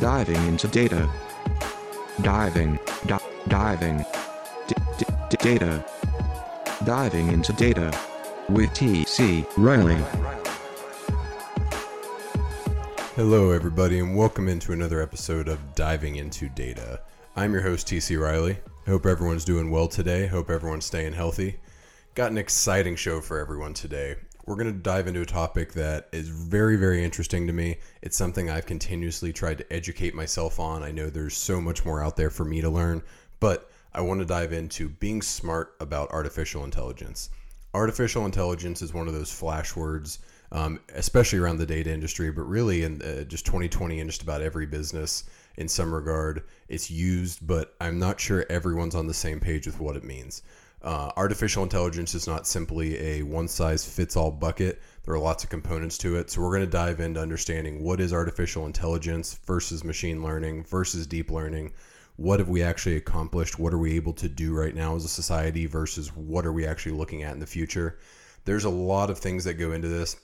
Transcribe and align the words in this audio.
Diving 0.00 0.42
into 0.46 0.66
data. 0.66 1.10
Diving, 2.22 2.78
di- 3.04 3.20
diving. 3.48 3.98
D- 4.66 4.74
d- 4.96 5.36
data. 5.38 5.84
Diving 6.86 7.28
into 7.30 7.52
data. 7.52 7.92
With 8.48 8.72
T.C. 8.72 9.44
Riley. 9.58 10.02
Hello, 13.14 13.50
everybody, 13.50 13.98
and 13.98 14.16
welcome 14.16 14.48
into 14.48 14.72
another 14.72 15.02
episode 15.02 15.48
of 15.48 15.74
Diving 15.74 16.16
into 16.16 16.48
Data. 16.48 17.00
I'm 17.36 17.52
your 17.52 17.60
host, 17.60 17.86
TC 17.86 18.18
Riley. 18.18 18.56
I 18.86 18.90
hope 18.90 19.04
everyone's 19.04 19.44
doing 19.44 19.70
well 19.70 19.86
today. 19.86 20.26
Hope 20.26 20.48
everyone's 20.48 20.86
staying 20.86 21.12
healthy. 21.12 21.60
Got 22.14 22.30
an 22.30 22.38
exciting 22.38 22.96
show 22.96 23.20
for 23.20 23.38
everyone 23.38 23.74
today. 23.74 24.16
We're 24.46 24.56
going 24.56 24.72
to 24.72 24.78
dive 24.78 25.06
into 25.06 25.20
a 25.20 25.26
topic 25.26 25.72
that 25.74 26.08
is 26.12 26.28
very, 26.28 26.76
very 26.76 27.04
interesting 27.04 27.46
to 27.46 27.52
me. 27.52 27.78
It's 28.02 28.16
something 28.16 28.50
I've 28.50 28.66
continuously 28.66 29.32
tried 29.32 29.58
to 29.58 29.72
educate 29.72 30.14
myself 30.14 30.58
on. 30.58 30.82
I 30.82 30.90
know 30.90 31.08
there's 31.10 31.36
so 31.36 31.60
much 31.60 31.84
more 31.84 32.02
out 32.02 32.16
there 32.16 32.30
for 32.30 32.44
me 32.44 32.60
to 32.60 32.70
learn, 32.70 33.02
but 33.38 33.70
I 33.92 34.00
want 34.00 34.20
to 34.20 34.26
dive 34.26 34.52
into 34.52 34.88
being 34.88 35.22
smart 35.22 35.74
about 35.80 36.10
artificial 36.10 36.64
intelligence. 36.64 37.30
Artificial 37.74 38.24
intelligence 38.24 38.82
is 38.82 38.94
one 38.94 39.08
of 39.08 39.14
those 39.14 39.32
flash 39.32 39.76
words 39.76 40.18
um, 40.52 40.80
especially 40.94 41.38
around 41.38 41.58
the 41.58 41.66
data 41.66 41.92
industry, 41.92 42.30
but 42.30 42.42
really 42.42 42.82
in 42.82 43.00
uh, 43.02 43.24
just 43.24 43.46
2020 43.46 44.00
in 44.00 44.08
just 44.08 44.22
about 44.22 44.42
every 44.42 44.66
business 44.66 45.24
in 45.56 45.68
some 45.68 45.94
regard. 45.94 46.44
It's 46.68 46.90
used, 46.90 47.46
but 47.46 47.74
I'm 47.80 47.98
not 47.98 48.18
sure 48.18 48.44
everyone's 48.50 48.94
on 48.94 49.06
the 49.06 49.14
same 49.14 49.38
page 49.38 49.66
with 49.66 49.78
what 49.78 49.96
it 49.96 50.04
means. 50.04 50.42
Uh, 50.82 51.10
artificial 51.16 51.62
intelligence 51.62 52.14
is 52.14 52.26
not 52.26 52.46
simply 52.46 52.98
a 52.98 53.22
one 53.22 53.48
size 53.48 53.84
fits 53.84 54.16
all 54.16 54.30
bucket. 54.30 54.80
There 55.04 55.14
are 55.14 55.18
lots 55.18 55.44
of 55.44 55.50
components 55.50 55.98
to 55.98 56.16
it. 56.16 56.30
So, 56.30 56.40
we're 56.40 56.56
going 56.56 56.64
to 56.64 56.70
dive 56.70 57.00
into 57.00 57.20
understanding 57.20 57.82
what 57.82 58.00
is 58.00 58.12
artificial 58.12 58.66
intelligence 58.66 59.38
versus 59.46 59.84
machine 59.84 60.22
learning 60.22 60.64
versus 60.64 61.06
deep 61.06 61.30
learning. 61.30 61.72
What 62.16 62.38
have 62.38 62.48
we 62.48 62.62
actually 62.62 62.96
accomplished? 62.96 63.58
What 63.58 63.72
are 63.72 63.78
we 63.78 63.96
able 63.96 64.12
to 64.14 64.28
do 64.28 64.54
right 64.54 64.74
now 64.74 64.96
as 64.96 65.04
a 65.04 65.08
society 65.08 65.66
versus 65.66 66.14
what 66.14 66.46
are 66.46 66.52
we 66.52 66.66
actually 66.66 66.92
looking 66.92 67.22
at 67.22 67.34
in 67.34 67.40
the 67.40 67.46
future? 67.46 67.98
There's 68.44 68.64
a 68.64 68.70
lot 68.70 69.10
of 69.10 69.18
things 69.18 69.44
that 69.44 69.54
go 69.54 69.72
into 69.72 69.88
this 69.88 70.16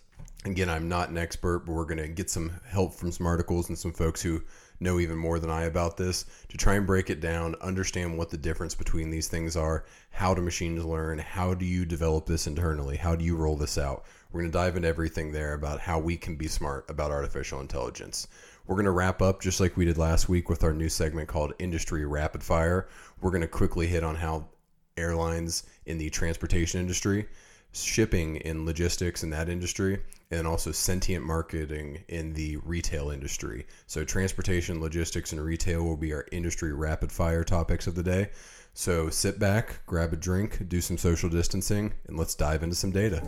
again, 0.47 0.71
I'm 0.71 0.89
not 0.89 1.11
an 1.11 1.19
expert, 1.19 1.61
but 1.61 1.73
we're 1.73 1.85
going 1.85 1.99
to 1.99 2.09
get 2.09 2.31
some 2.31 2.53
help 2.69 2.95
from 2.95 3.13
some 3.13 3.27
articles 3.27 3.69
and 3.69 3.79
some 3.79 3.93
folks 3.93 4.23
who 4.23 4.43
know 4.81 4.99
even 4.99 5.17
more 5.17 5.39
than 5.39 5.51
I 5.51 5.65
about 5.65 5.97
this 5.97 6.25
to 6.49 6.57
try 6.57 6.75
and 6.75 6.87
break 6.87 7.11
it 7.11 7.21
down, 7.21 7.55
understand 7.61 8.17
what 8.17 8.31
the 8.31 8.37
difference 8.37 8.75
between 8.75 9.11
these 9.11 9.29
things 9.29 9.57
are, 9.57 9.85
how 10.11 10.35
do 10.35 10.43
machines 10.43 10.85
learn, 10.85 11.19
how 11.19 11.55
do 11.55 11.65
you 11.65 11.85
develop 11.85 12.27
this 12.27 12.47
internally, 12.47 12.97
how 12.97 13.17
do 13.17 13.25
you 13.25 13.37
roll 13.37 13.57
this 13.57 13.79
out. 13.79 14.05
We're 14.31 14.41
going 14.41 14.53
to 14.53 14.59
dive 14.59 14.77
into 14.77 14.89
everything 14.89 15.33
there 15.33 15.55
about 15.55 15.81
how 15.81 15.99
we 15.99 16.17
can 16.17 16.37
be 16.37 16.49
smart 16.49 16.91
about 16.91 17.11
artificial 17.11 17.61
intelligence. 17.61 18.29
We're 18.67 18.77
going 18.77 18.85
to 18.87 18.91
wrap 18.91 19.23
up 19.23 19.41
just 19.41 19.61
like 19.61 19.77
we 19.77 19.85
did 19.85 19.99
last 19.99 20.29
week 20.29 20.49
with 20.49 20.65
our 20.65 20.73
new 20.73 20.89
segment 20.89 21.29
called 21.29 21.55
Industry 21.59 22.05
Rapid 22.05 22.43
Fire. 22.43 22.89
We're 23.21 23.31
going 23.31 23.43
to 23.43 23.49
quickly 23.49 23.87
hit 23.87 24.03
on 24.03 24.17
how 24.17 24.49
airlines 24.97 25.65
in 25.87 25.99
the 25.99 26.11
transportation 26.11 26.81
industry 26.81 27.27
shipping 27.73 28.37
in 28.37 28.65
logistics 28.65 29.23
in 29.23 29.31
that 29.31 29.49
industry 29.49 30.01
and 30.31 30.47
also 30.47 30.73
sentient 30.73 31.25
marketing 31.25 32.05
in 32.09 32.33
the 32.33 32.57
retail 32.59 33.11
industry. 33.11 33.67
So, 33.87 34.05
transportation, 34.05 34.81
logistics, 34.81 35.33
and 35.33 35.41
retail 35.41 35.85
will 35.85 35.97
be 35.97 36.13
our 36.13 36.27
industry 36.33 36.73
rapid 36.73 37.13
fire 37.13 37.45
topics 37.45 37.87
of 37.87 37.95
the 37.95 38.03
day. 38.03 38.31
So, 38.75 39.09
sit 39.09 39.39
back, 39.39 39.87
grab 39.87 40.13
a 40.13 40.17
drink, 40.17 40.69
do 40.69 40.81
some 40.81 40.99
social 40.99 41.31
distancing, 41.31 41.95
and 42.09 42.19
let's 42.19 42.35
dive 42.35 42.63
into 42.63 42.75
some 42.75 42.91
data. 42.91 43.23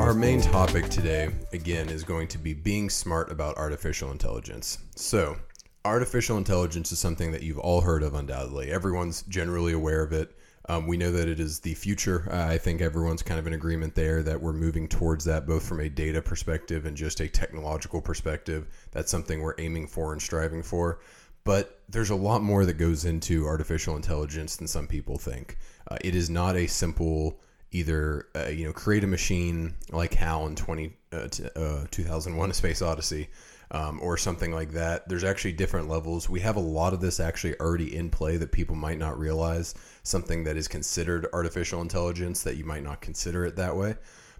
Our 0.00 0.14
main 0.14 0.40
topic 0.40 0.88
today, 0.88 1.28
again, 1.52 1.90
is 1.90 2.02
going 2.02 2.28
to 2.28 2.38
be 2.38 2.54
being 2.54 2.88
smart 2.88 3.30
about 3.30 3.58
artificial 3.58 4.10
intelligence. 4.10 4.78
So, 4.96 5.36
artificial 5.84 6.36
intelligence 6.36 6.92
is 6.92 6.98
something 6.98 7.32
that 7.32 7.42
you've 7.42 7.58
all 7.58 7.80
heard 7.80 8.02
of, 8.02 8.14
undoubtedly. 8.14 8.70
Everyone's 8.70 9.22
generally 9.22 9.72
aware 9.72 10.02
of 10.02 10.12
it. 10.12 10.34
Um, 10.68 10.86
we 10.86 10.98
know 10.98 11.10
that 11.12 11.28
it 11.28 11.40
is 11.40 11.60
the 11.60 11.74
future. 11.74 12.28
Uh, 12.30 12.46
I 12.46 12.58
think 12.58 12.82
everyone's 12.82 13.22
kind 13.22 13.40
of 13.40 13.46
in 13.46 13.54
agreement 13.54 13.94
there 13.94 14.22
that 14.22 14.40
we're 14.40 14.52
moving 14.52 14.86
towards 14.86 15.24
that, 15.24 15.46
both 15.46 15.66
from 15.66 15.80
a 15.80 15.88
data 15.88 16.20
perspective 16.20 16.84
and 16.84 16.94
just 16.96 17.20
a 17.20 17.28
technological 17.28 18.02
perspective. 18.02 18.66
That's 18.90 19.10
something 19.10 19.40
we're 19.40 19.54
aiming 19.58 19.86
for 19.86 20.12
and 20.12 20.20
striving 20.20 20.62
for. 20.62 21.00
But 21.44 21.80
there's 21.88 22.10
a 22.10 22.16
lot 22.16 22.42
more 22.42 22.66
that 22.66 22.74
goes 22.74 23.06
into 23.06 23.46
artificial 23.46 23.96
intelligence 23.96 24.56
than 24.56 24.68
some 24.68 24.86
people 24.86 25.16
think. 25.16 25.56
Uh, 25.90 25.96
it 26.02 26.14
is 26.14 26.28
not 26.28 26.56
a 26.56 26.66
simple 26.66 27.40
either 27.70 28.26
uh, 28.34 28.48
you 28.48 28.66
know 28.66 28.72
create 28.72 29.04
a 29.04 29.06
machine 29.06 29.74
like 29.90 30.14
HAL 30.14 30.46
in 30.46 30.56
20 30.56 30.96
uh, 31.12 31.28
uh, 31.56 31.86
2001: 31.90 32.50
A 32.50 32.54
Space 32.54 32.82
Odyssey. 32.82 33.28
Um, 33.70 34.00
or 34.00 34.16
something 34.16 34.50
like 34.50 34.70
that. 34.72 35.06
There's 35.10 35.24
actually 35.24 35.52
different 35.52 35.90
levels. 35.90 36.26
We 36.26 36.40
have 36.40 36.56
a 36.56 36.60
lot 36.60 36.94
of 36.94 37.02
this 37.02 37.20
actually 37.20 37.54
already 37.60 37.94
in 37.94 38.08
play 38.08 38.38
that 38.38 38.50
people 38.50 38.74
might 38.74 38.96
not 38.96 39.18
realize. 39.18 39.74
Something 40.04 40.44
that 40.44 40.56
is 40.56 40.66
considered 40.68 41.26
artificial 41.34 41.82
intelligence 41.82 42.42
that 42.44 42.56
you 42.56 42.64
might 42.64 42.82
not 42.82 43.02
consider 43.02 43.44
it 43.44 43.56
that 43.56 43.76
way. 43.76 43.96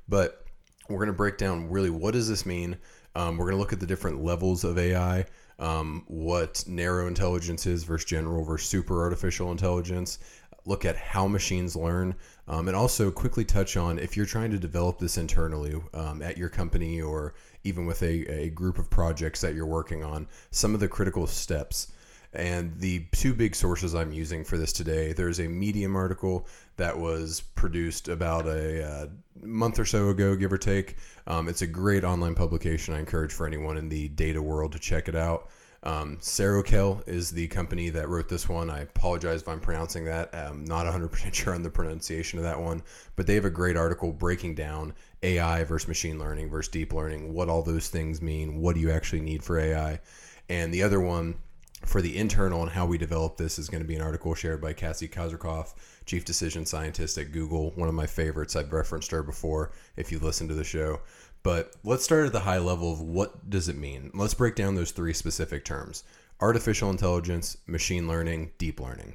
But 0.08 0.46
we're 0.88 0.96
going 0.96 1.08
to 1.08 1.12
break 1.12 1.36
down 1.36 1.68
really 1.68 1.90
what 1.90 2.12
does 2.14 2.28
this 2.28 2.46
mean. 2.46 2.78
Um, 3.14 3.36
we're 3.36 3.46
going 3.46 3.56
to 3.56 3.60
look 3.60 3.72
at 3.72 3.80
the 3.80 3.86
different 3.86 4.22
levels 4.22 4.64
of 4.64 4.78
AI, 4.78 5.26
um, 5.58 6.04
what 6.06 6.64
narrow 6.66 7.08
intelligence 7.08 7.66
is 7.66 7.84
versus 7.84 8.04
general 8.04 8.44
versus 8.44 8.68
super 8.68 9.02
artificial 9.02 9.50
intelligence, 9.50 10.20
look 10.68 10.84
at 10.84 10.96
how 10.96 11.26
machines 11.26 11.74
learn, 11.74 12.14
um, 12.46 12.68
and 12.68 12.76
also 12.76 13.10
quickly 13.10 13.44
touch 13.44 13.76
on 13.76 13.98
if 13.98 14.16
you're 14.16 14.26
trying 14.26 14.50
to 14.50 14.58
develop 14.58 14.98
this 14.98 15.16
internally 15.16 15.74
um, 15.94 16.20
at 16.20 16.36
your 16.36 16.50
company 16.50 17.00
or 17.00 17.34
even 17.64 17.86
with 17.86 18.02
a, 18.02 18.26
a 18.30 18.50
group 18.50 18.78
of 18.78 18.90
projects 18.90 19.40
that 19.40 19.54
you're 19.54 19.66
working 19.66 20.04
on, 20.04 20.28
some 20.50 20.74
of 20.74 20.80
the 20.80 20.88
critical 20.88 21.26
steps. 21.26 21.92
And 22.34 22.78
the 22.78 23.06
two 23.12 23.32
big 23.32 23.56
sources 23.56 23.94
I'm 23.94 24.12
using 24.12 24.44
for 24.44 24.58
this 24.58 24.74
today 24.74 25.14
there's 25.14 25.40
a 25.40 25.48
Medium 25.48 25.96
article 25.96 26.46
that 26.76 26.96
was 26.96 27.40
produced 27.40 28.08
about 28.08 28.46
a 28.46 28.84
uh, 28.84 29.06
month 29.42 29.78
or 29.78 29.86
so 29.86 30.10
ago, 30.10 30.36
give 30.36 30.52
or 30.52 30.58
take. 30.58 30.96
Um, 31.26 31.48
it's 31.48 31.62
a 31.62 31.66
great 31.66 32.04
online 32.04 32.34
publication. 32.34 32.92
I 32.92 32.98
encourage 32.98 33.32
for 33.32 33.46
anyone 33.46 33.78
in 33.78 33.88
the 33.88 34.08
data 34.08 34.42
world 34.42 34.72
to 34.72 34.78
check 34.78 35.08
it 35.08 35.16
out. 35.16 35.48
Um, 35.84 36.18
is 36.20 37.30
the 37.30 37.46
company 37.48 37.90
that 37.90 38.08
wrote 38.08 38.28
this 38.28 38.48
one. 38.48 38.68
I 38.68 38.80
apologize 38.80 39.42
if 39.42 39.48
I'm 39.48 39.60
pronouncing 39.60 40.04
that. 40.06 40.34
I'm 40.34 40.64
not 40.64 40.86
100% 40.86 41.32
sure 41.34 41.54
on 41.54 41.62
the 41.62 41.70
pronunciation 41.70 42.38
of 42.38 42.44
that 42.44 42.60
one, 42.60 42.82
but 43.16 43.26
they 43.26 43.34
have 43.34 43.44
a 43.44 43.50
great 43.50 43.76
article 43.76 44.12
breaking 44.12 44.56
down 44.56 44.94
AI 45.22 45.64
versus 45.64 45.88
machine 45.88 46.18
learning 46.18 46.50
versus 46.50 46.70
deep 46.70 46.92
learning, 46.92 47.32
what 47.32 47.48
all 47.48 47.62
those 47.62 47.88
things 47.88 48.20
mean, 48.20 48.60
what 48.60 48.74
do 48.74 48.80
you 48.80 48.90
actually 48.90 49.20
need 49.20 49.42
for 49.42 49.58
AI. 49.58 50.00
And 50.48 50.74
the 50.74 50.82
other 50.82 51.00
one 51.00 51.36
for 51.84 52.02
the 52.02 52.16
internal 52.16 52.62
and 52.62 52.70
how 52.70 52.86
we 52.86 52.98
develop 52.98 53.36
this 53.36 53.58
is 53.58 53.68
going 53.68 53.82
to 53.82 53.86
be 53.86 53.94
an 53.94 54.02
article 54.02 54.34
shared 54.34 54.60
by 54.60 54.72
Cassie 54.72 55.08
Kozyrkov, 55.08 55.74
Chief 56.06 56.24
Decision 56.24 56.66
Scientist 56.66 57.16
at 57.18 57.32
Google, 57.32 57.70
one 57.76 57.88
of 57.88 57.94
my 57.94 58.06
favorites. 58.06 58.56
I've 58.56 58.72
referenced 58.72 59.10
her 59.12 59.22
before 59.22 59.72
if 59.96 60.10
you've 60.10 60.24
listened 60.24 60.48
to 60.50 60.56
the 60.56 60.64
show. 60.64 61.00
But 61.42 61.74
let's 61.84 62.04
start 62.04 62.26
at 62.26 62.32
the 62.32 62.40
high 62.40 62.58
level 62.58 62.92
of 62.92 63.00
what 63.00 63.48
does 63.48 63.68
it 63.68 63.76
mean. 63.76 64.10
Let's 64.14 64.34
break 64.34 64.54
down 64.54 64.74
those 64.74 64.90
three 64.90 65.12
specific 65.12 65.64
terms 65.64 66.04
artificial 66.40 66.90
intelligence, 66.90 67.56
machine 67.66 68.06
learning, 68.06 68.52
deep 68.58 68.80
learning. 68.80 69.14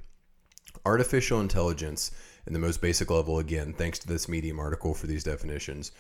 Artificial 0.86 1.40
intelligence, 1.40 2.12
in 2.46 2.54
the 2.54 2.60
most 2.60 2.82
basic 2.82 3.10
level, 3.10 3.40
again, 3.40 3.74
thanks 3.74 4.00
to 4.00 4.08
this 4.08 4.28
Medium 4.28 4.60
article 4.60 4.94
for 4.94 5.08
these 5.08 5.24
definitions, 5.24 5.94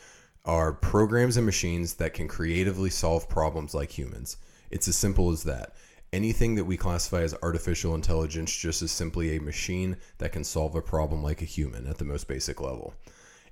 are 0.45 0.73
programs 0.73 1.37
and 1.37 1.45
machines 1.45 1.93
that 1.93 2.13
can 2.13 2.27
creatively 2.27 2.89
solve 2.89 3.29
problems 3.29 3.73
like 3.73 3.97
humans. 3.97 4.35
It's 4.69 4.89
as 4.89 4.97
simple 4.97 5.31
as 5.31 5.43
that. 5.43 5.75
Anything 6.11 6.55
that 6.55 6.65
we 6.65 6.75
classify 6.77 7.21
as 7.21 7.33
artificial 7.41 7.95
intelligence 7.95 8.55
just 8.55 8.81
is 8.81 8.91
simply 8.91 9.35
a 9.35 9.41
machine 9.41 9.97
that 10.17 10.33
can 10.33 10.43
solve 10.43 10.75
a 10.75 10.81
problem 10.81 11.23
like 11.23 11.41
a 11.41 11.45
human 11.45 11.87
at 11.87 11.97
the 11.97 12.05
most 12.05 12.27
basic 12.27 12.59
level. 12.59 12.93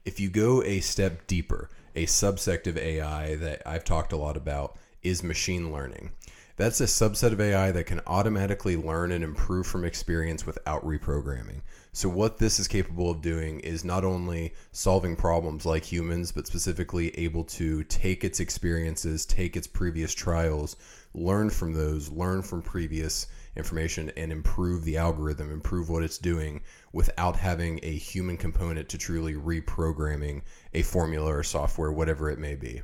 If 0.03 0.19
you 0.19 0.29
go 0.29 0.61
a 0.63 0.79
step 0.81 1.25
deeper, 1.27 1.69
a 1.95 2.05
subsect 2.05 2.67
of 2.67 2.77
AI 2.77 3.35
that 3.35 3.61
I've 3.65 3.83
talked 3.83 4.13
a 4.13 4.17
lot 4.17 4.37
about 4.37 4.77
is 5.03 5.23
machine 5.23 5.71
learning. 5.71 6.11
That's 6.57 6.81
a 6.81 6.85
subset 6.85 7.31
of 7.31 7.41
AI 7.41 7.71
that 7.71 7.87
can 7.87 8.01
automatically 8.05 8.75
learn 8.77 9.11
and 9.11 9.23
improve 9.23 9.65
from 9.65 9.83
experience 9.83 10.45
without 10.45 10.85
reprogramming. 10.85 11.61
So, 11.93 12.07
what 12.07 12.37
this 12.37 12.59
is 12.59 12.67
capable 12.67 13.09
of 13.09 13.21
doing 13.21 13.61
is 13.61 13.83
not 13.83 14.03
only 14.05 14.53
solving 14.71 15.15
problems 15.15 15.65
like 15.65 15.83
humans, 15.83 16.31
but 16.31 16.45
specifically 16.45 17.17
able 17.17 17.43
to 17.45 17.83
take 17.85 18.23
its 18.23 18.39
experiences, 18.39 19.25
take 19.25 19.57
its 19.57 19.65
previous 19.65 20.13
trials, 20.13 20.75
learn 21.13 21.49
from 21.49 21.73
those, 21.73 22.09
learn 22.09 22.43
from 22.43 22.61
previous 22.61 23.27
information, 23.55 24.11
and 24.15 24.31
improve 24.31 24.83
the 24.83 24.97
algorithm, 24.97 25.51
improve 25.51 25.89
what 25.89 26.03
it's 26.03 26.17
doing 26.17 26.61
without 26.93 27.35
having 27.35 27.79
a 27.83 27.91
human 27.91 28.37
component 28.37 28.89
to 28.89 28.97
truly 28.97 29.33
reprogramming 29.33 30.41
a 30.73 30.81
formula 30.81 31.35
or 31.35 31.43
software, 31.43 31.91
whatever 31.91 32.29
it 32.29 32.39
may 32.39 32.55
be. 32.55 32.81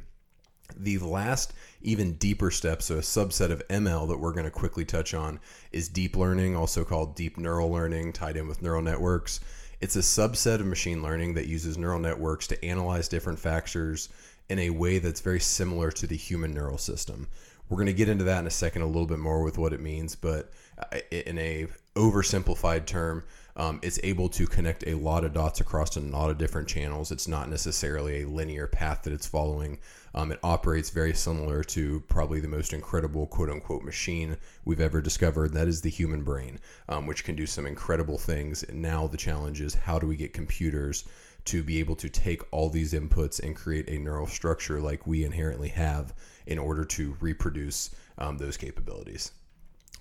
The 0.75 0.97
last, 0.97 1.53
even 1.81 2.13
deeper 2.13 2.51
step, 2.51 2.81
so 2.81 2.95
a 2.95 2.99
subset 2.99 3.51
of 3.51 3.65
ML 3.69 4.09
that 4.09 4.19
we're 4.19 4.33
going 4.33 4.43
to 4.43 4.51
quickly 4.51 4.83
touch 4.83 5.13
on, 5.13 5.39
is 5.71 5.87
deep 5.87 6.15
learning, 6.17 6.55
also 6.55 6.83
called 6.83 7.15
deep 7.15 7.37
neural 7.37 7.71
learning, 7.71 8.11
tied 8.13 8.35
in 8.35 8.47
with 8.47 8.61
neural 8.61 8.81
networks. 8.81 9.39
It's 9.79 9.95
a 9.95 9.99
subset 9.99 10.59
of 10.59 10.65
machine 10.65 11.01
learning 11.01 11.35
that 11.35 11.47
uses 11.47 11.77
neural 11.77 11.99
networks 11.99 12.47
to 12.47 12.65
analyze 12.65 13.07
different 13.07 13.39
factors 13.39 14.09
in 14.49 14.59
a 14.59 14.69
way 14.69 14.99
that's 14.99 15.21
very 15.21 15.39
similar 15.39 15.91
to 15.91 16.07
the 16.07 16.17
human 16.17 16.53
neural 16.53 16.77
system. 16.77 17.27
We're 17.69 17.77
going 17.77 17.87
to 17.87 17.93
get 17.93 18.09
into 18.09 18.23
that 18.25 18.39
in 18.39 18.47
a 18.47 18.51
second 18.51 18.81
a 18.83 18.87
little 18.87 19.07
bit 19.07 19.19
more 19.19 19.43
with 19.43 19.57
what 19.57 19.73
it 19.73 19.81
means, 19.81 20.15
but 20.15 20.51
uh, 20.79 20.99
in 21.11 21.37
a 21.37 21.67
oversimplified 21.95 22.85
term, 22.85 23.23
um, 23.57 23.79
it's 23.81 23.99
able 24.03 24.29
to 24.29 24.45
connect 24.45 24.85
a 24.85 24.93
lot 24.93 25.23
of 25.23 25.33
dots 25.33 25.59
across 25.59 25.97
a 25.97 25.99
lot 25.99 26.29
of 26.29 26.37
different 26.37 26.67
channels. 26.67 27.11
It's 27.11 27.27
not 27.27 27.49
necessarily 27.49 28.21
a 28.21 28.27
linear 28.27 28.67
path 28.67 29.01
that 29.03 29.13
it's 29.13 29.27
following. 29.27 29.79
Um, 30.13 30.31
it 30.31 30.39
operates 30.43 30.91
very 30.91 31.13
similar 31.13 31.63
to 31.63 31.99
probably 32.01 32.39
the 32.39 32.47
most 32.47 32.71
incredible 32.71 33.25
quote 33.25 33.49
unquote 33.49 33.83
machine 33.83 34.37
we've 34.63 34.79
ever 34.79 35.01
discovered. 35.01 35.53
That 35.53 35.67
is 35.67 35.81
the 35.81 35.89
human 35.89 36.23
brain, 36.23 36.59
um, 36.87 37.07
which 37.07 37.23
can 37.23 37.35
do 37.35 37.47
some 37.47 37.65
incredible 37.65 38.19
things. 38.19 38.63
And 38.63 38.81
now 38.81 39.07
the 39.07 39.17
challenge 39.17 39.59
is 39.59 39.73
how 39.73 39.97
do 39.97 40.07
we 40.07 40.15
get 40.15 40.33
computers 40.33 41.05
to 41.47 41.63
be 41.63 41.79
able 41.79 41.95
to 41.95 42.09
take 42.09 42.41
all 42.51 42.69
these 42.69 42.93
inputs 42.93 43.41
and 43.41 43.55
create 43.55 43.89
a 43.89 43.97
neural 43.97 44.27
structure 44.27 44.79
like 44.79 45.07
we 45.07 45.23
inherently 45.23 45.69
have 45.69 46.13
in 46.45 46.59
order 46.59 46.85
to 46.85 47.15
reproduce 47.19 47.95
um, 48.17 48.37
those 48.37 48.57
capabilities. 48.57 49.31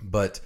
But 0.02 0.40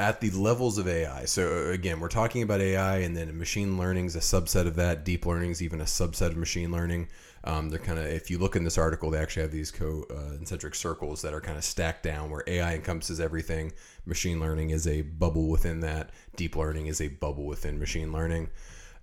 at 0.00 0.20
the 0.20 0.30
levels 0.30 0.78
of 0.78 0.88
AI. 0.88 1.26
So 1.26 1.68
again, 1.68 2.00
we're 2.00 2.08
talking 2.08 2.42
about 2.42 2.62
AI, 2.62 2.98
and 2.98 3.14
then 3.14 3.36
machine 3.36 3.76
learning 3.76 4.06
is 4.06 4.16
a 4.16 4.20
subset 4.20 4.66
of 4.66 4.76
that. 4.76 5.04
Deep 5.04 5.26
learning 5.26 5.50
is 5.50 5.62
even 5.62 5.80
a 5.82 5.84
subset 5.84 6.28
of 6.28 6.38
machine 6.38 6.72
learning. 6.72 7.08
Um, 7.44 7.68
they're 7.68 7.78
kind 7.78 7.98
of, 7.98 8.06
if 8.06 8.30
you 8.30 8.38
look 8.38 8.56
in 8.56 8.64
this 8.64 8.78
article, 8.78 9.10
they 9.10 9.18
actually 9.18 9.42
have 9.42 9.52
these 9.52 9.70
co-concentric 9.70 10.72
uh, 10.72 10.76
circles 10.76 11.20
that 11.20 11.34
are 11.34 11.40
kind 11.40 11.58
of 11.58 11.64
stacked 11.64 12.02
down, 12.02 12.30
where 12.30 12.42
AI 12.46 12.74
encompasses 12.74 13.20
everything. 13.20 13.72
Machine 14.06 14.40
learning 14.40 14.70
is 14.70 14.86
a 14.86 15.02
bubble 15.02 15.48
within 15.48 15.80
that. 15.80 16.10
Deep 16.34 16.56
learning 16.56 16.86
is 16.86 17.02
a 17.02 17.08
bubble 17.08 17.44
within 17.44 17.78
machine 17.78 18.10
learning. 18.10 18.48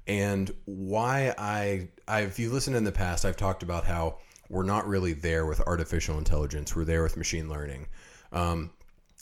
And 0.07 0.49
why 0.65 1.33
I, 1.37 1.89
I, 2.07 2.21
if 2.21 2.39
you 2.39 2.49
listened 2.49 2.75
in 2.75 2.85
the 2.85 2.91
past, 2.91 3.25
I've 3.25 3.37
talked 3.37 3.61
about 3.61 3.85
how 3.85 4.19
we're 4.49 4.63
not 4.63 4.87
really 4.87 5.13
there 5.13 5.45
with 5.45 5.59
artificial 5.61 6.17
intelligence. 6.17 6.75
We're 6.75 6.85
there 6.85 7.03
with 7.03 7.17
machine 7.17 7.49
learning. 7.49 7.87
Um, 8.31 8.71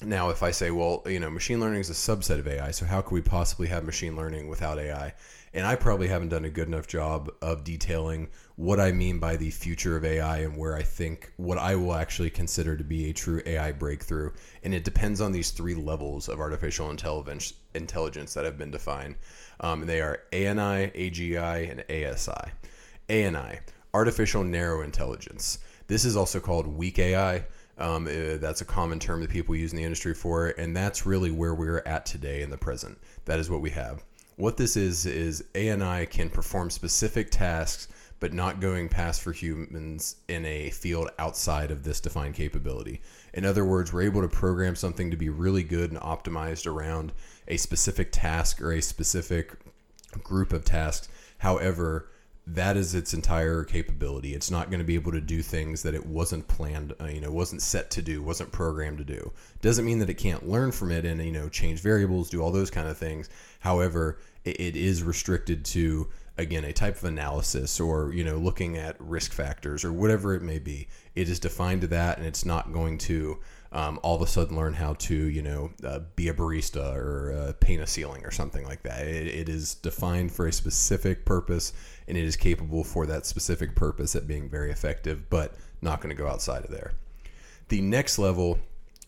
now, 0.04 0.30
if 0.30 0.44
I 0.44 0.52
say, 0.52 0.72
well, 0.72 1.04
you 1.06 1.20
know, 1.20 1.30
machine 1.30 1.60
learning 1.60 1.80
is 1.80 1.90
a 1.90 1.94
subset 1.94 2.38
of 2.38 2.48
AI, 2.48 2.72
so 2.72 2.86
how 2.86 3.02
could 3.02 3.14
we 3.14 3.22
possibly 3.22 3.68
have 3.68 3.86
machine 3.86 4.16
learning 4.16 4.50
without 4.50 4.78
AI? 4.78 5.14
And 5.54 5.66
I 5.66 5.76
probably 5.76 6.10
haven't 6.10 6.30
done 6.30 6.44
a 6.44 6.50
good 6.50 6.68
enough 6.68 6.86
job 6.86 7.32
of 7.42 7.64
detailing 7.64 8.28
what 8.58 8.78
I 8.78 8.92
mean 8.92 9.20
by 9.20 9.38
the 9.38 9.52
future 9.52 9.96
of 9.96 10.04
AI 10.04 10.40
and 10.40 10.58
where 10.58 10.76
I 10.76 10.84
think 10.84 11.32
what 11.38 11.58
I 11.58 11.78
will 11.78 11.94
actually 11.94 12.30
consider 12.30 12.76
to 12.76 12.84
be 12.84 13.10
a 13.10 13.14
true 13.14 13.42
AI 13.46 13.72
breakthrough. 13.72 14.32
And 14.64 14.74
it 14.74 14.84
depends 14.84 15.22
on 15.22 15.32
these 15.32 15.52
three 15.52 15.76
levels 15.76 16.28
of 16.28 16.42
artificial 16.42 16.90
intelligence 16.90 18.34
that 18.34 18.44
have 18.44 18.58
been 18.58 18.72
defined. 18.72 19.16
Um, 19.60 19.86
they 19.86 20.02
are 20.02 20.22
ANI, 20.34 20.92
AGI, 20.92 21.72
and 21.72 21.84
ASI. 21.90 22.52
ANI, 23.10 23.60
artificial 23.94 24.44
narrow 24.44 24.82
intelligence. 24.82 25.60
This 25.88 26.06
is 26.06 26.18
also 26.18 26.40
called 26.40 26.68
weak 26.68 27.00
AI. 27.00 27.46
Um, 27.78 28.08
uh, 28.08 28.38
that's 28.38 28.62
a 28.62 28.66
common 28.66 29.00
term 29.00 29.22
that 29.22 29.30
people 29.30 29.56
use 29.56 29.72
in 29.72 29.78
the 29.78 29.84
industry 29.84 30.14
for 30.14 30.48
and 30.48 30.76
that's 30.76 31.06
really 31.06 31.30
where 31.30 31.54
we're 31.54 31.84
at 31.86 32.06
today 32.06 32.42
in 32.42 32.50
the 32.50 32.58
present. 32.58 32.98
That 33.26 33.40
is 33.40 33.50
what 33.50 33.62
we 33.62 33.70
have. 33.72 34.04
What 34.38 34.58
this 34.58 34.78
is 34.78 35.06
is 35.06 35.44
ANI 35.56 36.06
can 36.06 36.30
perform 36.30 36.70
specific 36.70 37.32
tasks, 37.32 37.88
but 38.20 38.34
not 38.34 38.62
going 38.62 38.90
past 38.90 39.22
for 39.22 39.32
humans 39.32 40.16
in 40.28 40.46
a 40.46 40.70
field 40.70 41.10
outside 41.20 41.72
of 41.72 41.84
this 41.84 42.00
defined 42.00 42.36
capability. 42.36 43.02
In 43.34 43.46
other 43.46 43.66
words, 43.66 43.92
we're 43.92 44.04
able 44.04 44.22
to 44.22 44.28
program 44.28 44.76
something 44.76 45.12
to 45.12 45.18
be 45.18 45.30
really 45.30 45.64
good 45.64 45.92
and 45.92 46.00
optimized 46.00 46.66
around 46.66 47.12
a 47.48 47.58
specific 47.58 48.12
task 48.12 48.62
or 48.62 48.72
a 48.72 48.82
specific 48.82 49.54
group 50.24 50.54
of 50.54 50.64
tasks. 50.64 51.10
However, 51.40 52.08
that 52.48 52.78
is 52.78 52.94
its 52.94 53.14
entire 53.14 53.64
capability. 53.64 54.36
It's 54.36 54.52
not 54.52 54.70
going 54.70 54.80
to 54.80 54.86
be 54.86 54.96
able 54.96 55.12
to 55.14 55.22
do 55.22 55.42
things 55.42 55.82
that 55.82 55.96
it 55.96 56.06
wasn't 56.06 56.48
planned, 56.48 56.94
uh, 57.02 57.06
you 57.06 57.20
know, 57.20 57.32
wasn't 57.32 57.64
set 57.64 57.90
to 57.92 58.04
do, 58.04 58.22
wasn't 58.22 58.52
programmed 58.52 59.00
to 59.00 59.04
do. 59.04 59.32
Doesn't 59.62 59.86
mean 59.86 60.00
that 60.00 60.12
it 60.12 60.16
can't 60.16 60.48
learn 60.48 60.72
from 60.72 60.92
it 60.92 61.06
and 61.06 61.24
you 61.24 61.32
know 61.32 61.50
change 61.50 61.80
variables, 61.82 62.30
do 62.30 62.42
all 62.42 62.52
those 62.52 62.70
kind 62.70 62.88
of 62.88 62.98
things. 62.98 63.30
However, 63.60 64.20
it, 64.44 64.60
it 64.60 64.76
is 64.76 65.02
restricted 65.02 65.66
to 65.66 66.08
again 66.38 66.66
a 66.66 66.74
type 66.74 66.98
of 66.98 67.06
analysis 67.06 67.80
or 67.80 68.14
you 68.14 68.24
know 68.24 68.38
looking 68.38 68.78
at 68.78 68.96
risk 69.00 69.32
factors 69.32 69.84
or 69.86 69.92
whatever 69.94 70.34
it 70.34 70.42
may 70.42 70.60
be. 70.60 70.88
It 71.16 71.30
is 71.30 71.40
defined 71.40 71.82
to 71.82 71.88
that, 71.88 72.18
and 72.18 72.28
it's 72.28 72.46
not 72.46 72.74
going 72.74 72.98
to 73.00 73.40
um, 73.76 74.00
all 74.04 74.16
of 74.16 74.22
a 74.22 74.28
sudden 74.28 74.56
learn 74.56 74.74
how 74.74 74.94
to, 74.94 75.14
you 75.14 75.42
know, 75.42 75.70
uh, 75.84 76.00
be 76.16 76.30
a 76.30 76.34
barista 76.34 76.96
or 76.96 77.34
uh, 77.34 77.54
paint 77.60 77.82
a 77.82 77.88
ceiling 77.88 78.26
or 78.26 78.32
something 78.32 78.64
like 78.64 78.84
that. 78.84 79.06
It, 79.06 79.28
it 79.28 79.50
is 79.50 79.76
defined 79.76 80.32
for 80.32 80.48
a 80.48 80.54
specific 80.54 81.26
purpose 81.26 81.74
and 82.08 82.18
it 82.18 82.24
is 82.24 82.38
capable 82.38 82.86
for 82.86 83.06
that 83.08 83.26
specific 83.26 83.76
purpose 83.76 84.16
at 84.16 84.28
being 84.28 84.50
very 84.50 84.72
effective, 84.72 85.30
but 85.30 85.56
not 85.82 86.00
going 86.00 86.16
to 86.16 86.22
go 86.22 86.26
outside 86.30 86.64
of 86.64 86.72
there. 86.72 86.94
The 87.68 87.82
next 87.82 88.18
level, 88.18 88.60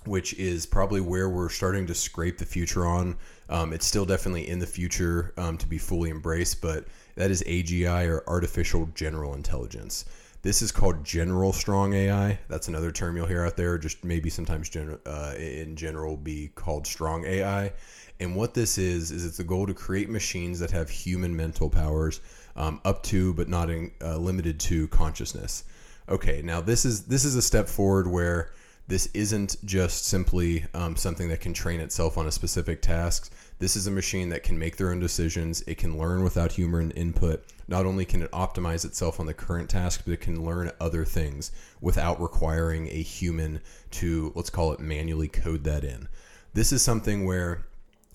which 0.06 0.34
is 0.34 0.66
probably 0.66 1.00
where 1.00 1.30
we're 1.30 1.48
starting 1.48 1.88
to 1.88 1.96
scrape 1.96 2.38
the 2.38 2.46
future 2.46 2.86
on, 2.86 3.16
um, 3.48 3.72
it's 3.72 3.86
still 3.86 4.06
definitely 4.06 4.50
in 4.50 4.60
the 4.60 4.68
future 4.68 5.34
um, 5.38 5.58
to 5.60 5.66
be 5.66 5.78
fully 5.78 6.10
embraced, 6.10 6.62
but 6.62 6.86
that 7.18 7.32
is 7.32 7.44
AGI 7.44 8.08
or 8.08 8.24
artificial 8.28 8.90
general 8.96 9.34
intelligence. 9.34 10.06
This 10.44 10.62
is 10.62 10.72
called 10.72 11.04
general 11.04 11.52
strong 11.52 11.94
AI. 11.94 12.40
That's 12.48 12.68
another 12.68 12.92
term 12.92 13.18
you'll 13.18 13.26
hear 13.26 13.44
out 13.44 13.58
there. 13.58 13.78
Just 13.78 14.04
maybe 14.06 14.30
sometimes 14.30 14.70
gen- 14.70 15.00
uh, 15.06 15.34
in 15.38 15.76
general 15.76 16.16
be 16.16 16.52
called 16.54 16.86
strong 16.86 17.26
AI. 17.26 17.74
And 18.20 18.36
what 18.36 18.54
this 18.54 18.78
is 18.78 19.12
is 19.12 19.26
it's 19.26 19.38
the 19.38 19.44
goal 19.44 19.66
to 19.66 19.74
create 19.74 20.10
machines 20.10 20.60
that 20.60 20.72
have 20.72 20.90
human 20.90 21.36
mental 21.36 21.70
powers 21.70 22.22
um, 22.56 22.80
up 22.86 23.04
to, 23.04 23.34
but 23.34 23.50
not 23.50 23.70
in, 23.70 23.92
uh, 24.02 24.18
limited 24.18 24.60
to, 24.62 24.88
consciousness. 24.88 25.64
Okay, 26.08 26.42
now 26.44 26.62
this 26.62 26.86
is 26.86 27.06
this 27.06 27.26
is 27.26 27.36
a 27.36 27.42
step 27.42 27.68
forward 27.68 28.08
where 28.08 28.52
this 28.88 29.08
isn't 29.14 29.58
just 29.66 30.06
simply 30.06 30.66
um, 30.74 30.96
something 30.96 31.28
that 31.30 31.42
can 31.42 31.54
train 31.54 31.80
itself 31.82 32.18
on 32.18 32.28
a 32.28 32.32
specific 32.32 32.82
task. 32.82 33.34
This 33.60 33.76
is 33.76 33.88
a 33.88 33.92
machine 33.92 34.30
that 34.30 34.44
can 34.44 34.58
make 34.58 34.78
their 34.78 34.92
own 34.92 35.00
decisions. 35.00 35.62
It 35.68 35.78
can 35.78 35.98
learn 35.98 36.24
without 36.24 36.54
human 36.54 36.92
input. 36.92 37.44
Not 37.68 37.86
only 37.86 38.06
can 38.06 38.22
it 38.22 38.32
optimize 38.32 38.86
itself 38.86 39.20
on 39.20 39.26
the 39.26 39.34
current 39.34 39.70
task, 39.70 40.04
but 40.06 40.14
it 40.14 40.22
can 40.22 40.46
learn 40.46 40.72
other 40.80 41.04
things 41.04 41.52
without 41.82 42.22
requiring 42.22 42.88
a 42.88 43.02
human 43.02 43.60
to, 43.92 44.32
let's 44.36 44.50
call 44.50 44.72
it, 44.72 44.80
manually 44.80 45.28
code 45.28 45.66
that 45.66 45.84
in. 45.84 46.08
This 46.54 46.72
is 46.72 46.82
something 46.82 47.26
where, 47.26 47.66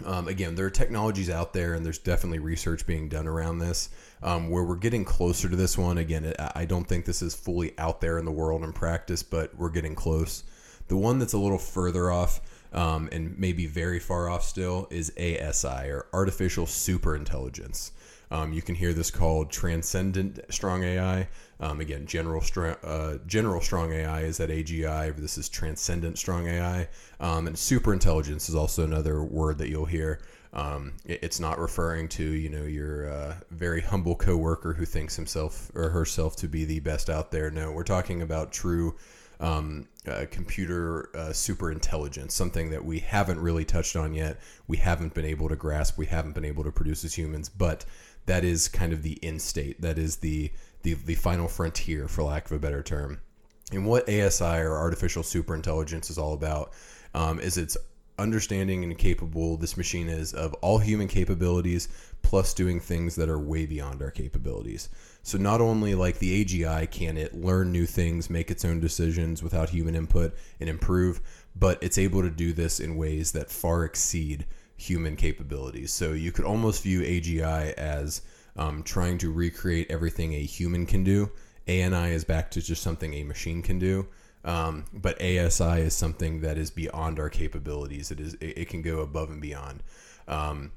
um, 0.07 0.27
again, 0.27 0.55
there 0.55 0.65
are 0.67 0.71
technologies 0.71 1.29
out 1.29 1.53
there, 1.53 1.75
and 1.75 1.85
there's 1.85 1.99
definitely 1.99 2.39
research 2.39 2.87
being 2.87 3.11
done 3.11 3.27
around 3.27 3.59
this, 3.59 3.91
um, 4.23 4.49
where 4.49 4.65
we're 4.65 4.77
getting 4.77 5.05
closer 5.05 5.50
to 5.50 5.57
this 5.57 5.76
one. 5.76 5.99
Again, 5.99 6.33
I 6.55 6.64
don't 6.64 6.88
think 6.88 7.05
this 7.05 7.21
is 7.21 7.35
fully 7.35 7.79
out 7.79 8.00
there 8.00 8.19
in 8.19 8.25
the 8.25 8.33
world 8.33 8.64
in 8.64 8.73
practice, 8.73 9.23
but 9.23 9.55
we're 9.57 9.69
getting 9.69 9.95
close. 9.95 10.45
The 10.92 10.99
one 10.99 11.18
that's 11.18 11.32
a 11.32 11.38
little 11.38 11.56
further 11.56 12.11
off 12.11 12.42
um, 12.75 13.08
and 13.12 13.38
maybe 13.38 13.64
very 13.64 13.99
far 13.99 14.28
off 14.28 14.44
still 14.44 14.88
is 14.90 15.11
ASI 15.16 15.88
or 15.88 16.04
artificial 16.12 16.66
super 16.66 17.16
intelligence. 17.16 17.92
Um, 18.30 18.52
you 18.52 18.61
can 18.61 18.75
hear 18.75 18.92
this 18.92 19.11
called 19.11 19.50
transcendent 19.50 20.40
strong 20.50 20.84
AI. 20.84 21.28
Um, 21.61 21.80
again, 21.80 22.04
general 22.04 22.42
strong 22.42 22.76
uh, 22.84 23.16
general 23.26 23.62
strong 23.62 23.90
AI 23.94 24.25
is 24.25 24.38
at 24.38 24.50
AGI. 24.50 25.16
This 25.16 25.38
is 25.38 25.49
transcendent 25.49 26.18
strong 26.18 26.46
AI, 26.46 26.90
um, 27.20 27.46
and 27.46 27.58
super 27.58 27.94
intelligence 27.94 28.50
is 28.50 28.54
also 28.54 28.84
another 28.84 29.25
word 29.25 29.56
that 29.58 29.70
you'll 29.70 29.87
hear. 29.87 30.20
Um, 30.52 30.92
it, 31.06 31.20
it's 31.22 31.40
not 31.40 31.58
referring 31.58 32.08
to 32.08 32.22
you 32.22 32.50
know 32.50 32.64
your 32.64 33.08
uh, 33.08 33.37
very 33.50 33.80
humble 33.80 34.14
coworker 34.14 34.75
who 34.75 34.84
thinks 34.84 35.16
himself 35.16 35.72
or 35.75 35.88
herself 35.88 36.37
to 36.37 36.49
be 36.49 36.66
the 36.66 36.80
best 36.80 37.08
out 37.08 37.30
there. 37.30 37.50
No, 37.50 37.72
we're 37.72 37.82
talking 37.82 38.20
about 38.20 38.52
true 38.52 38.94
um, 39.42 39.88
uh, 40.06 40.25
computer 40.30 41.11
uh, 41.14 41.32
super 41.32 41.70
intelligence, 41.70 42.32
something 42.32 42.70
that 42.70 42.84
we 42.84 43.00
haven't 43.00 43.40
really 43.40 43.64
touched 43.64 43.96
on 43.96 44.14
yet. 44.14 44.40
We 44.68 44.78
haven't 44.78 45.14
been 45.14 45.25
able 45.25 45.49
to 45.49 45.56
grasp. 45.56 45.99
We 45.99 46.06
haven't 46.06 46.32
been 46.32 46.44
able 46.44 46.64
to 46.64 46.72
produce 46.72 47.04
as 47.04 47.18
humans, 47.18 47.49
but 47.49 47.84
that 48.26 48.44
is 48.44 48.68
kind 48.68 48.92
of 48.92 49.02
the 49.02 49.22
end 49.22 49.42
state. 49.42 49.82
That 49.82 49.99
is 49.99 50.16
the 50.16 50.50
the, 50.82 50.94
the 50.94 51.14
final 51.14 51.46
frontier, 51.46 52.08
for 52.08 52.25
lack 52.25 52.46
of 52.46 52.52
a 52.52 52.58
better 52.58 52.82
term. 52.82 53.20
And 53.70 53.87
what 53.87 54.08
ASI 54.08 54.44
or 54.44 54.76
artificial 54.76 55.22
super 55.22 55.54
intelligence 55.54 56.11
is 56.11 56.18
all 56.18 56.34
about 56.34 56.72
um, 57.14 57.38
is 57.38 57.56
it's 57.56 57.76
understanding 58.23 58.85
and 58.85 58.97
capable 58.97 59.57
this 59.57 59.76
machine 59.76 60.09
is 60.09 60.33
of 60.33 60.55
all 60.55 60.79
human 60.79 61.09
capabilities 61.09 61.88
plus 62.23 62.55
doing 62.55 62.81
things 62.81 63.17
that 63.17 63.29
are 63.29 63.38
way 63.38 63.67
beyond 63.67 64.00
our 64.00 64.11
capabilities. 64.11 64.88
So 65.23 65.38
not 65.38 65.61
only 65.61 65.95
like 65.95 66.19
the 66.19 66.45
AGI 66.45 66.91
can 66.91 67.17
it 67.17 67.35
learn 67.35 67.73
new 67.73 67.85
things, 67.87 68.31
make 68.31 68.50
its 68.50 68.64
own 68.64 68.81
decisions 68.81 69.43
without 69.43 69.71
human 69.71 69.95
input 69.95 70.35
and 70.61 70.69
improve, 70.69 71.21
but 71.55 71.83
it's 71.83 71.99
able 71.99 72.23
to 72.23 72.31
do 72.31 72.52
this 72.52 72.81
in 72.81 72.97
ways 72.97 73.33
that 73.33 73.50
far 73.50 73.85
exceed 73.85 74.47
human 74.76 75.17
capabilities. 75.17 75.93
So 75.93 76.12
you 76.12 76.33
could 76.33 76.45
almost 76.45 76.83
view 76.83 77.02
AGI 77.02 77.73
as 77.75 78.23
um, 78.57 78.83
trying 78.83 79.19
to 79.19 79.33
recreate 79.33 79.91
everything 79.91 80.35
a 80.35 80.41
human 80.43 80.87
can 80.87 81.05
do. 81.05 81.31
ANI 81.69 82.12
is 82.12 82.25
back 82.25 82.50
to 82.52 82.62
just 82.62 82.83
something 82.83 83.14
a 83.14 83.25
machine 83.25 83.62
can 83.62 83.79
do. 83.79 84.09
Um, 84.44 84.84
but 84.92 85.20
ASI 85.22 85.82
is 85.82 85.94
something 85.94 86.40
that 86.40 86.58
is 86.58 86.70
beyond 86.70 87.18
our 87.20 87.30
capabilities. 87.30 88.11
It 88.11 88.20
is 88.20 88.34
it, 88.34 88.58
it 88.58 88.68
can 88.68 88.82
go 88.82 89.00
above 89.00 89.30
and 89.30 89.40
beyond. 89.40 89.82
Um, 90.26 90.72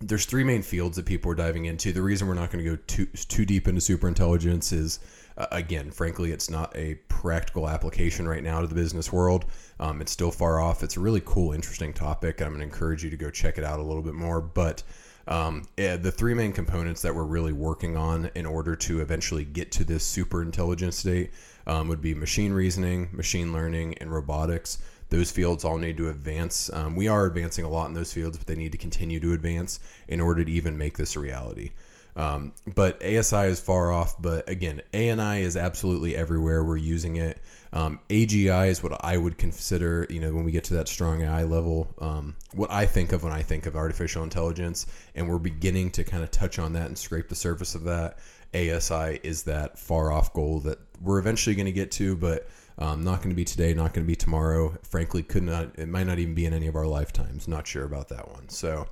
there's 0.00 0.26
three 0.26 0.44
main 0.44 0.62
fields 0.62 0.96
that 0.96 1.06
people 1.06 1.30
are 1.32 1.34
diving 1.34 1.64
into. 1.64 1.92
The 1.92 2.02
reason 2.02 2.28
we're 2.28 2.34
not 2.34 2.50
going 2.50 2.62
to 2.62 2.70
go 2.70 2.82
too 2.86 3.06
too 3.06 3.46
deep 3.46 3.66
into 3.66 3.80
super 3.80 4.08
intelligence 4.08 4.70
is, 4.72 5.00
uh, 5.38 5.46
again, 5.52 5.90
frankly, 5.90 6.32
it's 6.32 6.50
not 6.50 6.76
a 6.76 6.96
practical 7.08 7.68
application 7.68 8.28
right 8.28 8.42
now 8.42 8.60
to 8.60 8.66
the 8.66 8.74
business 8.74 9.10
world. 9.10 9.46
Um, 9.80 10.02
it's 10.02 10.12
still 10.12 10.30
far 10.30 10.60
off. 10.60 10.82
It's 10.82 10.98
a 10.98 11.00
really 11.00 11.22
cool, 11.24 11.52
interesting 11.52 11.94
topic. 11.94 12.42
I'm 12.42 12.48
going 12.48 12.58
to 12.58 12.64
encourage 12.64 13.02
you 13.02 13.10
to 13.10 13.16
go 13.16 13.30
check 13.30 13.56
it 13.56 13.64
out 13.64 13.78
a 13.78 13.82
little 13.82 14.02
bit 14.02 14.14
more. 14.14 14.42
But 14.42 14.82
um, 15.28 15.66
yeah, 15.76 15.96
the 15.96 16.12
three 16.12 16.34
main 16.34 16.52
components 16.52 17.02
that 17.02 17.14
we're 17.14 17.24
really 17.24 17.52
working 17.52 17.96
on 17.96 18.30
in 18.34 18.46
order 18.46 18.76
to 18.76 19.00
eventually 19.00 19.44
get 19.44 19.72
to 19.72 19.84
this 19.84 20.04
super 20.04 20.42
intelligent 20.42 20.94
state 20.94 21.30
um, 21.66 21.88
would 21.88 22.00
be 22.00 22.14
machine 22.14 22.52
reasoning, 22.52 23.08
machine 23.12 23.52
learning, 23.52 23.98
and 23.98 24.12
robotics 24.12 24.78
those 25.08 25.30
fields 25.30 25.64
all 25.64 25.78
need 25.78 25.96
to 25.96 26.08
advance. 26.08 26.70
Um, 26.72 26.96
we 26.96 27.08
are 27.08 27.26
advancing 27.26 27.64
a 27.64 27.68
lot 27.68 27.86
in 27.86 27.94
those 27.94 28.12
fields, 28.12 28.36
but 28.36 28.46
they 28.46 28.56
need 28.56 28.72
to 28.72 28.78
continue 28.78 29.20
to 29.20 29.32
advance 29.32 29.78
in 30.08 30.20
order 30.20 30.44
to 30.44 30.50
even 30.50 30.76
make 30.76 30.96
this 30.96 31.16
a 31.16 31.20
reality. 31.20 31.70
Um, 32.16 32.52
but 32.74 33.04
ASI 33.04 33.48
is 33.48 33.60
far 33.60 33.92
off. 33.92 34.20
But 34.20 34.48
again, 34.48 34.80
ANI 34.94 35.42
is 35.42 35.56
absolutely 35.56 36.16
everywhere. 36.16 36.64
We're 36.64 36.78
using 36.78 37.16
it. 37.16 37.40
Um, 37.72 38.00
AGI 38.08 38.68
is 38.68 38.82
what 38.82 39.04
I 39.04 39.18
would 39.18 39.36
consider, 39.36 40.06
you 40.08 40.20
know, 40.20 40.32
when 40.32 40.44
we 40.44 40.50
get 40.50 40.64
to 40.64 40.74
that 40.74 40.88
strong 40.88 41.22
AI 41.22 41.44
level, 41.44 41.92
um, 42.00 42.34
what 42.54 42.70
I 42.70 42.86
think 42.86 43.12
of 43.12 43.22
when 43.22 43.34
I 43.34 43.42
think 43.42 43.66
of 43.66 43.76
artificial 43.76 44.22
intelligence. 44.22 44.86
And 45.14 45.28
we're 45.28 45.38
beginning 45.38 45.90
to 45.92 46.04
kind 46.04 46.22
of 46.22 46.30
touch 46.30 46.58
on 46.58 46.72
that 46.72 46.86
and 46.86 46.96
scrape 46.96 47.28
the 47.28 47.34
surface 47.34 47.74
of 47.74 47.84
that. 47.84 48.18
ASI 48.54 49.20
is 49.22 49.42
that 49.42 49.78
far 49.78 50.10
off 50.10 50.32
goal 50.32 50.60
that 50.60 50.78
we're 51.02 51.18
eventually 51.18 51.54
going 51.54 51.66
to 51.66 51.72
get 51.72 51.90
to, 51.92 52.16
but 52.16 52.48
um, 52.78 53.04
not 53.04 53.18
going 53.18 53.30
to 53.30 53.36
be 53.36 53.44
today, 53.44 53.74
not 53.74 53.92
going 53.92 54.04
to 54.04 54.08
be 54.08 54.16
tomorrow. 54.16 54.74
Frankly, 54.82 55.22
could 55.22 55.42
not. 55.42 55.78
It 55.78 55.88
might 55.88 56.06
not 56.06 56.18
even 56.18 56.34
be 56.34 56.46
in 56.46 56.54
any 56.54 56.66
of 56.66 56.76
our 56.76 56.86
lifetimes. 56.86 57.48
Not 57.48 57.66
sure 57.66 57.84
about 57.84 58.08
that 58.08 58.30
one. 58.30 58.48
So, 58.48 58.86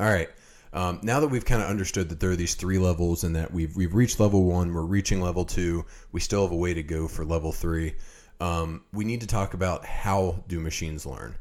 all 0.00 0.08
right. 0.08 0.28
Um, 0.74 0.98
now 1.04 1.20
that 1.20 1.28
we've 1.28 1.44
kind 1.44 1.62
of 1.62 1.68
understood 1.68 2.08
that 2.08 2.18
there 2.18 2.32
are 2.32 2.36
these 2.36 2.56
three 2.56 2.78
levels 2.78 3.22
and 3.22 3.36
that 3.36 3.52
we've 3.52 3.74
we've 3.76 3.94
reached 3.94 4.18
level 4.18 4.42
one, 4.42 4.74
we're 4.74 4.82
reaching 4.82 5.20
level 5.20 5.44
two. 5.44 5.86
We 6.10 6.18
still 6.18 6.42
have 6.42 6.50
a 6.50 6.56
way 6.56 6.74
to 6.74 6.82
go 6.82 7.06
for 7.06 7.24
level 7.24 7.52
three. 7.52 7.94
Um, 8.40 8.82
we 8.92 9.04
need 9.04 9.20
to 9.20 9.26
talk 9.28 9.54
about 9.54 9.86
how 9.86 10.42
do 10.48 10.58
machines 10.58 11.06
learn, 11.06 11.36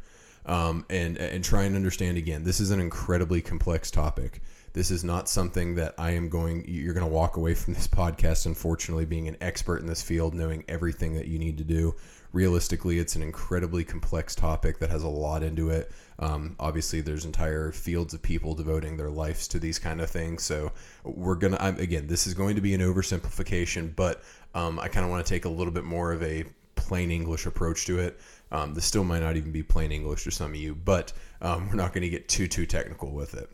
um, 0.45 0.85
and 0.91 1.17
and 1.17 1.43
try 1.43 1.63
and 1.63 1.75
understand 1.75 2.17
again. 2.19 2.43
This 2.43 2.59
is 2.59 2.69
an 2.69 2.79
incredibly 2.79 3.41
complex 3.41 3.89
topic. 3.89 4.41
This 4.73 4.89
is 4.89 5.03
not 5.03 5.29
something 5.29 5.75
that 5.75 5.93
I 5.99 6.11
am 6.11 6.29
going, 6.29 6.65
you're 6.67 6.95
going 6.95 7.05
to 7.05 7.11
walk 7.11 7.37
away 7.37 7.53
from 7.53 7.75
this 7.75 7.87
podcast, 8.01 8.47
unfortunately, 8.47 9.05
being 9.05 9.27
an 9.27 9.37
expert 9.39 9.81
in 9.81 9.87
this 9.87 10.01
field, 10.01 10.33
knowing 10.33 10.63
everything 10.67 11.13
that 11.15 11.27
you 11.27 11.37
need 11.39 11.57
to 11.59 11.63
do. 11.63 11.95
Realistically, 12.33 12.99
it's 12.99 13.15
an 13.15 13.21
incredibly 13.21 13.83
complex 13.83 14.35
topic 14.35 14.79
that 14.79 14.89
has 14.89 15.03
a 15.03 15.07
lot 15.07 15.43
into 15.43 15.69
it. 15.69 15.91
Um, 16.19 16.55
obviously, 16.59 16.99
there's 16.99 17.25
entire 17.25 17.71
fields 17.71 18.13
of 18.13 18.21
people 18.21 18.55
devoting 18.55 18.97
their 18.97 19.09
lives 19.09 19.47
to 19.49 19.59
these 19.59 19.79
kind 19.79 20.01
of 20.01 20.09
things. 20.09 20.43
So, 20.43 20.71
we're 21.03 21.35
going 21.35 21.53
to, 21.53 21.65
again, 21.77 22.07
this 22.07 22.27
is 22.27 22.33
going 22.33 22.55
to 22.55 22.61
be 22.61 22.73
an 22.73 22.81
oversimplification, 22.81 23.95
but 23.95 24.23
um, 24.55 24.79
I 24.79 24.87
kind 24.87 25.05
of 25.05 25.11
want 25.11 25.25
to 25.25 25.29
take 25.29 25.45
a 25.45 25.49
little 25.49 25.73
bit 25.73 25.83
more 25.85 26.11
of 26.11 26.21
a 26.23 26.45
plain 26.75 27.11
English 27.11 27.45
approach 27.45 27.85
to 27.85 27.99
it. 27.99 28.19
Um, 28.51 28.73
this 28.73 28.85
still 28.85 29.03
might 29.03 29.21
not 29.21 29.37
even 29.37 29.51
be 29.51 29.63
plain 29.63 29.91
English 29.91 30.23
to 30.25 30.31
some 30.31 30.51
of 30.51 30.55
you, 30.55 30.75
but 30.75 31.13
um, 31.41 31.69
we're 31.69 31.75
not 31.75 31.93
going 31.93 32.01
to 32.01 32.09
get 32.09 32.27
too 32.27 32.47
too 32.47 32.65
technical 32.65 33.11
with 33.11 33.35
it 33.35 33.49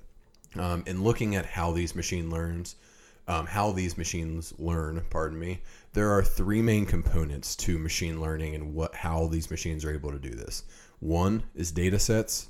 um, 0.56 0.84
in 0.88 1.04
looking 1.04 1.36
at 1.36 1.46
how 1.46 1.72
these 1.72 1.96
machine 1.96 2.30
learns, 2.30 2.76
um, 3.28 3.46
how 3.46 3.72
these 3.72 3.98
machines 3.98 4.54
learn, 4.58 5.04
pardon 5.10 5.40
me, 5.40 5.62
there 5.94 6.12
are 6.12 6.24
three 6.24 6.62
main 6.62 6.86
components 6.86 7.56
to 7.58 7.80
machine 7.80 8.22
learning 8.22 8.56
and 8.56 8.74
what 8.74 8.96
how 8.96 9.28
these 9.28 9.50
machines 9.50 9.84
are 9.84 9.94
able 9.94 10.12
to 10.12 10.20
do 10.20 10.32
this. 10.32 10.64
One 11.00 11.44
is 11.56 11.72
data 11.72 12.00
sets, 12.00 12.50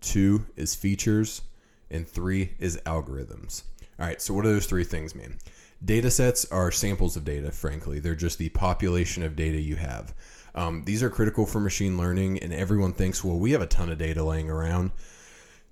two 0.00 0.46
is 0.56 0.74
features, 0.74 1.42
and 1.90 2.06
three 2.06 2.54
is 2.58 2.80
algorithms. 2.86 3.62
All 3.98 4.06
right, 4.06 4.20
so 4.20 4.34
what 4.34 4.44
do 4.44 4.52
those 4.52 4.66
three 4.66 4.84
things 4.84 5.14
mean? 5.14 5.36
Data 5.84 6.10
sets 6.10 6.44
are 6.50 6.70
samples 6.70 7.16
of 7.16 7.24
data, 7.24 7.50
frankly. 7.50 8.00
They're 8.00 8.14
just 8.14 8.38
the 8.38 8.48
population 8.50 9.22
of 9.22 9.36
data 9.36 9.60
you 9.60 9.76
have. 9.76 10.14
Um, 10.54 10.84
these 10.84 11.02
are 11.02 11.10
critical 11.10 11.46
for 11.46 11.60
machine 11.60 11.96
learning, 11.96 12.38
and 12.40 12.52
everyone 12.52 12.92
thinks, 12.92 13.22
well, 13.22 13.38
we 13.38 13.52
have 13.52 13.62
a 13.62 13.66
ton 13.66 13.90
of 13.90 13.98
data 13.98 14.22
laying 14.22 14.50
around. 14.50 14.90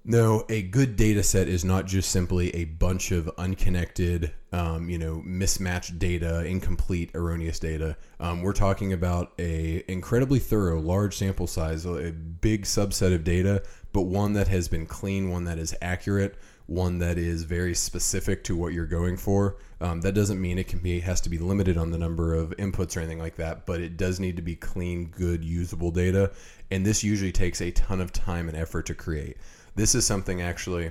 No, 0.04 0.44
a 0.48 0.62
good 0.62 0.96
data 0.96 1.22
set 1.22 1.48
is 1.48 1.64
not 1.64 1.86
just 1.86 2.10
simply 2.10 2.54
a 2.54 2.64
bunch 2.64 3.10
of 3.12 3.30
unconnected, 3.36 4.32
um, 4.52 4.88
you 4.88 4.96
know, 4.96 5.20
mismatched 5.22 5.98
data, 5.98 6.46
incomplete, 6.46 7.10
erroneous 7.14 7.58
data. 7.58 7.96
Um, 8.18 8.42
we're 8.42 8.54
talking 8.54 8.92
about 8.94 9.32
a 9.38 9.84
incredibly 9.86 10.38
thorough, 10.38 10.80
large 10.80 11.16
sample 11.16 11.46
size, 11.46 11.84
a 11.84 12.12
big 12.12 12.64
subset 12.64 13.14
of 13.14 13.22
data, 13.22 13.62
but 13.92 14.02
one 14.02 14.32
that 14.34 14.48
has 14.48 14.68
been 14.68 14.86
clean, 14.86 15.30
one 15.30 15.44
that 15.44 15.58
is 15.58 15.74
accurate, 15.82 16.38
one 16.68 16.98
that 16.98 17.18
is 17.18 17.44
very 17.44 17.74
specific 17.74 18.44
to 18.44 18.56
what 18.56 18.72
you're 18.72 18.86
going 18.86 19.16
for. 19.16 19.56
Um, 19.80 20.00
that 20.02 20.12
doesn't 20.12 20.40
mean 20.40 20.58
it 20.58 20.68
can 20.68 20.78
be 20.78 21.00
has 21.00 21.20
to 21.22 21.30
be 21.30 21.38
limited 21.38 21.76
on 21.76 21.90
the 21.90 21.98
number 21.98 22.34
of 22.34 22.50
inputs 22.58 22.96
or 22.96 23.00
anything 23.00 23.18
like 23.18 23.36
that, 23.36 23.66
but 23.66 23.80
it 23.80 23.96
does 23.96 24.20
need 24.20 24.36
to 24.36 24.42
be 24.42 24.54
clean, 24.54 25.06
good, 25.06 25.44
usable 25.44 25.90
data. 25.90 26.30
And 26.70 26.84
this 26.84 27.02
usually 27.02 27.32
takes 27.32 27.60
a 27.60 27.70
ton 27.72 28.00
of 28.00 28.12
time 28.12 28.48
and 28.48 28.56
effort 28.56 28.86
to 28.86 28.94
create 28.94 29.36
this 29.78 29.94
is 29.94 30.04
something 30.04 30.42
actually 30.42 30.90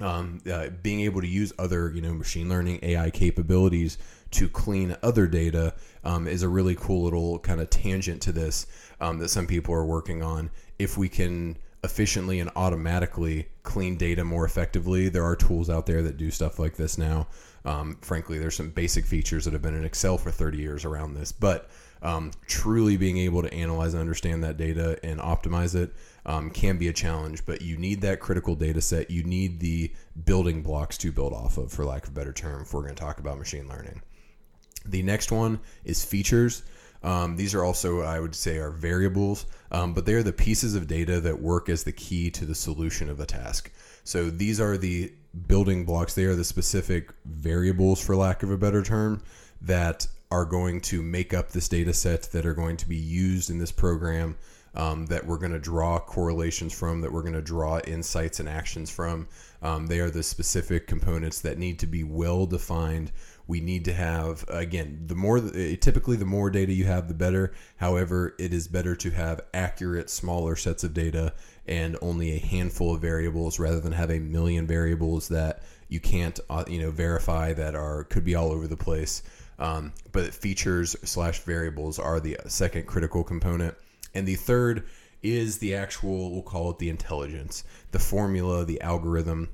um, 0.00 0.40
uh, 0.50 0.68
being 0.82 1.00
able 1.00 1.20
to 1.20 1.26
use 1.26 1.52
other 1.58 1.92
you 1.94 2.00
know 2.00 2.14
machine 2.14 2.48
learning 2.48 2.80
AI 2.82 3.10
capabilities 3.10 3.98
to 4.30 4.48
clean 4.48 4.96
other 5.02 5.26
data 5.26 5.74
um, 6.04 6.26
is 6.26 6.42
a 6.42 6.48
really 6.48 6.74
cool 6.74 7.04
little 7.04 7.38
kind 7.38 7.60
of 7.60 7.68
tangent 7.70 8.20
to 8.22 8.32
this 8.32 8.66
um, 9.00 9.18
that 9.18 9.28
some 9.28 9.46
people 9.46 9.74
are 9.74 9.84
working 9.84 10.22
on. 10.22 10.50
If 10.78 10.98
we 10.98 11.08
can 11.08 11.56
efficiently 11.84 12.40
and 12.40 12.50
automatically 12.56 13.46
clean 13.62 13.96
data 13.96 14.24
more 14.24 14.44
effectively, 14.44 15.10
there 15.10 15.22
are 15.22 15.36
tools 15.36 15.68
out 15.68 15.84
there 15.86 16.02
that 16.02 16.16
do 16.16 16.30
stuff 16.30 16.58
like 16.58 16.74
this 16.74 16.96
now. 16.96 17.28
Um, 17.66 17.98
frankly, 18.00 18.38
there's 18.38 18.56
some 18.56 18.70
basic 18.70 19.04
features 19.04 19.44
that 19.44 19.52
have 19.52 19.62
been 19.62 19.74
in 19.74 19.84
Excel 19.84 20.18
for 20.18 20.30
30 20.30 20.58
years 20.58 20.84
around 20.84 21.14
this, 21.14 21.30
but 21.30 21.70
um, 22.02 22.32
truly 22.46 22.96
being 22.96 23.18
able 23.18 23.42
to 23.42 23.52
analyze 23.52 23.94
and 23.94 24.00
understand 24.00 24.42
that 24.44 24.56
data 24.56 24.98
and 25.02 25.20
optimize 25.20 25.74
it 25.74 25.94
um, 26.26 26.50
can 26.50 26.78
be 26.78 26.88
a 26.88 26.92
challenge, 26.92 27.44
but 27.46 27.62
you 27.62 27.76
need 27.76 28.00
that 28.00 28.20
critical 28.20 28.54
data 28.54 28.80
set. 28.80 29.10
You 29.10 29.22
need 29.24 29.60
the 29.60 29.92
building 30.24 30.62
blocks 30.62 30.96
to 30.98 31.12
build 31.12 31.32
off 31.32 31.58
of, 31.58 31.72
for 31.72 31.84
lack 31.84 32.04
of 32.04 32.10
a 32.10 32.12
better 32.14 32.32
term, 32.32 32.62
if 32.62 32.72
we're 32.72 32.82
going 32.82 32.94
to 32.94 33.00
talk 33.00 33.18
about 33.18 33.38
machine 33.38 33.68
learning. 33.68 34.00
The 34.86 35.02
next 35.02 35.32
one 35.32 35.60
is 35.84 36.04
features. 36.04 36.62
Um, 37.02 37.36
these 37.36 37.54
are 37.54 37.62
also, 37.62 38.00
I 38.00 38.18
would 38.18 38.34
say, 38.34 38.56
are 38.56 38.70
variables, 38.70 39.44
um, 39.70 39.92
but 39.92 40.06
they 40.06 40.14
are 40.14 40.22
the 40.22 40.32
pieces 40.32 40.74
of 40.74 40.86
data 40.86 41.20
that 41.20 41.40
work 41.40 41.68
as 41.68 41.84
the 41.84 41.92
key 41.92 42.30
to 42.30 42.46
the 42.46 42.54
solution 42.54 43.10
of 43.10 43.20
a 43.20 43.26
task. 43.26 43.70
So 44.04 44.30
these 44.30 44.60
are 44.60 44.78
the 44.78 45.12
building 45.46 45.84
blocks. 45.84 46.14
They 46.14 46.24
are 46.24 46.34
the 46.34 46.44
specific 46.44 47.10
variables, 47.26 48.02
for 48.02 48.16
lack 48.16 48.42
of 48.42 48.50
a 48.50 48.56
better 48.56 48.82
term, 48.82 49.22
that 49.60 50.06
are 50.30 50.46
going 50.46 50.80
to 50.80 51.02
make 51.02 51.34
up 51.34 51.50
this 51.50 51.68
data 51.68 51.92
set 51.92 52.22
that 52.32 52.46
are 52.46 52.54
going 52.54 52.76
to 52.78 52.88
be 52.88 52.96
used 52.96 53.50
in 53.50 53.58
this 53.58 53.72
program 53.72 54.36
um, 54.76 55.06
that 55.06 55.26
we're 55.26 55.38
going 55.38 55.52
to 55.52 55.58
draw 55.58 55.98
correlations 55.98 56.72
from, 56.72 57.00
that 57.00 57.12
we're 57.12 57.22
going 57.22 57.34
to 57.34 57.42
draw 57.42 57.78
insights 57.80 58.40
and 58.40 58.48
actions 58.48 58.90
from. 58.90 59.28
Um, 59.62 59.86
they 59.86 60.00
are 60.00 60.10
the 60.10 60.22
specific 60.22 60.86
components 60.86 61.40
that 61.40 61.58
need 61.58 61.78
to 61.78 61.86
be 61.86 62.04
well 62.04 62.46
defined. 62.46 63.12
We 63.46 63.60
need 63.60 63.84
to 63.84 63.92
have, 63.92 64.44
again, 64.48 65.04
the 65.06 65.14
more, 65.14 65.40
typically 65.40 66.16
the 66.16 66.24
more 66.24 66.50
data 66.50 66.72
you 66.72 66.86
have, 66.86 67.08
the 67.08 67.14
better. 67.14 67.52
However, 67.76 68.34
it 68.38 68.54
is 68.54 68.68
better 68.68 68.96
to 68.96 69.10
have 69.10 69.42
accurate, 69.52 70.10
smaller 70.10 70.56
sets 70.56 70.82
of 70.82 70.94
data 70.94 71.34
and 71.66 71.96
only 72.02 72.32
a 72.32 72.38
handful 72.38 72.94
of 72.94 73.00
variables 73.00 73.58
rather 73.58 73.80
than 73.80 73.92
have 73.92 74.10
a 74.10 74.18
million 74.18 74.66
variables 74.66 75.28
that 75.28 75.62
you 75.88 76.00
can't, 76.00 76.40
uh, 76.50 76.64
you 76.66 76.80
know, 76.80 76.90
verify 76.90 77.52
that 77.52 77.74
are, 77.74 78.04
could 78.04 78.24
be 78.24 78.34
all 78.34 78.50
over 78.50 78.66
the 78.66 78.76
place. 78.76 79.22
Um, 79.58 79.92
but 80.12 80.34
features 80.34 80.96
slash 81.04 81.40
variables 81.40 81.98
are 81.98 82.20
the 82.20 82.38
second 82.46 82.86
critical 82.86 83.22
component. 83.22 83.74
And 84.14 84.26
the 84.26 84.36
third 84.36 84.86
is 85.22 85.58
the 85.58 85.74
actual, 85.74 86.32
we'll 86.32 86.42
call 86.42 86.70
it 86.70 86.78
the 86.78 86.90
intelligence, 86.90 87.64
the 87.90 87.98
formula, 87.98 88.64
the 88.64 88.80
algorithm, 88.80 89.48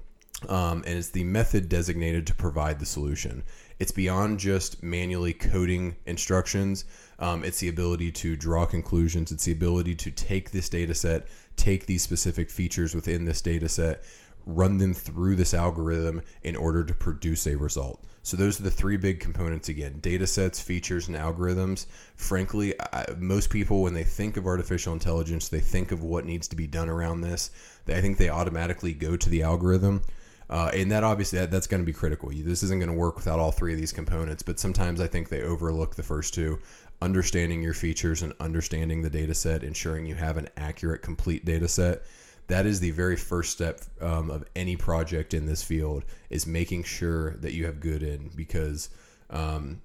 um, 0.48 0.82
and 0.86 0.98
it's 0.98 1.10
the 1.10 1.24
method 1.24 1.68
designated 1.68 2.26
to 2.26 2.34
provide 2.34 2.78
the 2.78 2.86
solution. 2.86 3.42
It's 3.78 3.92
beyond 3.92 4.38
just 4.38 4.82
manually 4.82 5.32
coding 5.32 5.96
instructions. 6.06 6.84
Um, 7.18 7.44
it's 7.44 7.60
the 7.60 7.68
ability 7.68 8.12
to 8.12 8.36
draw 8.36 8.66
conclusions. 8.66 9.32
It's 9.32 9.44
the 9.44 9.52
ability 9.52 9.94
to 9.96 10.10
take 10.10 10.50
this 10.50 10.68
data 10.68 10.94
set, 10.94 11.28
take 11.56 11.86
these 11.86 12.02
specific 12.02 12.50
features 12.50 12.94
within 12.94 13.24
this 13.24 13.42
data 13.42 13.68
set, 13.68 14.02
run 14.46 14.78
them 14.78 14.94
through 14.94 15.36
this 15.36 15.54
algorithm 15.54 16.22
in 16.42 16.56
order 16.56 16.84
to 16.84 16.94
produce 16.94 17.46
a 17.46 17.56
result. 17.56 18.02
So 18.22 18.36
those 18.36 18.60
are 18.60 18.64
the 18.64 18.70
three 18.70 18.96
big 18.96 19.20
components 19.20 19.68
again: 19.68 19.98
data 20.00 20.26
sets, 20.26 20.60
features, 20.60 21.08
and 21.08 21.16
algorithms. 21.16 21.86
Frankly, 22.16 22.74
I, 22.92 23.06
most 23.18 23.50
people 23.50 23.82
when 23.82 23.94
they 23.94 24.04
think 24.04 24.36
of 24.36 24.46
artificial 24.46 24.92
intelligence, 24.92 25.48
they 25.48 25.60
think 25.60 25.90
of 25.90 26.02
what 26.02 26.26
needs 26.26 26.46
to 26.48 26.56
be 26.56 26.66
done 26.66 26.88
around 26.88 27.22
this. 27.22 27.50
I 27.88 28.00
think 28.00 28.18
they 28.18 28.28
automatically 28.28 28.92
go 28.92 29.16
to 29.16 29.28
the 29.28 29.42
algorithm. 29.42 30.02
Uh, 30.48 30.68
and 30.74 30.90
that 30.90 31.04
obviously 31.04 31.38
that, 31.38 31.50
that's 31.50 31.68
going 31.68 31.80
to 31.80 31.86
be 31.86 31.92
critical. 31.92 32.28
This 32.28 32.64
isn't 32.64 32.80
going 32.80 32.90
to 32.90 32.98
work 32.98 33.14
without 33.14 33.38
all 33.38 33.52
three 33.52 33.72
of 33.72 33.78
these 33.78 33.92
components. 33.92 34.42
But 34.42 34.58
sometimes 34.58 35.00
I 35.00 35.06
think 35.06 35.28
they 35.28 35.42
overlook 35.42 35.94
the 35.94 36.02
first 36.02 36.34
two: 36.34 36.58
understanding 37.00 37.62
your 37.62 37.74
features 37.74 38.22
and 38.22 38.34
understanding 38.40 39.02
the 39.02 39.10
data 39.10 39.34
set, 39.34 39.64
ensuring 39.64 40.06
you 40.06 40.16
have 40.16 40.36
an 40.36 40.48
accurate, 40.56 41.02
complete 41.02 41.44
data 41.44 41.68
set 41.68 42.02
that 42.50 42.66
is 42.66 42.80
the 42.80 42.90
very 42.90 43.16
first 43.16 43.52
step 43.52 43.80
um, 44.00 44.30
of 44.30 44.44
any 44.56 44.76
project 44.76 45.34
in 45.34 45.46
this 45.46 45.62
field 45.62 46.04
is 46.30 46.46
making 46.46 46.84
sure 46.84 47.34
that 47.36 47.52
you 47.52 47.66
have 47.66 47.80
good 47.80 48.02
in 48.02 48.30
because 48.34 48.90
um, 49.30 49.80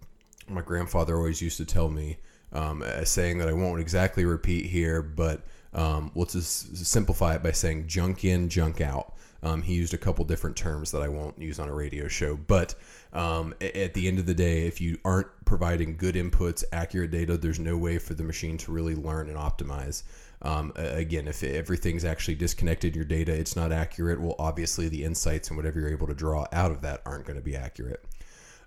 my 0.48 0.62
grandfather 0.62 1.16
always 1.16 1.42
used 1.42 1.58
to 1.58 1.66
tell 1.66 1.90
me 1.90 2.18
um, 2.54 2.82
a 2.82 3.06
saying 3.06 3.38
that 3.40 3.48
I 3.48 3.54
won't 3.54 3.82
exactly 3.82 4.26
repeat 4.26 4.66
here, 4.66 5.02
but 5.02 5.42
um, 5.74 6.12
let's 6.16 6.34
just 6.34 6.86
simplify 6.86 7.36
it 7.36 7.44
by 7.44 7.52
saying 7.52 7.88
junk 7.88 8.24
in, 8.24 8.50
junk 8.50 8.82
out. 8.82 9.14
Um, 9.44 9.62
he 9.62 9.76
used 9.76 9.94
a 9.94 9.98
couple 9.98 10.26
different 10.26 10.56
terms 10.56 10.92
that 10.92 11.04
I 11.04 11.08
won't 11.08 11.40
use 11.40 11.60
on 11.60 11.70
a 11.70 11.74
radio 11.74 12.08
show, 12.08 12.36
but 12.36 12.74
um, 13.14 13.54
at 13.62 13.94
the 13.94 14.08
end 14.08 14.18
of 14.18 14.26
the 14.26 14.34
day, 14.34 14.66
if 14.66 14.82
you 14.82 14.98
aren't 15.06 15.28
providing 15.46 15.98
good 15.98 16.16
inputs, 16.16 16.64
accurate 16.72 17.12
data, 17.12 17.38
there's 17.38 17.60
no 17.60 17.78
way 17.78 18.00
for 18.00 18.16
the 18.16 18.24
machine 18.24 18.58
to 18.60 18.72
really 18.72 18.96
learn 18.96 19.30
and 19.30 19.38
optimize. 19.38 20.04
Um, 20.42 20.74
again, 20.76 21.28
if 21.28 21.44
everything's 21.44 22.06
actually 22.06 22.36
disconnected, 22.36 22.96
your 22.96 23.06
data, 23.06 23.34
it's 23.34 23.56
not 23.56 23.72
accurate. 23.72 24.22
Well, 24.22 24.36
obviously, 24.38 24.90
the 24.90 25.04
insights 25.04 25.50
and 25.50 25.58
whatever 25.58 25.80
you're 25.80 25.90
able 25.90 26.08
to 26.08 26.14
draw 26.14 26.46
out 26.52 26.72
of 26.72 26.82
that 26.82 27.02
aren't 27.06 27.26
going 27.26 27.38
to 27.38 27.44
be 27.44 27.56
accurate. 27.56 28.04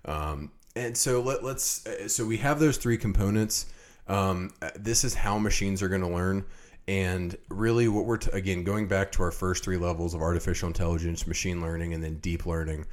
Um, 0.05 0.51
and 0.75 0.95
so 0.97 1.21
let, 1.21 1.43
us 1.43 1.85
uh, 1.85 2.07
so 2.07 2.25
we 2.25 2.37
have 2.37 2.59
those 2.59 2.77
three 2.77 2.97
components. 2.97 3.67
Um, 4.07 4.51
this 4.75 5.03
is 5.03 5.13
how 5.13 5.37
machines 5.37 5.81
are 5.81 5.89
going 5.89 6.01
to 6.01 6.07
learn. 6.07 6.45
And 6.87 7.37
really, 7.49 7.87
what 7.87 8.05
we're 8.05 8.17
t- 8.17 8.31
again 8.33 8.63
going 8.63 8.87
back 8.87 9.11
to 9.13 9.23
our 9.23 9.31
first 9.31 9.63
three 9.63 9.77
levels 9.77 10.15
of 10.15 10.21
artificial 10.21 10.67
intelligence, 10.67 11.27
machine 11.27 11.61
learning, 11.61 11.93
and 11.93 12.03
then 12.03 12.15
deep 12.15 12.47
learning, 12.47 12.87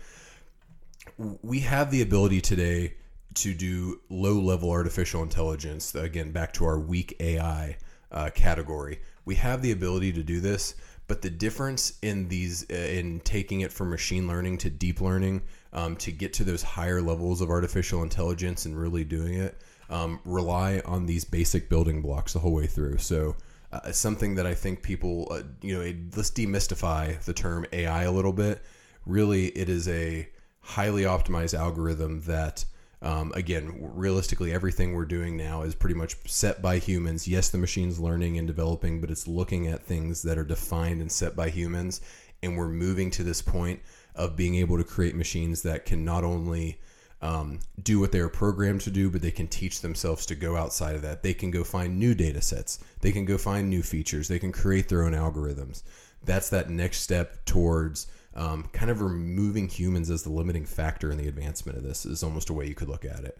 we 1.42 1.60
have 1.60 1.90
the 1.90 2.02
ability 2.02 2.42
today 2.42 2.94
to 3.34 3.54
do 3.54 4.00
low 4.10 4.34
level 4.34 4.70
artificial 4.70 5.22
intelligence. 5.22 5.94
Again, 5.94 6.30
back 6.30 6.52
to 6.54 6.66
our 6.66 6.78
weak 6.78 7.16
AI 7.20 7.78
uh, 8.12 8.30
category, 8.34 9.00
we 9.24 9.34
have 9.36 9.62
the 9.62 9.72
ability 9.72 10.12
to 10.12 10.22
do 10.22 10.40
this. 10.40 10.74
But 11.08 11.22
the 11.22 11.30
difference 11.30 11.98
in 12.02 12.28
these, 12.28 12.66
uh, 12.68 12.74
in 12.74 13.20
taking 13.20 13.60
it 13.60 13.72
from 13.72 13.90
machine 13.90 14.26
learning 14.26 14.58
to 14.58 14.70
deep 14.70 15.00
learning, 15.00 15.42
um, 15.72 15.94
to 15.96 16.10
get 16.10 16.32
to 16.34 16.44
those 16.44 16.62
higher 16.62 17.00
levels 17.00 17.40
of 17.40 17.48
artificial 17.48 18.02
intelligence 18.02 18.66
and 18.66 18.76
really 18.76 19.04
doing 19.04 19.34
it, 19.34 19.56
um, 19.88 20.18
rely 20.24 20.82
on 20.84 21.06
these 21.06 21.24
basic 21.24 21.68
building 21.68 22.02
blocks 22.02 22.32
the 22.32 22.40
whole 22.40 22.52
way 22.52 22.66
through. 22.66 22.98
So 22.98 23.36
uh, 23.72 23.92
something 23.92 24.34
that 24.36 24.46
I 24.46 24.54
think 24.54 24.82
people, 24.82 25.28
uh, 25.30 25.42
you 25.62 25.74
know, 25.76 25.94
let's 26.16 26.30
demystify 26.30 27.20
the 27.22 27.32
term 27.32 27.66
AI 27.72 28.04
a 28.04 28.10
little 28.10 28.32
bit. 28.32 28.62
Really, 29.04 29.46
it 29.48 29.68
is 29.68 29.86
a 29.86 30.28
highly 30.60 31.02
optimized 31.02 31.56
algorithm 31.56 32.22
that, 32.22 32.64
um, 33.06 33.30
again, 33.36 33.72
realistically, 33.94 34.52
everything 34.52 34.92
we're 34.92 35.04
doing 35.04 35.36
now 35.36 35.62
is 35.62 35.76
pretty 35.76 35.94
much 35.94 36.16
set 36.26 36.60
by 36.60 36.78
humans. 36.78 37.28
Yes, 37.28 37.50
the 37.50 37.56
machine's 37.56 38.00
learning 38.00 38.36
and 38.36 38.48
developing, 38.48 39.00
but 39.00 39.12
it's 39.12 39.28
looking 39.28 39.68
at 39.68 39.80
things 39.80 40.22
that 40.22 40.36
are 40.36 40.44
defined 40.44 41.00
and 41.00 41.12
set 41.12 41.36
by 41.36 41.48
humans. 41.48 42.00
And 42.42 42.56
we're 42.56 42.66
moving 42.66 43.12
to 43.12 43.22
this 43.22 43.40
point 43.40 43.80
of 44.16 44.34
being 44.34 44.56
able 44.56 44.76
to 44.76 44.82
create 44.82 45.14
machines 45.14 45.62
that 45.62 45.84
can 45.84 46.04
not 46.04 46.24
only 46.24 46.80
um, 47.22 47.60
do 47.80 48.00
what 48.00 48.10
they 48.10 48.18
are 48.18 48.28
programmed 48.28 48.80
to 48.80 48.90
do, 48.90 49.08
but 49.08 49.22
they 49.22 49.30
can 49.30 49.46
teach 49.46 49.82
themselves 49.82 50.26
to 50.26 50.34
go 50.34 50.56
outside 50.56 50.96
of 50.96 51.02
that. 51.02 51.22
They 51.22 51.32
can 51.32 51.52
go 51.52 51.62
find 51.62 52.00
new 52.00 52.12
data 52.12 52.40
sets. 52.40 52.80
They 53.02 53.12
can 53.12 53.24
go 53.24 53.38
find 53.38 53.70
new 53.70 53.84
features. 53.84 54.26
They 54.26 54.40
can 54.40 54.50
create 54.50 54.88
their 54.88 55.04
own 55.04 55.12
algorithms. 55.12 55.84
That's 56.24 56.50
that 56.50 56.70
next 56.70 57.02
step 57.02 57.44
towards 57.44 58.08
um, 58.36 58.68
kind 58.72 58.90
of 58.90 59.00
removing 59.00 59.66
humans 59.66 60.10
as 60.10 60.22
the 60.22 60.30
limiting 60.30 60.66
factor 60.66 61.10
in 61.10 61.18
the 61.18 61.26
advancement 61.26 61.78
of 61.78 61.82
this 61.82 62.04
is 62.04 62.22
almost 62.22 62.50
a 62.50 62.52
way 62.52 62.66
you 62.66 62.74
could 62.74 62.88
look 62.88 63.04
at 63.04 63.24
it. 63.24 63.38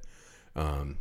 Um, 0.57 0.97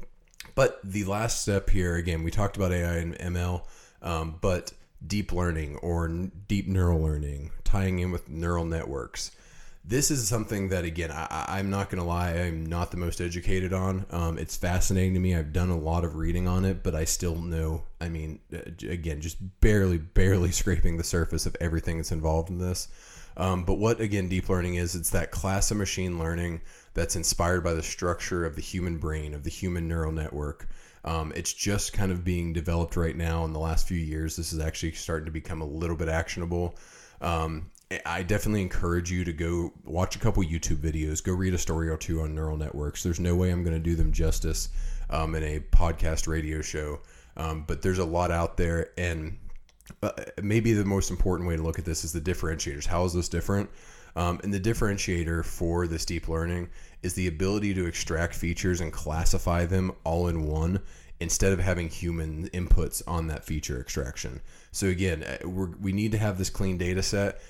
but 0.53 0.79
the 0.83 1.05
last 1.05 1.41
step 1.41 1.69
here, 1.69 1.95
again, 1.95 2.23
we 2.23 2.29
talked 2.29 2.57
about 2.57 2.71
AI 2.71 2.97
and 2.97 3.17
ML, 3.17 3.63
um, 4.01 4.35
but 4.41 4.73
deep 5.05 5.31
learning 5.31 5.77
or 5.77 6.07
deep 6.47 6.67
neural 6.67 7.01
learning, 7.01 7.51
tying 7.63 7.99
in 7.99 8.11
with 8.11 8.29
neural 8.29 8.65
networks. 8.65 9.31
This 9.87 10.09
is 10.09 10.27
something 10.27 10.69
that 10.69 10.83
again 10.83 11.11
I, 11.11 11.59
am 11.59 11.69
not 11.69 11.91
going 11.91 12.01
to 12.01 12.07
lie 12.07 12.31
i'm 12.31 12.65
not 12.65 12.89
the 12.89 12.97
most 12.97 13.21
educated 13.21 13.71
on. 13.71 14.07
Um, 14.09 14.39
it's 14.39 14.57
fascinating 14.57 15.13
to 15.13 15.19
me. 15.19 15.35
I've 15.35 15.53
done 15.53 15.69
a 15.69 15.77
lot 15.77 16.03
of 16.03 16.15
reading 16.15 16.47
on 16.47 16.65
it 16.65 16.81
but 16.81 16.95
i 16.95 17.03
still 17.03 17.35
know 17.35 17.83
i 18.01 18.09
mean 18.09 18.39
uh, 18.51 18.61
again 18.89 19.21
just 19.21 19.37
barely 19.61 19.99
barely 19.99 20.51
scraping 20.61 20.97
the 20.97 21.03
surface 21.03 21.45
of 21.45 21.55
everything 21.61 21.97
that's 21.97 22.11
involved 22.11 22.49
in 22.49 22.57
this 22.57 22.87
um, 23.37 23.63
but 23.63 23.75
what 23.75 23.99
again 23.99 24.27
deep 24.27 24.49
learning 24.49 24.75
is 24.75 24.95
it's 24.95 25.09
that 25.09 25.31
class 25.31 25.71
of 25.71 25.77
machine 25.77 26.19
learning 26.19 26.61
that's 26.93 27.15
inspired 27.15 27.63
by 27.63 27.73
the 27.73 27.83
structure 27.83 28.45
of 28.45 28.55
the 28.55 28.61
human 28.61 28.97
brain 28.97 29.33
of 29.33 29.43
the 29.43 29.49
human 29.49 29.87
neural 29.87 30.11
network 30.11 30.67
um, 31.03 31.31
it's 31.35 31.53
just 31.53 31.93
kind 31.93 32.11
of 32.11 32.23
being 32.23 32.51
developed 32.53 32.95
right 32.95 33.15
now 33.15 33.45
in 33.45 33.53
the 33.53 33.59
last 33.59 33.87
few 33.87 33.97
years 33.97 34.35
this 34.35 34.53
is 34.53 34.59
actually 34.59 34.91
starting 34.91 35.25
to 35.25 35.31
become 35.31 35.61
a 35.61 35.65
little 35.65 35.95
bit 35.95 36.09
actionable 36.09 36.75
um, 37.21 37.69
I 38.05 38.23
definitely 38.23 38.63
encourage 38.63 39.11
you 39.11 39.23
to 39.25 39.33
go 39.33 39.71
watch 39.83 40.15
a 40.15 40.19
couple 40.19 40.43
YouTube 40.43 40.77
videos, 40.77 41.23
go 41.23 41.33
read 41.33 41.53
a 41.53 41.57
story 41.57 41.89
or 41.89 41.97
two 41.97 42.21
on 42.21 42.33
neural 42.33 42.57
networks. 42.57 43.03
There's 43.03 43.19
no 43.19 43.35
way 43.35 43.51
I'm 43.51 43.63
going 43.63 43.75
to 43.75 43.83
do 43.83 43.95
them 43.95 44.11
justice 44.11 44.69
um, 45.09 45.35
in 45.35 45.43
a 45.43 45.59
podcast 45.59 46.27
radio 46.27 46.61
show, 46.61 46.99
um, 47.37 47.63
but 47.67 47.81
there's 47.81 47.99
a 47.99 48.05
lot 48.05 48.31
out 48.31 48.57
there. 48.57 48.89
And 48.97 49.37
uh, 50.01 50.11
maybe 50.41 50.73
the 50.73 50.85
most 50.85 51.11
important 51.11 51.47
way 51.47 51.55
to 51.55 51.61
look 51.61 51.79
at 51.79 51.85
this 51.85 52.03
is 52.03 52.13
the 52.13 52.21
differentiators. 52.21 52.85
How 52.85 53.05
is 53.05 53.13
this 53.13 53.29
different? 53.29 53.69
Um, 54.15 54.39
and 54.43 54.53
the 54.53 54.59
differentiator 54.59 55.43
for 55.43 55.87
this 55.87 56.05
deep 56.05 56.27
learning 56.27 56.69
is 57.03 57.13
the 57.13 57.27
ability 57.27 57.73
to 57.73 57.85
extract 57.85 58.33
features 58.33 58.81
and 58.81 58.91
classify 58.91 59.65
them 59.65 59.91
all 60.03 60.27
in 60.27 60.47
one 60.47 60.79
instead 61.19 61.53
of 61.53 61.59
having 61.59 61.89
human 61.89 62.49
inputs 62.49 63.01
on 63.07 63.27
that 63.27 63.43
feature 63.43 63.79
extraction. 63.79 64.41
So 64.71 64.87
again, 64.87 65.23
uh, 65.23 65.47
we 65.47 65.91
need 65.91 66.11
to 66.13 66.17
have 66.17 66.37
this 66.37 66.49
clean 66.49 66.77
data 66.77 67.03
set 67.03 67.41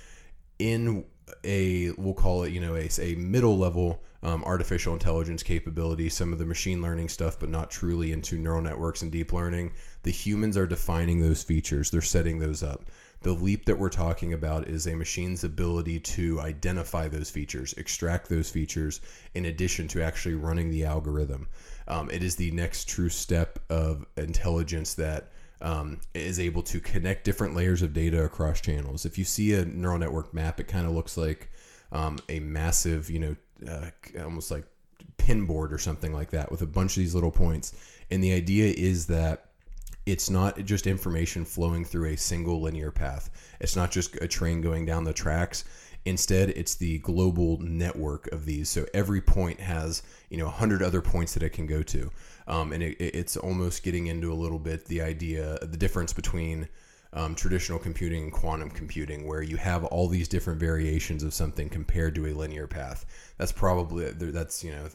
in 0.60 1.06
a 1.43 1.91
we'll 1.97 2.13
call 2.13 2.43
it 2.43 2.53
you 2.53 2.59
know 2.59 2.75
a, 2.75 2.89
a 2.99 3.15
middle 3.15 3.57
level 3.57 4.03
um, 4.23 4.43
artificial 4.43 4.93
intelligence 4.93 5.43
capability 5.43 6.09
some 6.09 6.33
of 6.33 6.39
the 6.39 6.45
machine 6.45 6.81
learning 6.81 7.09
stuff 7.09 7.39
but 7.39 7.49
not 7.49 7.69
truly 7.69 8.11
into 8.11 8.38
neural 8.38 8.61
networks 8.61 9.01
and 9.01 9.11
deep 9.11 9.33
learning. 9.33 9.71
The 10.03 10.11
humans 10.11 10.57
are 10.57 10.67
defining 10.67 11.19
those 11.19 11.43
features. 11.43 11.89
They're 11.89 12.01
setting 12.01 12.39
those 12.39 12.63
up. 12.63 12.85
The 13.21 13.33
leap 13.33 13.65
that 13.65 13.79
we're 13.79 13.89
talking 13.89 14.33
about 14.33 14.67
is 14.67 14.85
a 14.85 14.95
machine's 14.95 15.43
ability 15.43 15.99
to 15.99 16.41
identify 16.41 17.07
those 17.07 17.29
features 17.29 17.73
extract 17.73 18.29
those 18.29 18.49
features 18.49 19.01
in 19.33 19.45
addition 19.45 19.88
to 19.89 20.03
actually 20.03 20.35
running 20.35 20.69
the 20.69 20.85
algorithm. 20.85 21.47
Um, 21.88 22.09
it 22.11 22.23
is 22.23 22.35
the 22.35 22.51
next 22.51 22.88
true 22.88 23.09
step 23.09 23.59
of 23.69 24.05
intelligence 24.17 24.93
that 24.95 25.31
um, 25.61 25.99
is 26.13 26.39
able 26.39 26.63
to 26.63 26.79
connect 26.79 27.23
different 27.23 27.55
layers 27.55 27.81
of 27.81 27.93
data 27.93 28.23
across 28.23 28.61
channels. 28.61 29.05
If 29.05 29.17
you 29.17 29.23
see 29.23 29.53
a 29.53 29.65
neural 29.65 29.97
network 29.97 30.33
map, 30.33 30.59
it 30.59 30.67
kind 30.67 30.85
of 30.85 30.93
looks 30.93 31.17
like 31.17 31.51
um, 31.91 32.19
a 32.29 32.39
massive, 32.39 33.09
you 33.09 33.19
know, 33.19 33.35
uh, 33.69 33.89
almost 34.23 34.51
like 34.51 34.65
pinboard 35.17 35.71
or 35.71 35.77
something 35.77 36.13
like 36.13 36.31
that 36.31 36.51
with 36.51 36.61
a 36.61 36.67
bunch 36.67 36.97
of 36.97 37.01
these 37.01 37.15
little 37.15 37.31
points. 37.31 37.73
And 38.11 38.23
the 38.23 38.33
idea 38.33 38.73
is 38.75 39.07
that 39.07 39.45
it's 40.05 40.29
not 40.29 40.63
just 40.65 40.85
information 40.85 41.45
flowing 41.45 41.83
through 41.83 42.09
a 42.09 42.17
single 42.17 42.61
linear 42.61 42.91
path. 42.91 43.29
It's 43.59 43.75
not 43.75 43.91
just 43.91 44.15
a 44.21 44.27
train 44.27 44.61
going 44.61 44.85
down 44.85 45.03
the 45.03 45.13
tracks. 45.13 45.63
Instead, 46.05 46.49
it's 46.49 46.75
the 46.75 46.99
global 46.99 47.57
network 47.59 48.31
of 48.31 48.45
these. 48.45 48.69
So 48.69 48.85
every 48.93 49.21
point 49.21 49.59
has, 49.59 50.03
you 50.29 50.37
know, 50.37 50.45
100 50.45 50.83
other 50.83 51.01
points 51.01 51.33
that 51.33 51.41
it 51.41 51.49
can 51.49 51.65
go 51.65 51.81
to. 51.81 52.11
Um, 52.47 52.73
and 52.73 52.84
it, 52.84 52.97
it's 52.99 53.38
almost 53.38 53.84
getting 53.84 54.08
into 54.08 54.31
a 54.31 54.36
little 54.36 54.60
bit 54.60 54.86
the 54.86 55.01
idea, 55.01 55.58
the 55.62 55.77
difference 55.77 56.13
between 56.13 56.67
um, 57.13 57.34
traditional 57.34 57.79
computing 57.79 58.23
and 58.23 58.31
quantum 58.31 58.69
computing, 58.69 59.25
where 59.25 59.41
you 59.41 59.58
have 59.58 59.86
all 59.86 60.08
these 60.08 60.27
different 60.27 60.60
variations 60.60 61.23
of 61.23 61.34
something 61.34 61.69
compared 61.69 62.13
to 62.15 62.27
a 62.27 62.34
linear 62.34 62.67
path. 62.67 63.05
That's 63.38 63.51
probably 63.51 64.12
that's 64.12 64.63
you 64.63 64.71
know 64.71 64.88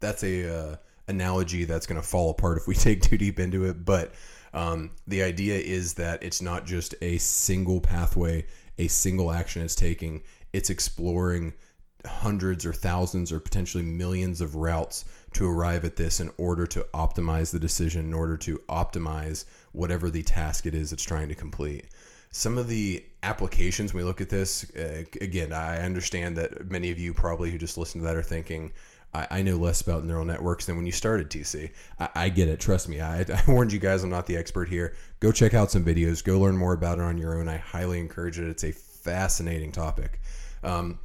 that's 0.00 0.22
a 0.22 0.54
uh, 0.54 0.76
analogy 1.08 1.64
that's 1.64 1.86
going 1.86 2.00
to 2.00 2.06
fall 2.06 2.30
apart 2.30 2.58
if 2.58 2.68
we 2.68 2.74
take 2.76 3.02
too 3.02 3.18
deep 3.18 3.40
into 3.40 3.64
it. 3.64 3.84
But 3.84 4.12
um, 4.52 4.90
the 5.06 5.22
idea 5.22 5.58
is 5.58 5.94
that 5.94 6.22
it's 6.22 6.42
not 6.42 6.66
just 6.66 6.94
a 7.02 7.18
single 7.18 7.80
pathway, 7.80 8.46
a 8.78 8.88
single 8.88 9.32
action 9.32 9.62
it's 9.62 9.74
taking. 9.74 10.22
It's 10.52 10.70
exploring 10.70 11.54
hundreds 12.04 12.64
or 12.64 12.72
thousands 12.72 13.32
or 13.32 13.40
potentially 13.40 13.82
millions 13.82 14.40
of 14.40 14.54
routes 14.54 15.04
to 15.36 15.48
arrive 15.50 15.84
at 15.84 15.96
this 15.96 16.20
in 16.20 16.30
order 16.38 16.66
to 16.66 16.86
optimize 16.94 17.50
the 17.50 17.58
decision, 17.58 18.06
in 18.06 18.14
order 18.14 18.36
to 18.38 18.58
optimize 18.68 19.44
whatever 19.72 20.10
the 20.10 20.22
task 20.22 20.66
it 20.66 20.74
is 20.74 20.92
it's 20.92 21.02
trying 21.02 21.28
to 21.28 21.34
complete. 21.34 21.86
Some 22.30 22.58
of 22.58 22.68
the 22.68 23.04
applications 23.22 23.94
we 23.94 24.02
look 24.02 24.20
at 24.20 24.28
this, 24.28 24.70
uh, 24.76 25.04
again, 25.20 25.52
I 25.52 25.82
understand 25.82 26.36
that 26.36 26.70
many 26.70 26.90
of 26.90 26.98
you 26.98 27.14
probably 27.14 27.50
who 27.50 27.58
just 27.58 27.78
listen 27.78 28.00
to 28.00 28.06
that 28.06 28.16
are 28.16 28.22
thinking, 28.22 28.72
I, 29.14 29.26
I 29.30 29.42
know 29.42 29.56
less 29.56 29.80
about 29.80 30.04
neural 30.04 30.24
networks 30.24 30.66
than 30.66 30.76
when 30.76 30.86
you 30.86 30.92
started 30.92 31.30
TC. 31.30 31.70
I, 31.98 32.08
I 32.14 32.28
get 32.28 32.48
it. 32.48 32.58
Trust 32.58 32.88
me. 32.88 33.00
I, 33.00 33.20
I 33.22 33.42
warned 33.46 33.72
you 33.72 33.78
guys 33.78 34.02
I'm 34.04 34.10
not 34.10 34.26
the 34.26 34.36
expert 34.36 34.68
here. 34.68 34.96
Go 35.20 35.32
check 35.32 35.54
out 35.54 35.70
some 35.70 35.84
videos. 35.84 36.24
Go 36.24 36.40
learn 36.40 36.56
more 36.56 36.72
about 36.72 36.98
it 36.98 37.04
on 37.04 37.18
your 37.18 37.38
own. 37.38 37.48
I 37.48 37.58
highly 37.58 38.00
encourage 38.00 38.38
it. 38.38 38.48
It's 38.48 38.64
a 38.64 38.72
fascinating 38.72 39.72
topic. 39.72 40.20
Um, 40.64 40.98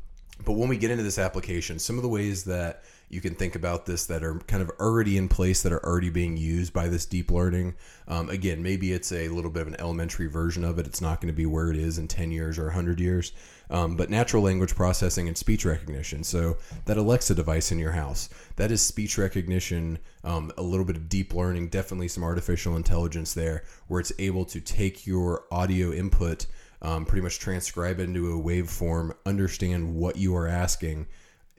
But 0.44 0.54
when 0.54 0.70
we 0.70 0.78
get 0.78 0.90
into 0.92 1.04
this 1.04 1.20
application, 1.20 1.80
some 1.80 1.98
of 1.98 2.02
the 2.02 2.10
ways 2.10 2.46
that 2.46 2.84
you 3.12 3.20
can 3.20 3.36
think 3.36 3.56
about 3.56 3.86
this 3.86 4.06
that 4.06 4.24
are 4.24 4.40
kind 4.48 4.64
of 4.64 4.72
already 4.80 5.18
in 5.18 5.28
place 5.28 5.62
that 5.64 5.74
are 5.74 5.86
already 5.86 6.10
being 6.10 6.38
used 6.38 6.72
by 6.72 6.88
this 6.88 7.06
deep 7.06 7.30
learning. 7.30 7.76
Um, 8.08 8.30
again, 8.30 8.64
maybe 8.64 8.94
it's 8.94 9.12
a 9.12 9.28
little 9.28 9.52
bit 9.52 9.64
of 9.64 9.68
an 9.68 9.76
elementary 9.80 10.28
version 10.28 10.64
of 10.64 10.80
it. 10.80 10.88
It's 10.88 11.02
not 11.02 11.20
going 11.20 11.28
to 11.28 11.36
be 11.36 11.46
where 11.46 11.70
it 11.70 11.78
is 11.78 11.98
in 11.98 12.08
10 12.08 12.32
years 12.32 12.58
or 12.58 12.66
100 12.66 13.02
years. 13.02 13.34
Um, 13.70 13.98
but 13.98 14.10
natural 14.10 14.44
language 14.44 14.76
processing 14.76 15.28
and 15.28 15.38
speech 15.38 15.66
recognition. 15.66 16.24
So 16.24 16.58
that 16.86 16.98
Alexa 16.98 17.36
device 17.36 17.74
in 17.74 17.80
your 17.80 17.92
house, 17.92 18.30
that 18.56 18.72
is 18.72 18.82
speech 18.82 19.18
recognition, 19.18 20.00
um, 20.24 20.54
a 20.58 20.62
little 20.62 20.86
bit 20.86 20.96
of 20.96 21.10
deep 21.10 21.34
learning, 21.34 21.68
definitely 21.68 22.08
some 22.08 22.24
artificial 22.24 22.78
intelligence 22.78 23.34
there, 23.34 23.66
where 23.88 24.00
it's 24.00 24.14
able 24.20 24.46
to 24.46 24.62
take 24.62 25.06
your 25.06 25.44
audio 25.52 25.92
input, 25.92 26.48
um, 26.82 27.06
pretty 27.06 27.22
much 27.22 27.40
transcribe 27.40 28.00
it 28.00 28.04
into 28.04 28.32
a 28.32 28.42
waveform, 28.42 29.14
understand 29.26 29.96
what 29.96 30.16
you 30.16 30.34
are 30.36 30.48
asking, 30.48 31.08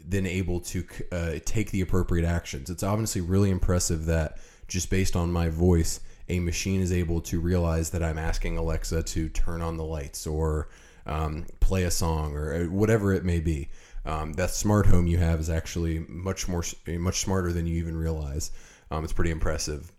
then 0.07 0.27
able 0.27 0.61
to 0.61 0.85
uh, 1.11 1.33
take 1.45 1.71
the 1.71 1.81
appropriate 1.81 2.27
actions. 2.27 2.71
It's 2.71 2.83
obviously 2.83 3.21
really 3.21 3.51
impressive 3.51 4.07
that 4.07 4.39
just 4.69 4.91
based 4.91 5.17
on 5.17 5.31
my 5.33 5.49
voice, 5.49 6.01
a 6.29 6.41
machine 6.41 6.81
is 6.81 6.93
able 6.93 7.21
to 7.23 7.41
realize 7.41 7.91
that 7.91 8.03
I'm 8.03 8.19
asking 8.19 8.57
Alexa 8.57 9.03
to 9.03 9.29
turn 9.29 9.61
on 9.61 9.77
the 9.77 9.85
lights 9.85 10.27
or 10.27 10.69
um, 11.07 11.47
play 11.61 11.85
a 11.85 11.91
song 11.91 12.35
or 12.35 12.55
uh, 12.55 12.65
whatever 12.65 13.13
it 13.13 13.25
may 13.25 13.41
be. 13.41 13.69
Um, 14.05 14.33
that 14.35 14.51
smart 14.51 14.87
home 14.87 15.07
you 15.07 15.19
have 15.19 15.41
is 15.41 15.51
actually 15.51 16.01
much 16.09 16.49
more 16.49 16.65
much 16.89 17.21
smarter 17.21 17.53
than 17.53 17.67
you 17.67 17.77
even 17.77 17.97
realize. 17.97 18.51
Um, 18.91 19.05
it's 19.05 19.13
pretty 19.13 19.31
impressive. 19.31 19.93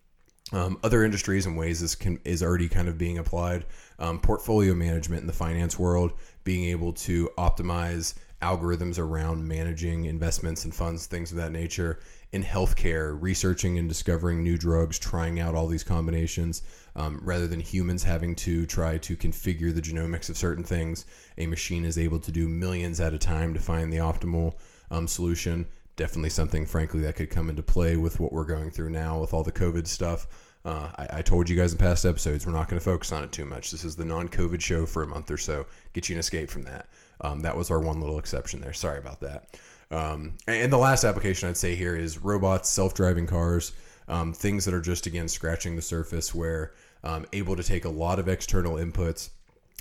Um, 0.51 0.77
other 0.83 1.03
industries 1.03 1.45
and 1.45 1.57
ways 1.57 1.79
this 1.81 1.95
can 1.95 2.19
is 2.25 2.43
already 2.43 2.67
kind 2.67 2.87
of 2.87 2.97
being 2.97 3.17
applied. 3.17 3.65
Um, 3.99 4.19
portfolio 4.19 4.73
management 4.73 5.21
in 5.21 5.27
the 5.27 5.33
finance 5.33 5.79
world, 5.79 6.13
being 6.43 6.69
able 6.69 6.93
to 6.93 7.29
optimize 7.37 8.15
algorithms 8.43 8.99
around 8.99 9.47
managing 9.47 10.05
investments 10.05 10.65
and 10.65 10.75
funds, 10.75 11.05
things 11.05 11.31
of 11.31 11.37
that 11.37 11.51
nature. 11.51 11.99
In 12.33 12.43
healthcare, 12.43 13.17
researching 13.21 13.77
and 13.77 13.87
discovering 13.87 14.43
new 14.43 14.57
drugs, 14.57 14.99
trying 14.99 15.39
out 15.39 15.55
all 15.55 15.67
these 15.67 15.83
combinations, 15.83 16.63
um, 16.95 17.21
rather 17.23 17.47
than 17.47 17.59
humans 17.59 18.03
having 18.03 18.35
to 18.35 18.65
try 18.65 18.97
to 18.97 19.15
configure 19.15 19.73
the 19.73 19.81
genomics 19.81 20.29
of 20.29 20.37
certain 20.37 20.63
things, 20.63 21.05
a 21.37 21.47
machine 21.47 21.85
is 21.85 21.97
able 21.97 22.19
to 22.19 22.31
do 22.31 22.49
millions 22.49 22.99
at 22.99 23.13
a 23.13 23.19
time 23.19 23.53
to 23.53 23.59
find 23.59 23.93
the 23.93 23.97
optimal 23.97 24.55
um, 24.91 25.07
solution. 25.07 25.65
Definitely 25.95 26.31
something, 26.31 26.65
frankly, 26.65 27.01
that 27.01 27.15
could 27.15 27.29
come 27.29 27.49
into 27.49 27.63
play 27.63 27.97
with 27.97 28.19
what 28.19 28.33
we're 28.33 28.45
going 28.45 28.71
through 28.71 28.89
now 28.89 29.21
with 29.21 29.33
all 29.33 29.43
the 29.43 29.51
COVID 29.51 29.87
stuff. 29.87 30.27
Uh, 30.65 30.89
I, 30.97 31.17
I, 31.17 31.21
told 31.21 31.49
you 31.49 31.57
guys 31.57 31.73
in 31.73 31.77
past 31.77 32.05
episodes, 32.05 32.45
we're 32.45 32.53
not 32.53 32.69
going 32.69 32.79
to 32.79 32.83
focus 32.83 33.11
on 33.11 33.23
it 33.23 33.33
too 33.33 33.43
much. 33.43 33.69
This 33.69 33.83
is 33.83 33.97
the 33.97 34.05
non 34.05 34.29
COVID 34.29 34.61
show 34.61 34.85
for 34.85 35.03
a 35.03 35.07
month 35.07 35.29
or 35.29 35.37
so. 35.37 35.65
Get 35.91 36.07
you 36.07 36.15
an 36.15 36.19
escape 36.19 36.49
from 36.49 36.63
that. 36.63 36.87
Um, 37.23 37.39
that 37.41 37.57
was 37.57 37.71
our 37.71 37.79
one 37.79 37.99
little 37.99 38.19
exception 38.19 38.61
there. 38.61 38.73
Sorry 38.73 38.99
about 38.99 39.21
that. 39.21 39.57
Um, 39.89 40.37
and 40.47 40.71
the 40.71 40.77
last 40.77 41.03
application 41.03 41.49
I'd 41.49 41.57
say 41.57 41.75
here 41.75 41.95
is 41.95 42.17
robots, 42.17 42.69
self 42.69 42.93
driving 42.93 43.27
cars, 43.27 43.71
um, 44.07 44.33
things 44.33 44.65
that 44.65 44.73
are 44.73 44.81
just, 44.81 45.05
again, 45.05 45.27
scratching 45.27 45.75
the 45.75 45.81
surface 45.81 46.35
where 46.35 46.73
um, 47.03 47.25
able 47.33 47.55
to 47.55 47.63
take 47.63 47.85
a 47.85 47.89
lot 47.89 48.19
of 48.19 48.27
external 48.27 48.75
inputs 48.75 49.29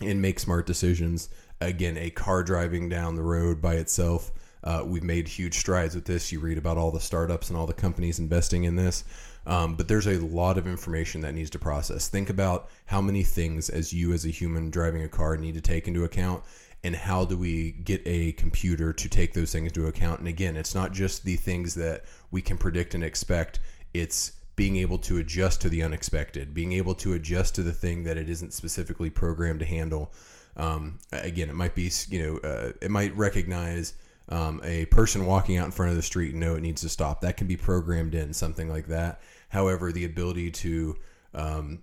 and 0.00 0.20
make 0.20 0.38
smart 0.38 0.66
decisions. 0.66 1.28
Again, 1.60 1.96
a 1.96 2.10
car 2.10 2.42
driving 2.42 2.88
down 2.88 3.16
the 3.16 3.22
road 3.22 3.60
by 3.60 3.74
itself. 3.74 4.32
Uh, 4.64 4.84
we've 4.86 5.02
made 5.02 5.26
huge 5.26 5.58
strides 5.58 5.94
with 5.94 6.04
this. 6.04 6.30
You 6.30 6.40
read 6.40 6.58
about 6.58 6.76
all 6.76 6.92
the 6.92 7.00
startups 7.00 7.48
and 7.48 7.58
all 7.58 7.66
the 7.66 7.72
companies 7.72 8.18
investing 8.18 8.64
in 8.64 8.76
this. 8.76 9.04
Um, 9.44 9.74
but 9.74 9.88
there's 9.88 10.06
a 10.06 10.18
lot 10.20 10.56
of 10.56 10.68
information 10.68 11.20
that 11.22 11.34
needs 11.34 11.50
to 11.50 11.58
process. 11.58 12.08
Think 12.08 12.30
about 12.30 12.68
how 12.86 13.00
many 13.00 13.24
things, 13.24 13.68
as 13.68 13.92
you 13.92 14.12
as 14.12 14.24
a 14.24 14.28
human 14.28 14.70
driving 14.70 15.02
a 15.02 15.08
car, 15.08 15.36
need 15.36 15.54
to 15.54 15.60
take 15.60 15.88
into 15.88 16.04
account 16.04 16.44
and 16.84 16.96
how 16.96 17.24
do 17.24 17.36
we 17.36 17.72
get 17.72 18.02
a 18.06 18.32
computer 18.32 18.92
to 18.92 19.08
take 19.08 19.34
those 19.34 19.52
things 19.52 19.68
into 19.68 19.86
account? 19.86 20.18
And 20.18 20.28
again 20.28 20.56
it's 20.56 20.74
not 20.74 20.92
just 20.92 21.24
the 21.24 21.36
things 21.36 21.74
that 21.74 22.04
we 22.30 22.42
can 22.42 22.58
predict 22.58 22.94
and 22.94 23.04
expect. 23.04 23.60
It's 23.94 24.32
being 24.56 24.76
able 24.76 24.98
to 24.98 25.18
adjust 25.18 25.62
to 25.62 25.68
the 25.68 25.82
unexpected 25.82 26.52
being 26.52 26.72
able 26.72 26.94
to 26.94 27.14
adjust 27.14 27.54
to 27.54 27.62
the 27.62 27.72
thing 27.72 28.04
that 28.04 28.18
it 28.18 28.28
isn't 28.28 28.52
specifically 28.52 29.10
programmed 29.10 29.60
to 29.60 29.66
handle. 29.66 30.12
Um, 30.56 30.98
again 31.12 31.48
it 31.48 31.54
might 31.54 31.74
be 31.74 31.90
you 32.08 32.22
know 32.22 32.48
uh, 32.48 32.72
it 32.80 32.90
might 32.90 33.16
recognize 33.16 33.94
um, 34.28 34.60
a 34.64 34.86
person 34.86 35.26
walking 35.26 35.56
out 35.56 35.66
in 35.66 35.72
front 35.72 35.90
of 35.90 35.96
the 35.96 36.02
street 36.02 36.32
and 36.32 36.40
know 36.40 36.54
it 36.54 36.60
needs 36.60 36.82
to 36.82 36.88
stop. 36.88 37.20
That 37.20 37.36
can 37.36 37.46
be 37.46 37.56
programmed 37.56 38.14
in 38.14 38.32
something 38.32 38.68
like 38.68 38.86
that. 38.88 39.20
However 39.48 39.92
the 39.92 40.04
ability 40.04 40.50
to 40.50 40.96
um, 41.34 41.82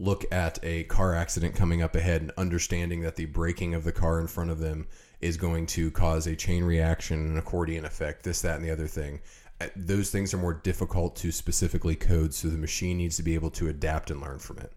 look 0.00 0.24
at 0.32 0.58
a 0.62 0.84
car 0.84 1.14
accident 1.14 1.54
coming 1.54 1.82
up 1.82 1.94
ahead 1.94 2.22
and 2.22 2.32
understanding 2.38 3.02
that 3.02 3.16
the 3.16 3.26
braking 3.26 3.74
of 3.74 3.84
the 3.84 3.92
car 3.92 4.18
in 4.18 4.26
front 4.26 4.50
of 4.50 4.58
them 4.58 4.86
is 5.20 5.36
going 5.36 5.66
to 5.66 5.90
cause 5.90 6.26
a 6.26 6.34
chain 6.34 6.64
reaction, 6.64 7.26
an 7.26 7.36
accordion 7.36 7.84
effect, 7.84 8.22
this, 8.22 8.40
that, 8.40 8.56
and 8.56 8.64
the 8.64 8.70
other 8.70 8.86
thing. 8.86 9.20
Uh, 9.60 9.66
those 9.76 10.10
things 10.10 10.32
are 10.32 10.38
more 10.38 10.54
difficult 10.54 11.14
to 11.16 11.30
specifically 11.30 11.94
code, 11.94 12.32
so 12.32 12.48
the 12.48 12.56
machine 12.56 12.96
needs 12.96 13.16
to 13.16 13.22
be 13.22 13.34
able 13.34 13.50
to 13.50 13.68
adapt 13.68 14.10
and 14.10 14.22
learn 14.22 14.38
from 14.38 14.56
it. 14.58 14.72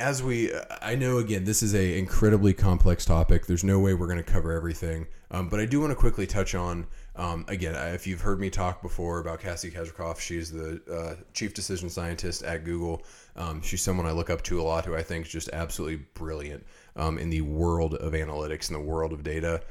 As 0.00 0.22
we, 0.22 0.50
I 0.82 0.96
know 0.96 1.18
again, 1.18 1.44
this 1.44 1.62
is 1.62 1.74
a 1.74 1.98
incredibly 1.98 2.52
complex 2.52 3.04
topic. 3.04 3.46
There's 3.46 3.64
no 3.64 3.78
way 3.78 3.94
we're 3.94 4.08
going 4.08 4.22
to 4.22 4.24
cover 4.24 4.52
everything, 4.52 5.06
um, 5.30 5.48
but 5.48 5.60
I 5.60 5.66
do 5.66 5.80
want 5.80 5.92
to 5.92 5.96
quickly 5.96 6.26
touch 6.26 6.54
on 6.54 6.86
um, 7.16 7.44
again, 7.46 7.74
if 7.94 8.06
you've 8.06 8.20
heard 8.20 8.40
me 8.40 8.50
talk 8.50 8.82
before 8.82 9.20
about 9.20 9.40
Cassie 9.40 9.70
Kozyrkov, 9.70 10.18
she's 10.18 10.50
the 10.50 10.80
uh, 10.92 11.22
chief 11.32 11.54
decision 11.54 11.88
scientist 11.88 12.42
at 12.42 12.64
Google. 12.64 13.04
Um, 13.36 13.62
she's 13.62 13.82
someone 13.82 14.06
I 14.06 14.10
look 14.10 14.30
up 14.30 14.42
to 14.42 14.60
a 14.60 14.64
lot, 14.64 14.84
who 14.84 14.96
I 14.96 15.02
think 15.02 15.26
is 15.26 15.32
just 15.32 15.48
absolutely 15.52 16.04
brilliant 16.14 16.66
um, 16.96 17.18
in 17.18 17.30
the 17.30 17.42
world 17.42 17.94
of 17.94 18.14
analytics 18.14 18.68
and 18.68 18.74
the 18.74 18.80
world 18.80 19.12
of 19.12 19.22
data. 19.22 19.62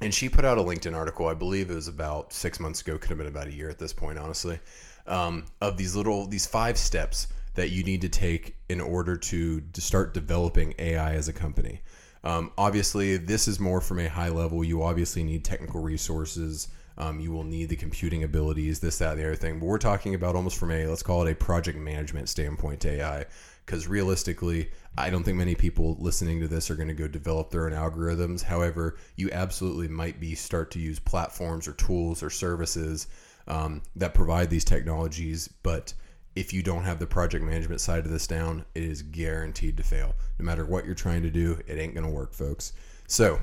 And 0.00 0.14
she 0.14 0.28
put 0.28 0.44
out 0.44 0.58
a 0.58 0.62
LinkedIn 0.62 0.94
article, 0.94 1.26
I 1.26 1.34
believe 1.34 1.70
it 1.70 1.74
was 1.74 1.88
about 1.88 2.32
six 2.32 2.60
months 2.60 2.80
ago, 2.80 2.96
could 2.96 3.08
have 3.08 3.18
been 3.18 3.26
about 3.26 3.48
a 3.48 3.54
year 3.54 3.68
at 3.68 3.78
this 3.80 3.92
point, 3.92 4.16
honestly, 4.16 4.60
um, 5.08 5.46
of 5.60 5.76
these 5.76 5.96
little 5.96 6.26
these 6.28 6.46
five 6.46 6.78
steps 6.78 7.26
that 7.58 7.70
you 7.70 7.82
need 7.82 8.00
to 8.00 8.08
take 8.08 8.54
in 8.68 8.80
order 8.80 9.16
to, 9.16 9.60
to 9.60 9.80
start 9.80 10.14
developing 10.14 10.72
AI 10.78 11.14
as 11.14 11.26
a 11.26 11.32
company. 11.32 11.80
Um, 12.22 12.52
obviously, 12.56 13.16
this 13.16 13.48
is 13.48 13.58
more 13.58 13.80
from 13.80 13.98
a 13.98 14.08
high 14.08 14.28
level. 14.28 14.62
You 14.62 14.84
obviously 14.84 15.24
need 15.24 15.44
technical 15.44 15.82
resources. 15.82 16.68
Um, 16.98 17.18
you 17.18 17.32
will 17.32 17.42
need 17.42 17.68
the 17.68 17.74
computing 17.74 18.22
abilities, 18.22 18.78
this, 18.78 18.98
that, 18.98 19.10
and 19.10 19.20
the 19.20 19.24
other 19.24 19.34
thing. 19.34 19.58
But 19.58 19.66
we're 19.66 19.78
talking 19.78 20.14
about 20.14 20.36
almost 20.36 20.56
from 20.56 20.70
a, 20.70 20.86
let's 20.86 21.02
call 21.02 21.26
it 21.26 21.32
a 21.32 21.34
project 21.34 21.76
management 21.76 22.28
standpoint 22.28 22.86
AI. 22.86 23.26
Because 23.66 23.88
realistically, 23.88 24.70
I 24.96 25.10
don't 25.10 25.24
think 25.24 25.36
many 25.36 25.56
people 25.56 25.96
listening 25.98 26.38
to 26.40 26.46
this 26.46 26.70
are 26.70 26.76
going 26.76 26.86
to 26.86 26.94
go 26.94 27.08
develop 27.08 27.50
their 27.50 27.66
own 27.66 27.72
algorithms. 27.72 28.40
However, 28.40 28.98
you 29.16 29.30
absolutely 29.32 29.88
might 29.88 30.20
be 30.20 30.36
start 30.36 30.70
to 30.70 30.78
use 30.78 31.00
platforms 31.00 31.66
or 31.66 31.72
tools 31.72 32.22
or 32.22 32.30
services 32.30 33.08
um, 33.48 33.82
that 33.96 34.14
provide 34.14 34.48
these 34.48 34.64
technologies, 34.64 35.48
but 35.64 35.92
if 36.38 36.52
you 36.52 36.62
don't 36.62 36.84
have 36.84 37.00
the 37.00 37.06
project 37.06 37.44
management 37.44 37.80
side 37.80 38.04
of 38.04 38.12
this 38.12 38.28
down, 38.28 38.64
it 38.76 38.84
is 38.84 39.02
guaranteed 39.02 39.76
to 39.76 39.82
fail. 39.82 40.14
No 40.38 40.44
matter 40.44 40.64
what 40.64 40.86
you're 40.86 40.94
trying 40.94 41.22
to 41.24 41.30
do, 41.30 41.58
it 41.66 41.78
ain't 41.78 41.94
going 41.94 42.06
to 42.06 42.12
work, 42.12 42.32
folks. 42.32 42.74
So, 43.08 43.40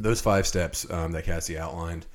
those 0.00 0.20
five 0.20 0.44
steps 0.44 0.90
um, 0.90 1.12
that 1.12 1.26
Cassie 1.26 1.56
outlined 1.56 2.06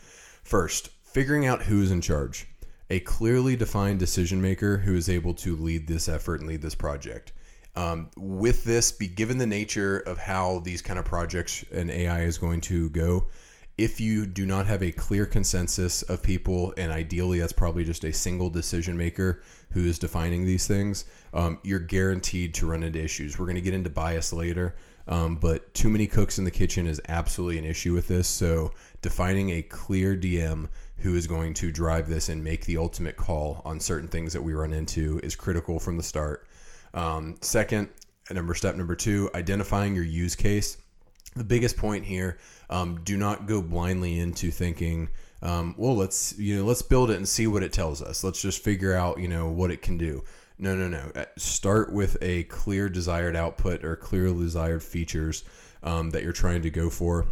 first, 0.44 0.90
figuring 1.04 1.46
out 1.46 1.62
who's 1.62 1.90
in 1.90 2.02
charge. 2.02 2.48
A 2.90 3.00
clearly 3.00 3.56
defined 3.56 4.00
decision 4.00 4.42
maker 4.42 4.80
who 4.80 4.94
is 4.94 5.08
able 5.08 5.36
to 5.36 5.56
lead 5.56 5.88
this 5.88 6.10
effort 6.10 6.42
and 6.42 6.50
lead 6.50 6.62
this 6.62 6.76
project. 6.76 7.32
Um, 7.78 8.10
with 8.18 8.66
this, 8.66 8.92
be 8.92 9.08
given 9.08 9.38
the 9.38 9.48
nature 9.48 10.00
of 10.00 10.18
how 10.18 10.60
these 10.60 10.82
kind 10.82 11.00
of 11.00 11.06
projects 11.06 11.64
and 11.72 11.90
AI 11.90 12.24
is 12.24 12.38
going 12.38 12.60
to 12.62 12.90
go, 12.90 13.28
if 13.80 14.02
you 14.02 14.26
do 14.26 14.46
not 14.46 14.66
have 14.68 14.84
a 14.84 14.92
clear 14.92 15.26
consensus 15.26 16.02
of 16.04 16.22
people, 16.22 16.74
and 16.76 16.92
ideally 16.92 17.40
that's 17.40 17.54
probably 17.54 17.86
just 17.86 18.04
a 18.04 18.12
single 18.12 18.50
decision 18.50 18.98
maker 18.98 19.42
who 19.72 19.86
is 19.86 19.98
defining 19.98 20.44
these 20.46 20.68
things, 20.68 21.06
um, 21.34 21.60
you're 21.64 21.80
guaranteed 21.80 22.54
to 22.56 22.66
run 22.68 22.84
into 22.84 23.02
issues. 23.02 23.40
We're 23.40 23.46
going 23.46 23.56
to 23.56 23.62
get 23.62 23.74
into 23.74 23.90
bias 23.90 24.34
later, 24.34 24.76
um, 25.08 25.38
but 25.38 25.74
too 25.74 25.90
many 25.90 26.08
cooks 26.08 26.38
in 26.38 26.44
the 26.44 26.52
kitchen 26.52 26.88
is 26.88 27.02
absolutely 27.08 27.58
an 27.58 27.64
issue 27.64 27.94
with 27.94 28.10
this. 28.10 28.28
So 28.28 28.74
defining 29.02 29.52
a 29.52 29.62
clear 29.62 30.14
DM 30.14 30.68
who 30.98 31.16
is 31.16 31.26
going 31.26 31.54
to 31.54 31.72
drive 31.72 32.10
this 32.10 32.28
and 32.28 32.44
make 32.44 32.66
the 32.66 32.76
ultimate 32.76 33.16
call 33.16 33.62
on 33.64 33.80
certain 33.80 34.10
things 34.10 34.34
that 34.34 34.42
we 34.42 34.54
run 34.54 34.74
into 34.74 35.22
is 35.24 35.38
critical 35.38 35.80
from 35.80 35.96
the 35.96 36.04
start. 36.04 36.48
Um, 36.94 37.38
second, 37.40 37.88
number 38.30 38.54
step 38.54 38.76
number 38.76 38.96
two, 38.96 39.30
identifying 39.34 39.96
your 39.96 40.04
use 40.04 40.36
case. 40.36 40.78
The 41.36 41.46
biggest 41.46 41.78
point 41.78 42.04
here 42.04 42.40
um, 42.70 43.02
do 43.04 43.18
not 43.18 43.48
go 43.48 43.62
blindly 43.62 44.20
into 44.20 44.52
thinking, 44.52 45.10
um, 45.42 45.76
well, 45.78 45.96
let's 45.96 46.38
you 46.38 46.58
know, 46.58 46.66
let's 46.66 46.82
build 46.82 47.10
it 47.12 47.18
and 47.18 47.28
see 47.28 47.48
what 47.48 47.64
it 47.64 47.74
tells 47.74 48.02
us. 48.02 48.24
Let's 48.24 48.42
just 48.42 48.64
figure 48.64 48.94
out 48.94 49.20
you 49.20 49.28
know 49.28 49.50
what 49.50 49.72
it 49.72 49.82
can 49.82 49.98
do. 49.98 50.24
No, 50.58 50.76
no, 50.76 50.90
no. 50.90 51.12
Uh, 51.16 51.26
start 51.38 51.94
with 51.94 52.18
a 52.22 52.44
clear 52.44 52.90
desired 52.90 53.36
output 53.36 53.86
or 53.86 53.96
clear 53.96 54.28
desired 54.34 54.84
features 54.84 55.46
um, 55.84 56.10
that 56.10 56.24
you're 56.24 56.34
trying 56.34 56.62
to 56.64 56.70
go 56.70 56.90
for, 56.90 57.28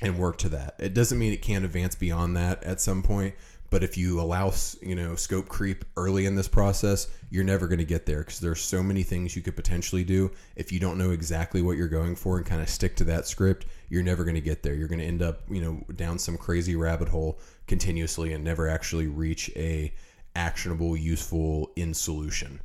and 0.00 0.18
work 0.18 0.38
to 0.38 0.48
that. 0.50 0.74
It 0.78 0.94
doesn't 0.94 1.18
mean 1.18 1.32
it 1.32 1.42
can't 1.42 1.64
advance 1.64 1.94
beyond 1.94 2.36
that 2.36 2.62
at 2.64 2.80
some 2.80 3.02
point, 3.02 3.34
But 3.72 3.82
if 3.82 3.96
you 3.96 4.20
allow, 4.20 4.52
you 4.82 4.94
know, 4.94 5.16
scope 5.16 5.48
creep 5.48 5.86
early 5.96 6.26
in 6.26 6.34
this 6.34 6.46
process, 6.46 7.08
you're 7.30 7.42
never 7.42 7.66
going 7.66 7.78
to 7.78 7.86
get 7.86 8.04
there 8.04 8.18
because 8.18 8.38
there's 8.38 8.60
so 8.60 8.82
many 8.82 9.02
things 9.02 9.34
you 9.34 9.40
could 9.40 9.56
potentially 9.56 10.04
do. 10.04 10.30
If 10.56 10.72
you 10.72 10.78
don't 10.78 10.98
know 10.98 11.12
exactly 11.12 11.62
what 11.62 11.78
you're 11.78 11.88
going 11.88 12.14
for 12.14 12.36
and 12.36 12.44
kind 12.44 12.60
of 12.60 12.68
stick 12.68 12.96
to 12.96 13.04
that 13.04 13.26
script, 13.26 13.64
you're 13.88 14.02
never 14.02 14.24
going 14.24 14.34
to 14.34 14.42
get 14.42 14.62
there. 14.62 14.74
You're 14.74 14.88
going 14.88 14.98
to 14.98 15.06
end 15.06 15.22
up, 15.22 15.40
you 15.48 15.62
know, 15.62 15.82
down 15.96 16.18
some 16.18 16.36
crazy 16.36 16.76
rabbit 16.76 17.08
hole 17.08 17.40
continuously 17.66 18.34
and 18.34 18.44
never 18.44 18.68
actually 18.68 19.06
reach 19.06 19.50
a 19.56 19.94
actionable, 20.36 20.94
useful 20.94 21.70
in 21.74 21.94
solution. 21.94 22.60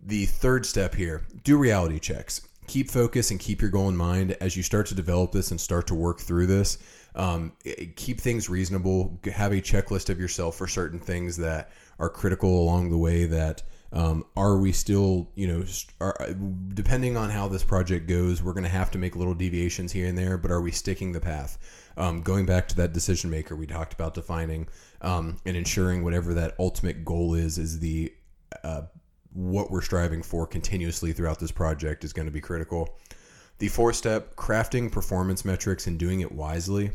The 0.00 0.26
third 0.26 0.64
step 0.64 0.94
here 0.94 1.26
do 1.42 1.58
reality 1.58 1.98
checks. 1.98 2.46
Keep 2.66 2.90
focus 2.90 3.30
and 3.30 3.40
keep 3.40 3.60
your 3.60 3.70
goal 3.70 3.88
in 3.88 3.96
mind 3.96 4.36
as 4.40 4.56
you 4.56 4.62
start 4.62 4.86
to 4.86 4.94
develop 4.94 5.32
this 5.32 5.50
and 5.50 5.60
start 5.60 5.86
to 5.88 5.94
work 5.94 6.20
through 6.20 6.46
this. 6.46 6.78
Um, 7.14 7.52
keep 7.96 8.20
things 8.20 8.48
reasonable. 8.48 9.18
Have 9.32 9.52
a 9.52 9.56
checklist 9.56 10.10
of 10.10 10.20
yourself 10.20 10.56
for 10.56 10.66
certain 10.66 10.98
things 10.98 11.36
that 11.38 11.70
are 11.98 12.10
critical 12.10 12.62
along 12.62 12.90
the 12.90 12.98
way. 12.98 13.24
That 13.24 13.62
um, 13.92 14.24
are 14.36 14.58
we 14.58 14.72
still, 14.72 15.30
you 15.34 15.46
know, 15.46 15.64
are, 16.00 16.16
depending 16.74 17.16
on 17.16 17.30
how 17.30 17.48
this 17.48 17.64
project 17.64 18.06
goes, 18.06 18.42
we're 18.42 18.52
going 18.52 18.64
to 18.64 18.68
have 18.68 18.90
to 18.90 18.98
make 18.98 19.16
little 19.16 19.34
deviations 19.34 19.92
here 19.92 20.06
and 20.06 20.18
there, 20.18 20.36
but 20.36 20.50
are 20.50 20.60
we 20.60 20.70
sticking 20.70 21.12
the 21.12 21.20
path? 21.20 21.58
Um, 21.96 22.20
going 22.20 22.44
back 22.44 22.68
to 22.68 22.76
that 22.76 22.92
decision 22.92 23.30
maker 23.30 23.56
we 23.56 23.66
talked 23.66 23.94
about 23.94 24.12
defining 24.12 24.68
um, 25.00 25.38
and 25.46 25.56
ensuring 25.56 26.04
whatever 26.04 26.34
that 26.34 26.54
ultimate 26.58 27.06
goal 27.06 27.34
is 27.34 27.56
is 27.56 27.78
the 27.80 28.12
uh, 28.62 28.82
what 29.36 29.70
we're 29.70 29.82
striving 29.82 30.22
for 30.22 30.46
continuously 30.46 31.12
throughout 31.12 31.38
this 31.38 31.52
project 31.52 32.04
is 32.04 32.12
going 32.12 32.26
to 32.26 32.32
be 32.32 32.40
critical. 32.40 32.98
The 33.58 33.68
fourth 33.68 33.96
step, 33.96 34.34
crafting 34.34 34.90
performance 34.90 35.44
metrics 35.44 35.86
and 35.86 35.98
doing 35.98 36.20
it 36.20 36.32
wisely. 36.32 36.90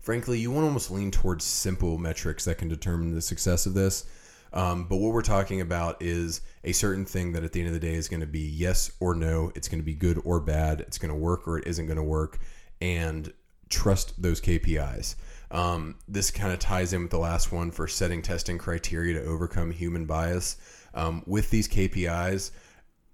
Frankly, 0.00 0.38
you 0.38 0.50
want 0.50 0.64
to 0.64 0.68
almost 0.68 0.90
lean 0.90 1.10
towards 1.10 1.44
simple 1.44 1.98
metrics 1.98 2.44
that 2.46 2.58
can 2.58 2.68
determine 2.68 3.14
the 3.14 3.20
success 3.20 3.66
of 3.66 3.74
this. 3.74 4.06
Um, 4.54 4.86
but 4.88 4.96
what 4.96 5.12
we're 5.12 5.22
talking 5.22 5.60
about 5.60 6.00
is 6.00 6.40
a 6.62 6.72
certain 6.72 7.04
thing 7.04 7.32
that 7.32 7.44
at 7.44 7.52
the 7.52 7.60
end 7.60 7.68
of 7.68 7.74
the 7.74 7.80
day 7.80 7.94
is 7.94 8.08
going 8.08 8.20
to 8.20 8.26
be 8.26 8.40
yes 8.40 8.90
or 9.00 9.14
no. 9.14 9.50
It's 9.54 9.68
going 9.68 9.80
to 9.80 9.84
be 9.84 9.94
good 9.94 10.20
or 10.24 10.40
bad. 10.40 10.80
It's 10.80 10.98
going 10.98 11.12
to 11.12 11.18
work 11.18 11.46
or 11.46 11.58
it 11.58 11.66
isn't 11.66 11.86
going 11.86 11.96
to 11.96 12.02
work. 12.02 12.38
And 12.80 13.32
trust 13.68 14.20
those 14.22 14.40
KPIs. 14.40 15.16
Um, 15.50 15.96
this 16.08 16.30
kind 16.30 16.52
of 16.52 16.58
ties 16.58 16.92
in 16.92 17.02
with 17.02 17.10
the 17.10 17.18
last 17.18 17.52
one 17.52 17.70
for 17.70 17.86
setting 17.86 18.22
testing 18.22 18.58
criteria 18.58 19.14
to 19.14 19.26
overcome 19.26 19.70
human 19.70 20.06
bias. 20.06 20.56
Um, 20.94 21.22
with 21.26 21.50
these 21.50 21.68
KPIs, 21.68 22.52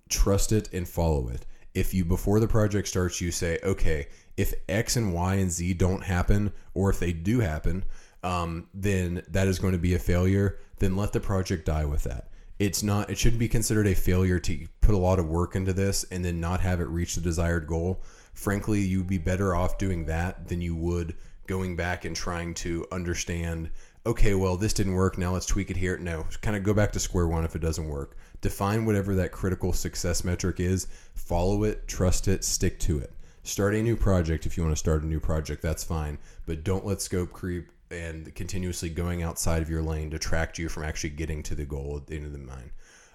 trust 0.09 0.53
it 0.53 0.69
and 0.73 0.87
follow 0.89 1.29
it. 1.29 1.47
If 1.75 1.95
you 1.95 2.05
before 2.05 2.41
the 2.41 2.49
project 2.49 2.89
starts, 2.89 3.21
you 3.21 3.31
say, 3.31 3.59
okay, 3.63 4.09
if 4.37 4.55
X 4.69 4.97
and 4.97 5.13
Y 5.15 5.35
and 5.35 5.51
Z 5.51 5.75
don't 5.75 6.03
happen, 6.03 6.53
or 6.75 6.91
if 6.91 6.99
they 6.99 7.13
do 7.13 7.41
happen, 7.41 7.85
um, 8.23 8.69
then 8.75 9.23
that 9.29 9.49
is 9.49 9.59
going 9.59 9.73
to 9.73 9.79
be 9.79 9.95
a 9.95 9.99
failure. 9.99 10.59
Then 10.79 10.97
let 10.97 11.13
the 11.13 11.21
project 11.21 11.67
die 11.67 11.85
with 11.85 12.05
that. 12.05 12.29
It's 12.59 12.83
not. 12.83 13.09
It 13.09 13.19
shouldn't 13.19 13.41
be 13.41 13.49
considered 13.49 13.87
a 13.87 13.95
failure 13.95 14.39
to 14.41 14.67
put 14.81 14.95
a 14.95 14.99
lot 14.99 15.19
of 15.19 15.29
work 15.29 15.57
into 15.57 15.73
this 15.73 16.05
and 16.11 16.25
then 16.25 16.41
not 16.41 16.61
have 16.61 16.81
it 16.81 16.89
reach 16.89 17.15
the 17.15 17.21
desired 17.21 17.67
goal. 17.67 18.03
Frankly, 18.35 18.81
you'd 18.81 19.07
be 19.07 19.19
better 19.19 19.55
off 19.55 19.79
doing 19.79 20.05
that 20.07 20.49
than 20.49 20.61
you 20.61 20.77
would 20.77 21.17
going 21.47 21.75
back 21.75 22.05
and 22.05 22.15
trying 22.15 22.55
to 22.55 22.87
understand. 22.93 23.71
Okay, 24.07 24.35
well, 24.35 24.57
this 24.57 24.73
didn't 24.73 24.95
work. 24.95 25.19
Now 25.19 25.33
let's 25.33 25.45
tweak 25.45 25.71
it 25.71 25.77
here. 25.77 25.99
No, 25.99 26.25
kind 26.41 26.57
of 26.57 26.63
go 26.63 26.73
back 26.73 26.93
to 26.93 27.01
square 27.01 27.27
one 27.27 27.45
if 27.45 27.55
it 27.55 27.61
doesn't 27.61 27.89
work. 27.89 28.17
Define 28.41 28.87
whatever 28.87 29.15
that 29.17 29.31
critical 29.31 29.75
success 29.75 30.25
metric 30.25 30.59
is. 30.59 30.87
Follow 31.15 31.65
it, 31.65 31.87
trust 31.87 32.27
it, 32.27 32.43
stick 32.43 32.79
to 32.81 32.99
it. 32.99 33.13
Start 33.43 33.75
a 33.75 33.83
new 33.83 33.97
project 33.97 34.47
if 34.47 34.57
you 34.57 34.63
want 34.63 34.75
to 34.75 34.79
start 34.79 35.03
a 35.03 35.07
new 35.07 35.21
project. 35.21 35.61
That's 35.61 35.85
fine, 35.85 36.19
but 36.47 36.65
don't 36.65 36.87
let 36.87 37.03
scope 37.03 37.33
creep 37.33 37.71
and 37.91 38.35
continuously 38.35 38.89
going 38.89 39.23
outside 39.23 39.61
of 39.61 39.69
your 39.69 39.83
lane 39.83 40.09
detract 40.09 40.59
you 40.59 40.69
from 40.69 40.85
actually 40.85 41.11
getting 41.11 41.43
to 41.43 41.55
the 41.55 41.65
goal 41.65 41.97
at 41.97 42.07
the 42.07 42.17
end 42.17 42.25
of 42.25 42.33
the 42.33 42.39
mine. 42.39 42.71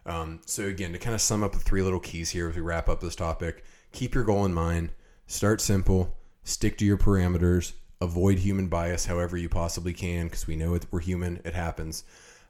Um, 0.06 0.42
so 0.46 0.66
again, 0.66 0.94
to 0.94 1.00
kind 1.00 1.16
of 1.16 1.22
sum 1.22 1.44
up 1.44 1.54
the 1.54 1.60
three 1.60 1.82
little 1.82 2.00
keys 2.00 2.30
here 2.30 2.50
as 2.50 2.56
we 2.56 2.62
wrap 2.62 2.90
up 2.90 3.02
this 3.02 3.16
topic, 3.16 3.64
keep 3.92 4.14
your 4.14 4.24
goal 4.24 4.46
in 4.46 4.54
mind. 4.54 4.92
Start 5.26 5.62
simple. 5.62 6.16
Stick 6.44 6.78
to 6.78 6.86
your 6.86 6.98
parameters. 6.98 7.74
Avoid 8.02 8.40
human 8.40 8.68
bias 8.68 9.06
however 9.06 9.38
you 9.38 9.50
possibly 9.50 9.94
can 9.94 10.28
because 10.28 10.48
we 10.48 10.56
know 10.56 10.74
it, 10.76 10.86
we're 10.92 11.00
human. 11.00 11.42
It 11.46 11.54
happens. 11.54 12.04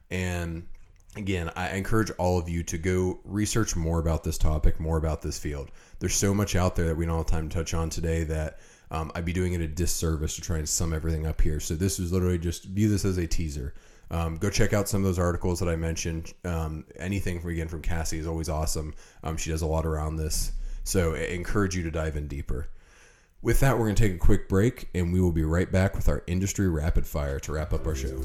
And 0.09 0.67
again, 1.15 1.51
I 1.55 1.69
encourage 1.71 2.11
all 2.17 2.37
of 2.37 2.49
you 2.49 2.63
to 2.63 2.77
go 2.77 3.19
research 3.23 3.75
more 3.75 3.99
about 3.99 4.23
this 4.23 4.37
topic, 4.37 4.79
more 4.79 4.97
about 4.97 5.21
this 5.21 5.39
field. 5.39 5.71
There's 5.99 6.15
so 6.15 6.33
much 6.33 6.55
out 6.55 6.75
there 6.75 6.87
that 6.87 6.97
we 6.97 7.05
don't 7.05 7.17
have 7.17 7.25
time 7.25 7.49
to 7.49 7.55
touch 7.55 7.73
on 7.73 7.89
today 7.89 8.23
that 8.25 8.59
um, 8.91 9.11
I'd 9.15 9.25
be 9.25 9.33
doing 9.33 9.53
it 9.53 9.61
a 9.61 9.67
disservice 9.67 10.35
to 10.35 10.41
try 10.41 10.57
and 10.57 10.67
sum 10.67 10.93
everything 10.93 11.25
up 11.25 11.41
here. 11.41 11.59
So 11.59 11.75
this 11.75 11.99
is 11.99 12.11
literally 12.11 12.37
just 12.37 12.65
view 12.65 12.89
this 12.89 13.05
as 13.05 13.17
a 13.17 13.27
teaser. 13.27 13.73
Um, 14.11 14.37
go 14.37 14.49
check 14.49 14.73
out 14.73 14.87
some 14.87 15.01
of 15.01 15.05
those 15.05 15.19
articles 15.19 15.59
that 15.59 15.69
I 15.69 15.75
mentioned. 15.75 16.33
Um, 16.43 16.85
anything 16.97 17.39
from 17.39 17.49
again 17.49 17.67
from 17.67 17.81
Cassie 17.81 18.19
is 18.19 18.27
always 18.27 18.49
awesome. 18.49 18.93
Um, 19.23 19.37
she 19.37 19.49
does 19.49 19.63
a 19.63 19.67
lot 19.67 19.85
around 19.85 20.17
this, 20.17 20.51
so 20.83 21.15
I 21.15 21.19
encourage 21.19 21.75
you 21.75 21.83
to 21.83 21.91
dive 21.91 22.15
in 22.15 22.27
deeper. 22.27 22.67
With 23.45 23.59
that, 23.59 23.77
we're 23.77 23.85
going 23.85 23.93
to 23.93 24.01
take 24.01 24.15
a 24.15 24.17
quick 24.17 24.49
break, 24.49 24.89
and 24.95 25.13
we 25.13 25.21
will 25.21 25.31
be 25.31 25.43
right 25.43 25.71
back 25.71 25.95
with 25.95 26.09
our 26.09 26.23
industry 26.25 26.67
rapid 26.67 27.05
fire 27.05 27.39
to 27.41 27.51
wrap 27.51 27.73
up 27.73 27.85
our 27.85 27.93
show. 27.93 28.17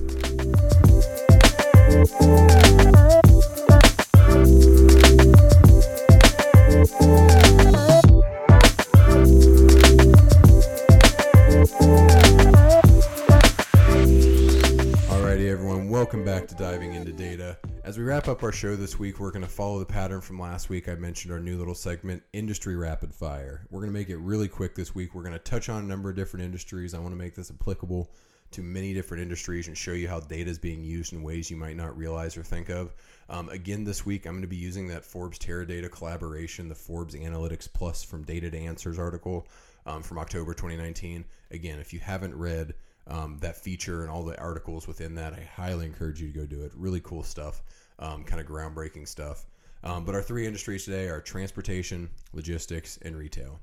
Welcome 16.01 16.25
back 16.25 16.49
to 16.49 16.55
Diving 16.55 16.95
into 16.95 17.13
Data. 17.13 17.59
As 17.85 17.99
we 17.99 18.05
wrap 18.05 18.27
up 18.27 18.43
our 18.43 18.53
show 18.53 18.75
this 18.75 18.99
week, 18.99 19.21
we're 19.21 19.31
going 19.31 19.45
to 19.45 19.51
follow 19.51 19.79
the 19.79 19.85
pattern 19.85 20.23
from 20.23 20.41
last 20.41 20.71
week. 20.71 20.89
I 20.89 20.95
mentioned 20.95 21.31
our 21.31 21.39
new 21.39 21.59
little 21.59 21.75
segment, 21.75 22.23
Industry 22.33 22.75
Rapid 22.75 23.13
Fire. 23.13 23.67
We're 23.69 23.81
going 23.81 23.93
to 23.93 23.99
make 23.99 24.09
it 24.09 24.17
really 24.17 24.49
quick 24.49 24.75
this 24.75 24.95
week. 24.95 25.15
We're 25.15 25.25
going 25.25 25.35
to 25.35 25.39
touch 25.39 25.69
on 25.69 25.85
a 25.85 25.87
number 25.87 26.09
of 26.09 26.17
different 26.17 26.47
industries. 26.47 26.95
I 26.95 27.01
want 27.01 27.13
to 27.13 27.19
make 27.19 27.35
this 27.35 27.51
applicable 27.51 28.11
to 28.53 28.63
many 28.63 28.95
different 28.95 29.23
industries 29.23 29.69
and 29.69 29.77
show 29.77 29.93
you 29.93 30.09
how 30.09 30.21
data 30.21 30.49
is 30.49 30.59
being 30.59 30.83
used 30.83 31.13
in 31.13 31.23
ways 31.23 31.51
you 31.51 31.59
might 31.59 31.77
not 31.77 31.95
realize 31.99 32.35
or 32.35 32.45
think 32.45 32.71
of. 32.71 32.95
Um, 33.29 33.51
again, 33.51 33.85
this 33.85 34.07
week, 34.07 34.25
I'm 34.25 34.33
going 34.33 34.41
to 34.41 34.49
be 34.49 34.57
using 34.57 34.89
that 34.89 35.05
Forbes 35.05 35.39
Teradata 35.39 35.91
collaboration, 35.91 36.71
the 36.71 36.75
Forbes 36.75 37.15
Analytics 37.15 37.71
Plus 37.71 38.03
from 38.03 38.23
Data 38.23 38.51
to 38.51 38.59
Answers 38.59 38.99
article 38.99 39.47
um, 39.85 40.03
from 40.03 40.17
October 40.17 40.55
2019. 40.55 41.27
Again, 41.51 41.79
if 41.79 41.93
you 41.93 41.99
haven't 41.99 42.35
read, 42.35 42.73
um, 43.11 43.39
that 43.41 43.57
feature 43.57 44.03
and 44.03 44.11
all 44.11 44.23
the 44.23 44.39
articles 44.41 44.87
within 44.87 45.15
that. 45.17 45.35
I 45.35 45.43
highly 45.55 45.87
encourage 45.87 46.21
you 46.21 46.33
to 46.33 46.39
go 46.39 46.47
do 46.47 46.63
it. 46.63 46.73
Really 46.75 47.01
cool 47.01 47.23
stuff, 47.23 47.63
um, 47.99 48.25
kind 48.25 48.41
of 48.41 48.47
groundbreaking 48.47 49.07
stuff. 49.07 49.47
Um, 49.83 50.05
but 50.05 50.15
our 50.15 50.23
three 50.23 50.47
industries 50.47 50.85
today 50.85 51.09
are 51.09 51.21
transportation, 51.21 52.09
logistics, 52.33 52.99
and 53.03 53.17
retail. 53.17 53.59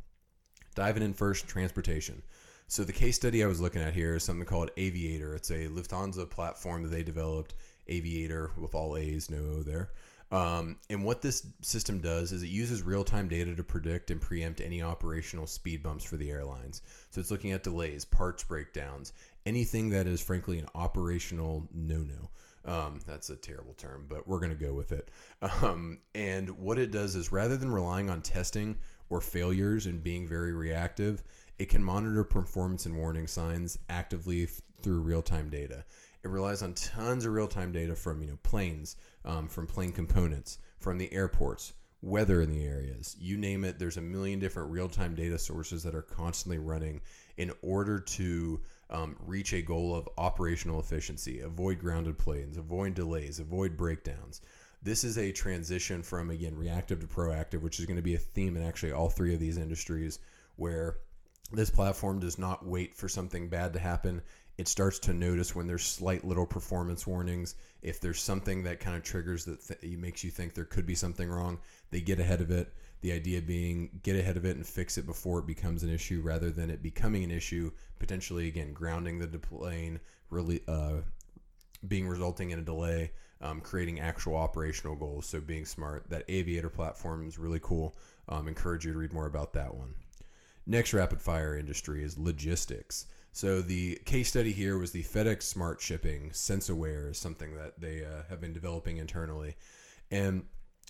Diving 0.76 1.04
in 1.04 1.14
first, 1.14 1.48
transportation. 1.48 2.22
So 2.68 2.84
the 2.84 2.94
case 2.94 3.16
study 3.16 3.44
I 3.44 3.48
was 3.48 3.62
looking 3.62 3.82
at 3.82 3.94
here 3.94 4.16
is 4.16 4.24
something 4.24 4.46
called 4.46 4.72
Aviatar. 4.78 5.36
It's 5.36 5.52
a 5.52 5.68
Lufthansa 5.68 6.30
platform 6.30 6.84
that 6.84 6.90
they 6.90 7.04
developed. 7.04 7.54
Aviatar 7.90 8.56
with 8.58 8.76
all 8.76 8.98
A's, 8.98 9.30
no 9.30 9.38
O 9.38 9.64
there. 9.64 9.92
Um, 10.30 10.78
and 10.90 11.06
what 11.06 11.22
this 11.22 11.48
system 11.62 12.00
does 12.00 12.34
is 12.34 12.44
it 12.44 12.50
uses 12.50 12.84
real 12.84 13.04
time 13.04 13.30
data 13.30 13.56
to 13.56 13.64
predict 13.64 14.12
and 14.12 14.20
preempt 14.20 14.60
any 14.60 14.82
operational 14.82 15.48
speed 15.48 15.82
bumps 15.84 16.04
for 16.04 16.18
the 16.18 16.30
airlines. 16.30 16.82
So 17.12 17.22
it's 17.22 17.32
looking 17.32 17.54
at 17.54 17.64
delays, 17.64 18.04
parts 18.04 18.44
breakdowns, 18.44 19.14
anything 19.46 19.90
that 19.92 20.08
is 20.08 20.22
frankly 20.22 20.60
an 20.60 20.68
operational 20.76 21.68
no 21.74 22.00
no. 22.00 22.30
Um, 22.66 23.00
that's 23.08 23.30
a 23.30 23.38
terrible 23.38 23.74
term, 23.76 24.06
but 24.10 24.28
we're 24.28 24.40
going 24.40 24.52
to 24.52 24.66
go 24.66 24.74
with 24.74 24.92
it. 24.92 25.10
Um, 25.62 26.00
and 26.14 26.50
what 26.50 26.78
it 26.78 26.92
does 26.92 27.16
is 27.16 27.32
rather 27.32 27.56
than 27.56 27.72
relying 27.72 28.10
on 28.10 28.22
testing 28.22 28.78
or 29.10 29.22
failures 29.22 29.86
and 29.86 30.04
being 30.04 30.28
very 30.28 30.52
reactive, 30.52 31.24
it 31.58 31.70
can 31.70 31.84
monitor 31.84 32.24
performance 32.24 32.86
and 32.86 32.98
warning 32.98 33.28
signs 33.28 33.80
actively 33.90 34.44
f- 34.44 34.62
through 34.82 35.00
real 35.00 35.22
time 35.22 35.50
data. 35.50 35.86
It 36.24 36.28
relies 36.30 36.62
on 36.62 36.74
tons 36.74 37.26
of 37.26 37.32
real 37.32 37.48
time 37.48 37.72
data 37.72 37.96
from 37.96 38.22
you 38.22 38.28
know 38.28 38.38
planes, 38.44 38.98
um, 39.28 39.48
from 39.48 39.68
plane 39.68 39.92
components, 39.92 40.58
from 40.80 40.98
the 40.98 41.14
airports, 41.14 41.74
weather 42.02 42.42
in 42.42 42.50
the 42.50 42.66
areas, 42.66 43.16
you 43.20 43.38
name 43.38 43.64
it. 43.64 43.78
There's 43.78 43.98
a 43.98 44.02
million 44.02 44.40
different 44.40 44.72
real 44.72 44.88
time 44.88 45.14
data 45.14 45.38
sources 45.38 45.84
that 45.84 45.96
are 45.96 46.02
constantly 46.02 46.58
running 46.58 47.02
in 47.38 47.52
order 47.62 48.00
to 48.00 48.60
um, 48.90 49.16
reach 49.26 49.54
a 49.54 49.62
goal 49.62 49.94
of 49.94 50.08
operational 50.18 50.80
efficiency, 50.80 51.42
avoid 51.42 51.80
grounded 51.80 52.18
planes, 52.18 52.58
avoid 52.58 52.94
delays, 52.94 53.40
avoid 53.40 53.76
breakdowns. 53.76 54.42
This 54.82 55.04
is 55.04 55.18
a 55.18 55.32
transition 55.32 56.04
from 56.04 56.30
again 56.30 56.56
reactive 56.56 57.00
to 57.02 57.08
proactive, 57.08 57.62
which 57.62 57.80
is 57.80 57.86
going 57.86 57.98
to 57.98 58.04
be 58.04 58.16
a 58.16 58.20
theme 58.20 58.56
in 58.56 58.64
actually 58.64 58.92
all 58.92 59.10
three 59.10 59.34
of 59.34 59.40
these 59.40 59.58
industries, 59.58 60.20
where 60.56 61.00
this 61.52 61.70
platform 61.70 62.20
does 62.20 62.38
not 62.38 62.66
wait 62.66 62.96
for 62.96 63.08
something 63.08 63.48
bad 63.50 63.74
to 63.74 63.80
happen. 63.80 64.22
It 64.58 64.68
starts 64.68 65.00
to 65.00 65.14
notice 65.14 65.56
when 65.56 65.68
there's 65.68 65.86
slight 65.86 66.26
little 66.26 66.46
performance 66.46 67.06
warnings. 67.06 67.56
If 67.82 68.02
there's 68.02 68.22
something 68.22 68.64
that 68.64 68.80
kind 68.80 68.98
of 68.98 69.04
triggers 69.04 69.46
that 69.46 69.62
th- 69.66 69.98
makes 69.98 70.24
you 70.24 70.32
think 70.32 70.54
there 70.54 70.66
could 70.66 70.86
be 70.86 70.96
something 70.96 71.30
wrong, 71.30 71.60
they 71.92 72.02
get 72.02 72.20
ahead 72.20 72.42
of 72.42 72.52
it. 72.52 72.74
The 73.02 73.12
idea 73.12 73.42
being 73.42 74.00
get 74.02 74.16
ahead 74.16 74.36
of 74.36 74.46
it 74.46 74.58
and 74.58 74.66
fix 74.66 74.98
it 74.98 75.06
before 75.06 75.40
it 75.40 75.48
becomes 75.48 75.84
an 75.84 75.94
issue 75.94 76.22
rather 76.22 76.50
than 76.50 76.72
it 76.72 76.82
becoming 76.82 77.24
an 77.24 77.32
issue, 77.32 77.72
potentially, 78.00 78.48
again, 78.48 78.74
grounding 78.74 79.20
the 79.20 79.28
plane, 79.38 80.00
really 80.32 80.62
uh, 80.68 81.02
being 81.88 82.08
resulting 82.08 82.50
in 82.50 82.60
a 82.60 82.64
delay, 82.64 83.12
um, 83.42 83.62
creating 83.62 84.00
actual 84.00 84.36
operational 84.36 84.96
goals. 84.96 85.28
So 85.28 85.40
being 85.40 85.66
smart. 85.66 86.10
That 86.10 86.28
Aviatar 86.28 86.74
platform 86.74 87.28
is 87.28 87.38
really 87.38 87.60
cool. 87.62 87.96
Um, 88.28 88.48
encourage 88.48 88.86
you 88.86 88.94
to 88.94 88.98
read 88.98 89.14
more 89.14 89.28
about 89.28 89.54
that 89.54 89.74
one. 89.74 89.94
Next 90.70 90.94
rapid 90.94 91.22
fire 91.22 91.58
industry 91.58 92.04
is 92.04 92.18
logistics. 92.18 93.06
So 93.32 93.62
the 93.62 93.96
case 94.06 94.28
study 94.28 94.52
here 94.52 94.78
was 94.78 94.92
the 94.92 95.04
FedEx 95.04 95.44
Smart 95.44 95.80
Shipping 95.80 96.32
SenseAware 96.32 97.12
is 97.12 97.18
something 97.18 97.56
that 97.56 97.80
they 97.80 98.04
uh, 98.04 98.24
have 98.30 98.42
been 98.42 98.52
developing 98.52 98.98
internally, 98.98 99.56
and 100.12 100.44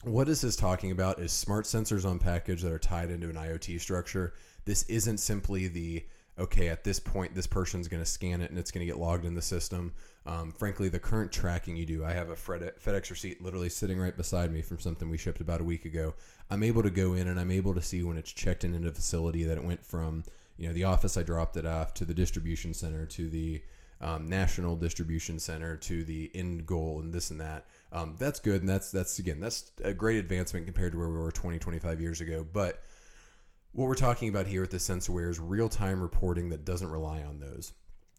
what 0.03 0.27
this 0.27 0.43
is 0.43 0.55
talking 0.55 0.91
about 0.91 1.19
is 1.19 1.31
smart 1.31 1.65
sensors 1.65 2.05
on 2.05 2.19
package 2.19 2.61
that 2.61 2.71
are 2.71 2.79
tied 2.79 3.09
into 3.09 3.29
an 3.29 3.35
IoT 3.35 3.79
structure. 3.81 4.33
This 4.65 4.83
isn't 4.83 5.17
simply 5.17 5.67
the 5.67 6.05
okay, 6.39 6.67
at 6.69 6.83
this 6.83 6.99
point, 6.99 7.33
this 7.33 7.47
person's 7.47 7.87
going 7.87 8.01
to 8.01 8.09
scan 8.09 8.41
it 8.41 8.49
and 8.49 8.59
it's 8.59 8.71
going 8.71 8.85
to 8.85 8.91
get 8.91 8.99
logged 8.99 9.25
in 9.25 9.33
the 9.33 9.41
system. 9.41 9.93
Um, 10.25 10.51
frankly, 10.51 10.89
the 10.89 10.99
current 10.99 11.31
tracking 11.31 11.75
you 11.75 11.85
do, 11.85 12.03
I 12.03 12.11
have 12.11 12.29
a 12.29 12.35
FedEx 12.35 13.09
receipt 13.09 13.41
literally 13.41 13.69
sitting 13.69 13.97
right 13.97 14.15
beside 14.15 14.51
me 14.51 14.61
from 14.61 14.79
something 14.79 15.09
we 15.09 15.17
shipped 15.17 15.41
about 15.41 15.61
a 15.61 15.63
week 15.63 15.85
ago. 15.85 16.13
I'm 16.51 16.63
able 16.63 16.83
to 16.83 16.89
go 16.89 17.13
in 17.13 17.27
and 17.27 17.39
I'm 17.39 17.51
able 17.51 17.73
to 17.73 17.81
see 17.81 18.03
when 18.03 18.17
it's 18.17 18.31
checked 18.31 18.63
in 18.63 18.75
into 18.75 18.89
a 18.89 18.91
facility 18.91 19.45
that 19.45 19.57
it 19.57 19.63
went 19.63 19.83
from, 19.85 20.23
you 20.57 20.67
know, 20.67 20.73
the 20.73 20.83
office 20.83 21.17
I 21.17 21.23
dropped 21.23 21.57
it 21.57 21.65
off 21.65 21.93
to 21.95 22.05
the 22.05 22.13
distribution 22.13 22.73
center 22.73 23.05
to 23.05 23.29
the 23.29 23.61
um, 23.99 24.27
national 24.27 24.75
distribution 24.75 25.39
center 25.39 25.75
to 25.77 26.03
the 26.03 26.29
end 26.35 26.67
goal 26.67 26.99
and 26.99 27.11
this 27.11 27.31
and 27.31 27.41
that. 27.41 27.65
Um, 27.91 28.15
that's 28.19 28.39
good. 28.39 28.61
And 28.61 28.69
that's, 28.69 28.91
that's 28.91 29.17
again, 29.17 29.39
that's 29.39 29.71
a 29.83 29.93
great 29.93 30.19
advancement 30.19 30.65
compared 30.65 30.91
to 30.91 30.99
where 30.99 31.09
we 31.09 31.17
were 31.17 31.31
20, 31.31 31.57
25 31.57 32.01
years 32.01 32.21
ago. 32.21 32.45
But 32.51 32.83
what 33.77 33.87
we're 33.87 33.93
talking 33.93 34.27
about 34.27 34.47
here 34.47 34.61
with 34.61 34.71
the 34.71 34.77
SenseAware 34.77 35.29
is 35.29 35.39
real 35.39 35.69
time 35.69 36.01
reporting 36.01 36.49
that 36.49 36.65
doesn't 36.65 36.89
rely 36.89 37.21
on 37.21 37.39
those. 37.39 37.73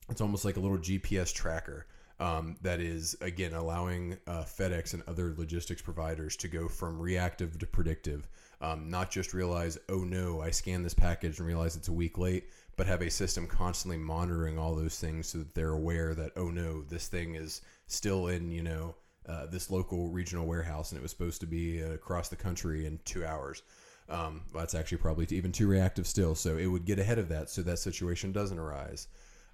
It's 0.08 0.20
almost 0.20 0.44
like 0.44 0.56
a 0.56 0.60
little 0.60 0.78
GPS 0.78 1.34
tracker 1.34 1.88
um, 2.20 2.56
that 2.62 2.80
is, 2.80 3.16
again, 3.22 3.54
allowing 3.54 4.16
uh, 4.28 4.44
FedEx 4.44 4.94
and 4.94 5.02
other 5.08 5.34
logistics 5.36 5.82
providers 5.82 6.36
to 6.36 6.46
go 6.46 6.68
from 6.68 7.00
reactive 7.00 7.58
to 7.58 7.66
predictive. 7.66 8.28
Um, 8.60 8.88
not 8.88 9.10
just 9.10 9.34
realize, 9.34 9.76
oh 9.88 10.04
no, 10.04 10.40
I 10.40 10.50
scanned 10.50 10.84
this 10.84 10.94
package 10.94 11.40
and 11.40 11.48
realize 11.48 11.74
it's 11.74 11.88
a 11.88 11.92
week 11.92 12.18
late, 12.18 12.50
but 12.76 12.86
have 12.86 13.02
a 13.02 13.10
system 13.10 13.48
constantly 13.48 13.98
monitoring 13.98 14.60
all 14.60 14.76
those 14.76 15.00
things 15.00 15.26
so 15.26 15.38
that 15.38 15.56
they're 15.56 15.72
aware 15.72 16.14
that, 16.14 16.30
oh 16.36 16.50
no, 16.50 16.82
this 16.82 17.08
thing 17.08 17.34
is 17.34 17.62
still 17.88 18.28
in, 18.28 18.52
you 18.52 18.62
know, 18.62 18.94
uh, 19.28 19.46
this 19.46 19.72
local 19.72 20.08
regional 20.10 20.46
warehouse 20.46 20.92
and 20.92 21.00
it 21.00 21.02
was 21.02 21.10
supposed 21.10 21.40
to 21.40 21.48
be 21.48 21.80
across 21.80 22.28
the 22.28 22.36
country 22.36 22.86
in 22.86 23.00
two 23.04 23.26
hours. 23.26 23.64
Um, 24.08 24.42
that's 24.54 24.74
actually 24.74 24.98
probably 24.98 25.26
even 25.30 25.52
too 25.52 25.66
reactive 25.66 26.06
still. 26.06 26.34
So 26.34 26.56
it 26.56 26.66
would 26.66 26.84
get 26.84 26.98
ahead 26.98 27.18
of 27.18 27.28
that 27.28 27.50
so 27.50 27.62
that 27.62 27.78
situation 27.78 28.32
doesn't 28.32 28.58
arise. 28.58 29.08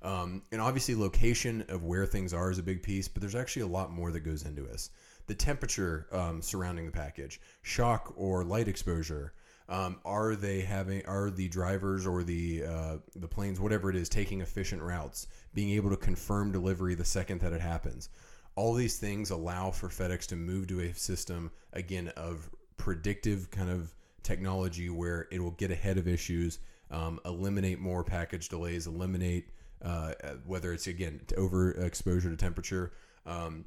Um, 0.05 0.43
and 0.53 0.61
obviously, 0.61 0.95
location 0.95 1.65
of 1.69 1.83
where 1.83 2.05
things 2.05 2.35
are 2.35 2.51
is 2.51 2.59
a 2.59 2.63
big 2.63 2.83
piece, 2.83 3.09
but 3.09 3.23
there's 3.23 3.35
actually 3.35 3.63
a 3.63 3.67
lot 3.67 3.91
more 3.91 4.13
that 4.13 4.21
goes 4.21 4.45
into 4.45 4.63
this. 4.63 4.91
The 5.27 5.35
temperature 5.35 6.07
um, 6.13 6.43
surrounding 6.43 6.85
the 6.85 6.93
package, 6.93 7.41
shock 7.63 8.13
or 8.17 8.45
light 8.45 8.69
exposure. 8.69 9.33
Um, 9.67 9.99
are 10.05 10.37
they 10.37 10.61
having? 10.61 11.07
Are 11.07 11.31
the 11.31 11.49
drivers 11.49 12.07
or 12.07 12.23
the 12.23 12.65
uh, 12.65 12.97
the 13.17 13.27
planes, 13.27 13.59
whatever 13.59 13.89
it 13.89 13.97
is, 13.97 14.11
taking 14.11 14.43
efficient 14.43 14.83
routes? 14.83 15.27
Being 15.55 15.71
able 15.71 15.89
to 15.89 15.97
confirm 15.97 16.53
delivery 16.53 16.95
the 16.95 17.05
second 17.05 17.41
that 17.41 17.55
it 17.55 17.63
happens. 17.63 18.11
All 18.57 18.75
these 18.75 18.99
things 18.99 19.31
allow 19.31 19.71
for 19.71 19.89
FedEx 19.89 20.27
to 20.27 20.37
move 20.37 20.67
to 20.67 20.81
a 20.81 20.93
system 20.93 21.51
again 21.73 22.09
of 22.09 22.51
predictive 22.77 23.51
kind 23.51 23.71
of 23.71 23.95
technology 24.25 24.91
where 24.91 25.29
it 25.31 25.41
will 25.41 25.53
get 25.53 25.71
ahead 25.71 25.99
of 25.99 26.09
issues, 26.09 26.59
um, 26.91 27.21
eliminate 27.25 27.79
more 27.79 28.03
package 28.03 28.49
delays, 28.49 28.87
eliminate 28.87 29.51
uh, 29.83 30.15
whether 30.47 30.73
it's 30.73 30.87
again 30.87 31.21
overexposure 31.37 32.31
to 32.31 32.37
temperature. 32.37 32.93
Um, 33.27 33.65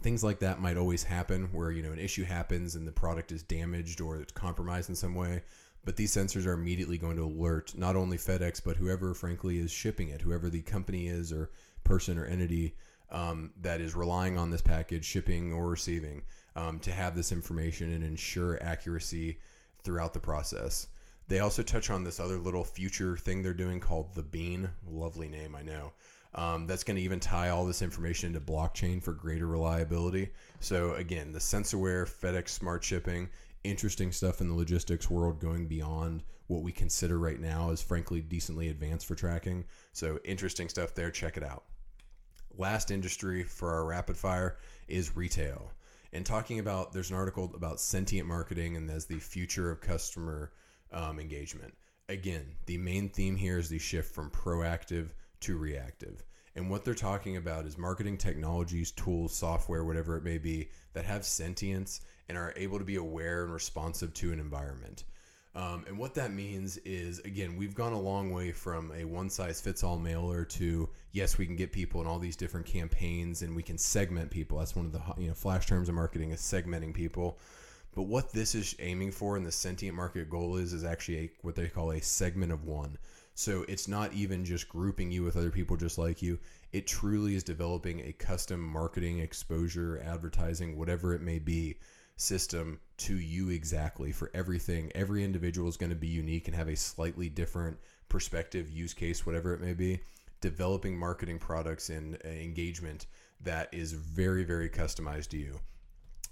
things 0.00 0.22
like 0.22 0.38
that 0.40 0.60
might 0.60 0.76
always 0.76 1.02
happen 1.02 1.48
where 1.52 1.70
you 1.70 1.82
know 1.82 1.92
an 1.92 1.98
issue 1.98 2.24
happens 2.24 2.74
and 2.74 2.86
the 2.86 2.92
product 2.92 3.32
is 3.32 3.42
damaged 3.42 4.00
or 4.00 4.18
it's 4.18 4.32
compromised 4.32 4.88
in 4.88 4.94
some 4.94 5.14
way 5.14 5.42
but 5.84 5.96
these 5.96 6.14
sensors 6.14 6.46
are 6.46 6.52
immediately 6.52 6.96
going 6.96 7.16
to 7.16 7.24
alert 7.24 7.72
not 7.76 7.96
only 7.96 8.16
FedEx 8.16 8.62
but 8.64 8.76
whoever 8.76 9.14
frankly 9.14 9.58
is 9.58 9.70
shipping 9.70 10.08
it 10.08 10.20
whoever 10.20 10.48
the 10.48 10.62
company 10.62 11.08
is 11.08 11.32
or 11.32 11.50
person 11.84 12.18
or 12.18 12.24
entity 12.24 12.74
um, 13.10 13.50
that 13.60 13.80
is 13.80 13.96
relying 13.96 14.38
on 14.38 14.50
this 14.50 14.62
package 14.62 15.04
shipping 15.04 15.52
or 15.52 15.68
receiving 15.68 16.22
um, 16.56 16.78
to 16.78 16.92
have 16.92 17.16
this 17.16 17.32
information 17.32 17.92
and 17.92 18.04
ensure 18.04 18.62
accuracy 18.62 19.38
throughout 19.84 20.12
the 20.12 20.20
process. 20.20 20.88
They 21.28 21.38
also 21.38 21.62
touch 21.62 21.90
on 21.90 22.02
this 22.02 22.18
other 22.18 22.38
little 22.38 22.64
future 22.64 23.16
thing 23.16 23.42
they're 23.42 23.54
doing 23.54 23.78
called 23.78 24.14
the 24.14 24.22
Bean. 24.22 24.68
Lovely 24.84 25.28
name, 25.28 25.54
I 25.54 25.62
know. 25.62 25.92
Um, 26.34 26.66
that's 26.66 26.84
going 26.84 26.96
to 26.96 27.02
even 27.02 27.20
tie 27.20 27.50
all 27.50 27.64
this 27.64 27.82
information 27.82 28.28
into 28.28 28.40
blockchain 28.40 29.02
for 29.02 29.12
greater 29.12 29.46
reliability. 29.46 30.30
So 30.60 30.94
again, 30.94 31.32
the 31.32 31.38
SenseAware, 31.38 32.08
FedEx 32.08 32.48
Smart 32.48 32.82
Shipping, 32.84 33.28
interesting 33.64 34.12
stuff 34.12 34.40
in 34.40 34.48
the 34.48 34.54
logistics 34.54 35.10
world 35.10 35.40
going 35.40 35.66
beyond 35.66 36.22
what 36.46 36.62
we 36.62 36.72
consider 36.72 37.18
right 37.18 37.38
now 37.38 37.70
as 37.70 37.82
frankly 37.82 38.20
decently 38.20 38.68
advanced 38.68 39.06
for 39.06 39.14
tracking. 39.14 39.64
So 39.92 40.18
interesting 40.24 40.68
stuff 40.68 40.94
there. 40.94 41.10
Check 41.10 41.36
it 41.36 41.44
out. 41.44 41.64
Last 42.56 42.90
industry 42.90 43.44
for 43.44 43.72
our 43.72 43.84
rapid 43.84 44.16
fire 44.16 44.56
is 44.88 45.16
retail 45.16 45.70
and 46.12 46.26
talking 46.26 46.58
about 46.58 46.92
there's 46.92 47.10
an 47.10 47.16
article 47.16 47.52
about 47.54 47.80
sentient 47.80 48.26
marketing 48.26 48.76
and 48.76 48.90
as 48.90 49.06
the 49.06 49.18
future 49.18 49.70
of 49.70 49.80
customer 49.80 50.52
um, 50.92 51.18
engagement. 51.20 51.74
Again, 52.08 52.46
the 52.66 52.78
main 52.78 53.08
theme 53.08 53.36
here 53.36 53.58
is 53.58 53.68
the 53.68 53.78
shift 53.78 54.14
from 54.14 54.30
proactive 54.30 55.10
to 55.40 55.56
reactive. 55.56 56.24
And 56.56 56.68
what 56.68 56.84
they're 56.84 56.94
talking 56.94 57.36
about 57.36 57.64
is 57.64 57.78
marketing 57.78 58.18
technologies, 58.18 58.90
tools, 58.90 59.34
software, 59.34 59.84
whatever 59.84 60.16
it 60.16 60.24
may 60.24 60.38
be, 60.38 60.70
that 60.92 61.04
have 61.04 61.24
sentience 61.24 62.00
and 62.28 62.36
are 62.36 62.52
able 62.56 62.78
to 62.78 62.84
be 62.84 62.96
aware 62.96 63.44
and 63.44 63.52
responsive 63.52 64.12
to 64.14 64.32
an 64.32 64.40
environment. 64.40 65.04
Um, 65.54 65.84
and 65.88 65.98
what 65.98 66.14
that 66.14 66.32
means 66.32 66.76
is, 66.78 67.18
again, 67.20 67.56
we've 67.56 67.74
gone 67.74 67.92
a 67.92 68.00
long 68.00 68.32
way 68.32 68.52
from 68.52 68.92
a 68.96 69.04
one 69.04 69.28
size 69.28 69.60
fits 69.60 69.82
all 69.82 69.98
mailer 69.98 70.44
to 70.44 70.88
yes, 71.12 71.38
we 71.38 71.46
can 71.46 71.56
get 71.56 71.72
people 71.72 72.00
in 72.00 72.06
all 72.06 72.20
these 72.20 72.36
different 72.36 72.66
campaigns 72.66 73.42
and 73.42 73.56
we 73.56 73.62
can 73.62 73.76
segment 73.76 74.30
people. 74.30 74.58
That's 74.58 74.76
one 74.76 74.86
of 74.86 74.92
the 74.92 75.02
you 75.18 75.28
know 75.28 75.34
flash 75.34 75.66
terms 75.66 75.88
of 75.88 75.96
marketing 75.96 76.30
is 76.30 76.40
segmenting 76.40 76.94
people. 76.94 77.38
But 77.94 78.02
what 78.02 78.32
this 78.32 78.54
is 78.54 78.76
aiming 78.78 79.10
for 79.10 79.36
and 79.36 79.44
the 79.44 79.50
sentient 79.50 79.96
market 79.96 80.30
goal 80.30 80.56
is 80.56 80.72
is 80.72 80.84
actually 80.84 81.18
a, 81.18 81.30
what 81.42 81.56
they 81.56 81.66
call 81.66 81.90
a 81.90 82.00
segment 82.00 82.52
of 82.52 82.64
one. 82.64 82.96
So 83.34 83.64
it's 83.68 83.88
not 83.88 84.12
even 84.12 84.44
just 84.44 84.68
grouping 84.68 85.10
you 85.10 85.24
with 85.24 85.36
other 85.36 85.50
people 85.50 85.76
just 85.76 85.98
like 85.98 86.22
you. 86.22 86.38
It 86.72 86.86
truly 86.86 87.34
is 87.34 87.42
developing 87.42 88.00
a 88.00 88.12
custom 88.12 88.60
marketing, 88.60 89.18
exposure, 89.18 90.00
advertising, 90.04 90.78
whatever 90.78 91.14
it 91.14 91.22
may 91.22 91.40
be 91.40 91.78
system 92.20 92.78
to 92.98 93.16
you 93.16 93.48
exactly 93.48 94.12
for 94.12 94.30
everything. 94.34 94.92
Every 94.94 95.24
individual 95.24 95.68
is 95.68 95.76
going 95.76 95.90
to 95.90 95.96
be 95.96 96.06
unique 96.06 96.48
and 96.48 96.56
have 96.56 96.68
a 96.68 96.76
slightly 96.76 97.28
different 97.28 97.78
perspective, 98.08 98.70
use 98.70 98.92
case, 98.92 99.24
whatever 99.24 99.54
it 99.54 99.60
may 99.60 99.72
be. 99.72 100.00
Developing 100.40 100.98
marketing 100.98 101.38
products 101.38 101.90
and 101.90 102.16
uh, 102.24 102.28
engagement 102.28 103.06
that 103.42 103.68
is 103.72 103.92
very, 103.92 104.44
very 104.44 104.68
customized 104.68 105.28
to 105.28 105.38
you. 105.38 105.58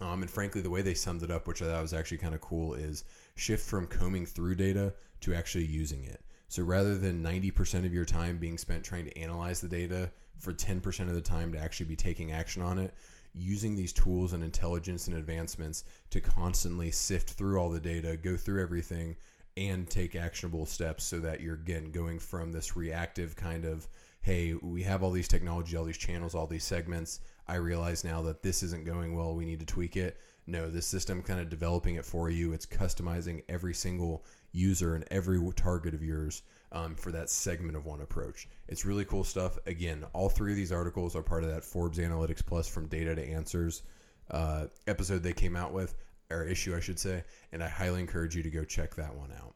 Um, 0.00 0.22
and 0.22 0.30
frankly, 0.30 0.60
the 0.60 0.70
way 0.70 0.82
they 0.82 0.94
summed 0.94 1.22
it 1.22 1.30
up, 1.30 1.46
which 1.48 1.62
I 1.62 1.66
thought 1.66 1.82
was 1.82 1.94
actually 1.94 2.18
kind 2.18 2.34
of 2.34 2.40
cool, 2.40 2.74
is 2.74 3.04
shift 3.34 3.68
from 3.68 3.86
combing 3.86 4.26
through 4.26 4.54
data 4.54 4.94
to 5.22 5.34
actually 5.34 5.64
using 5.64 6.04
it. 6.04 6.22
So 6.48 6.62
rather 6.62 6.96
than 6.96 7.22
90% 7.22 7.84
of 7.84 7.92
your 7.92 8.04
time 8.04 8.38
being 8.38 8.56
spent 8.56 8.84
trying 8.84 9.06
to 9.06 9.18
analyze 9.18 9.60
the 9.60 9.68
data, 9.68 10.10
for 10.38 10.52
10% 10.52 11.00
of 11.00 11.14
the 11.14 11.20
time 11.20 11.52
to 11.52 11.58
actually 11.58 11.86
be 11.86 11.96
taking 11.96 12.32
action 12.32 12.62
on 12.62 12.78
it, 12.78 12.94
using 13.38 13.74
these 13.74 13.92
tools 13.92 14.32
and 14.32 14.42
intelligence 14.42 15.06
and 15.06 15.16
advancements 15.16 15.84
to 16.10 16.20
constantly 16.20 16.90
sift 16.90 17.30
through 17.30 17.58
all 17.58 17.70
the 17.70 17.80
data, 17.80 18.16
go 18.16 18.36
through 18.36 18.62
everything, 18.62 19.16
and 19.56 19.88
take 19.88 20.14
actionable 20.14 20.66
steps 20.66 21.04
so 21.04 21.18
that 21.18 21.40
you're 21.40 21.54
again 21.54 21.90
going 21.90 22.18
from 22.18 22.52
this 22.52 22.76
reactive 22.76 23.34
kind 23.34 23.64
of 23.64 23.88
hey 24.20 24.54
we 24.54 24.82
have 24.82 25.02
all 25.02 25.10
these 25.10 25.28
technology 25.28 25.76
all 25.76 25.84
these 25.84 25.96
channels 25.96 26.34
all 26.34 26.46
these 26.46 26.64
segments 26.64 27.20
i 27.46 27.54
realize 27.54 28.04
now 28.04 28.22
that 28.22 28.42
this 28.42 28.62
isn't 28.62 28.84
going 28.84 29.14
well 29.16 29.34
we 29.34 29.44
need 29.44 29.60
to 29.60 29.66
tweak 29.66 29.96
it 29.96 30.18
no 30.46 30.68
this 30.68 30.86
system 30.86 31.22
kind 31.22 31.40
of 31.40 31.48
developing 31.48 31.96
it 31.96 32.04
for 32.04 32.30
you 32.30 32.52
it's 32.52 32.66
customizing 32.66 33.42
every 33.48 33.74
single 33.74 34.24
user 34.52 34.94
and 34.94 35.04
every 35.10 35.38
target 35.54 35.94
of 35.94 36.02
yours 36.02 36.42
um, 36.72 36.94
for 36.94 37.12
that 37.12 37.30
segment 37.30 37.76
of 37.76 37.86
one 37.86 38.00
approach. 38.00 38.48
It's 38.68 38.84
really 38.84 39.04
cool 39.04 39.24
stuff. 39.24 39.58
Again, 39.66 40.04
all 40.12 40.28
three 40.28 40.52
of 40.52 40.56
these 40.56 40.72
articles 40.72 41.16
are 41.16 41.22
part 41.22 41.44
of 41.44 41.50
that 41.50 41.64
Forbes 41.64 41.98
Analytics 41.98 42.44
Plus 42.44 42.68
from 42.68 42.86
Data 42.88 43.14
to 43.14 43.26
Answers 43.26 43.82
uh, 44.30 44.66
episode 44.86 45.22
they 45.22 45.32
came 45.32 45.56
out 45.56 45.72
with, 45.72 45.94
or 46.30 46.44
issue, 46.44 46.76
I 46.76 46.80
should 46.80 46.98
say, 46.98 47.24
and 47.52 47.62
I 47.62 47.68
highly 47.68 48.00
encourage 48.00 48.36
you 48.36 48.42
to 48.42 48.50
go 48.50 48.64
check 48.64 48.94
that 48.96 49.14
one 49.14 49.32
out. 49.32 49.54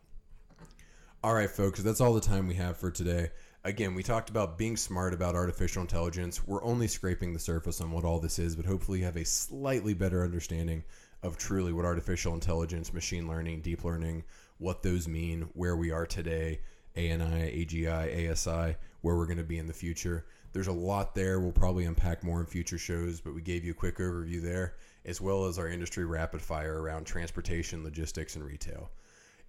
All 1.22 1.34
right, 1.34 1.50
folks, 1.50 1.80
that's 1.82 2.00
all 2.00 2.14
the 2.14 2.20
time 2.20 2.48
we 2.48 2.54
have 2.54 2.76
for 2.76 2.90
today. 2.90 3.30
Again, 3.64 3.94
we 3.94 4.02
talked 4.02 4.28
about 4.28 4.58
being 4.58 4.76
smart 4.76 5.14
about 5.14 5.36
artificial 5.36 5.82
intelligence. 5.82 6.44
We're 6.44 6.64
only 6.64 6.88
scraping 6.88 7.32
the 7.32 7.38
surface 7.38 7.80
on 7.80 7.92
what 7.92 8.04
all 8.04 8.18
this 8.18 8.40
is, 8.40 8.56
but 8.56 8.66
hopefully 8.66 8.98
you 8.98 9.04
have 9.04 9.16
a 9.16 9.24
slightly 9.24 9.94
better 9.94 10.24
understanding 10.24 10.82
of 11.22 11.38
truly 11.38 11.72
what 11.72 11.84
artificial 11.84 12.34
intelligence, 12.34 12.92
machine 12.92 13.28
learning, 13.28 13.60
deep 13.60 13.84
learning, 13.84 14.24
what 14.58 14.82
those 14.82 15.06
mean, 15.06 15.42
where 15.54 15.76
we 15.76 15.92
are 15.92 16.06
today, 16.06 16.58
ANI, 16.96 17.64
AGI, 17.64 18.32
ASI, 18.32 18.74
where 19.02 19.14
we're 19.14 19.26
going 19.26 19.36
to 19.36 19.44
be 19.44 19.58
in 19.58 19.68
the 19.68 19.72
future. 19.72 20.26
There's 20.52 20.66
a 20.66 20.72
lot 20.72 21.14
there. 21.14 21.38
We'll 21.38 21.52
probably 21.52 21.84
unpack 21.84 22.24
more 22.24 22.40
in 22.40 22.46
future 22.46 22.78
shows, 22.78 23.20
but 23.20 23.32
we 23.32 23.42
gave 23.42 23.64
you 23.64 23.70
a 23.70 23.74
quick 23.74 23.98
overview 23.98 24.42
there, 24.42 24.74
as 25.04 25.20
well 25.20 25.44
as 25.44 25.60
our 25.60 25.68
industry 25.68 26.04
rapid 26.04 26.42
fire 26.42 26.82
around 26.82 27.04
transportation, 27.04 27.84
logistics, 27.84 28.34
and 28.34 28.44
retail. 28.44 28.90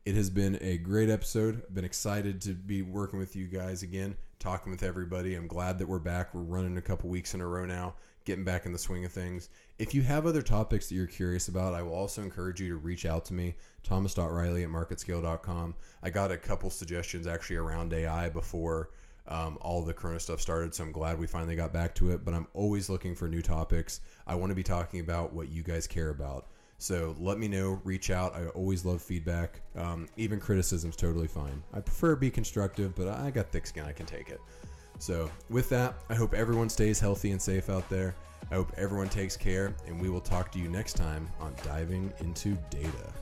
It 0.06 0.16
has 0.16 0.30
been 0.30 0.58
a 0.60 0.78
great 0.80 1.10
episode. 1.10 1.64
I've 1.66 1.74
been 1.74 1.86
excited 1.86 2.42
to 2.42 2.54
be 2.54 2.82
working 2.82 3.20
with 3.20 3.38
you 3.38 3.48
guys 3.48 3.84
again, 3.84 4.18
talking 4.38 4.70
with 4.70 4.84
everybody. 4.84 5.34
I'm 5.34 5.48
glad 5.48 5.80
that 5.80 5.88
we're 5.88 5.98
back. 5.98 6.34
We're 6.34 6.42
running 6.42 6.76
a 6.76 6.82
couple 6.82 7.10
weeks 7.10 7.34
in 7.34 7.40
a 7.40 7.48
row 7.48 7.66
now, 7.66 7.94
getting 8.26 8.44
back 8.44 8.66
in 8.66 8.74
the 8.74 8.78
swing 8.78 9.06
of 9.06 9.14
things. 9.14 9.48
If 9.80 9.94
you 9.94 10.02
have 10.02 10.26
other 10.26 10.42
topics 10.42 10.90
that 10.90 10.96
you're 10.96 11.08
curious 11.08 11.48
about, 11.48 11.74
I 11.74 11.84
will 11.84 11.94
also 11.94 12.22
encourage 12.22 12.60
you 12.60 12.68
to 12.68 12.76
reach 12.76 13.06
out 13.06 13.24
to 13.26 13.34
me, 13.34 13.56
thomas.riley 13.84 14.64
at 14.64 14.70
marketscale.com. 14.70 15.74
I 16.02 16.10
got 16.10 16.32
a 16.34 16.38
couple 16.38 16.70
suggestions 16.70 17.26
actually 17.26 17.56
around 17.56 17.94
AI 17.94 18.28
before 18.28 18.90
um, 19.30 19.58
all 19.62 19.82
the 19.84 19.94
Corona 19.94 20.20
stuff 20.20 20.42
started. 20.42 20.76
So 20.76 20.84
I'm 20.84 20.92
glad 20.92 21.18
we 21.18 21.28
finally 21.28 21.56
got 21.56 21.72
back 21.72 21.96
to 21.96 22.12
it. 22.12 22.26
But 22.26 22.34
I'm 22.34 22.48
always 22.54 22.90
looking 22.90 23.16
for 23.16 23.30
new 23.30 23.42
topics. 23.42 24.02
I 24.28 24.36
want 24.36 24.50
to 24.50 24.56
be 24.56 24.64
talking 24.64 25.00
about 25.00 25.32
what 25.32 25.50
you 25.50 25.64
guys 25.64 25.88
care 25.88 26.10
about. 26.10 26.48
So 26.84 27.16
let 27.18 27.38
me 27.38 27.48
know, 27.48 27.80
reach 27.86 28.12
out. 28.12 28.36
I 28.36 28.48
always 28.48 28.84
love 28.84 29.02
feedback. 29.02 29.62
Um, 29.78 30.06
even 30.18 30.38
criticism's 30.38 30.98
totally 30.98 31.28
fine. 31.28 31.64
I 31.74 31.80
prefer 31.80 32.16
to 32.16 32.20
be 32.20 32.30
constructive, 32.30 32.94
but 32.94 33.08
I 33.08 33.32
got 33.32 33.54
thick 33.54 33.66
skin. 33.66 33.86
I 33.86 33.94
can 33.94 34.06
take 34.06 34.28
it. 34.28 34.42
So, 35.00 35.32
with 35.50 35.70
that, 35.70 35.96
I 36.10 36.14
hope 36.14 36.34
everyone 36.34 36.68
stays 36.68 37.00
healthy 37.00 37.32
and 37.32 37.42
safe 37.42 37.70
out 37.70 37.90
there. 37.90 38.16
I 38.52 38.56
hope 38.56 38.74
everyone 38.76 39.08
takes 39.08 39.38
care, 39.38 39.74
and 39.88 39.98
we 39.98 40.10
will 40.10 40.20
talk 40.20 40.52
to 40.52 40.60
you 40.60 40.68
next 40.68 40.98
time 40.98 41.30
on 41.40 41.56
Diving 41.64 42.12
into 42.20 42.58
Data. 42.70 43.14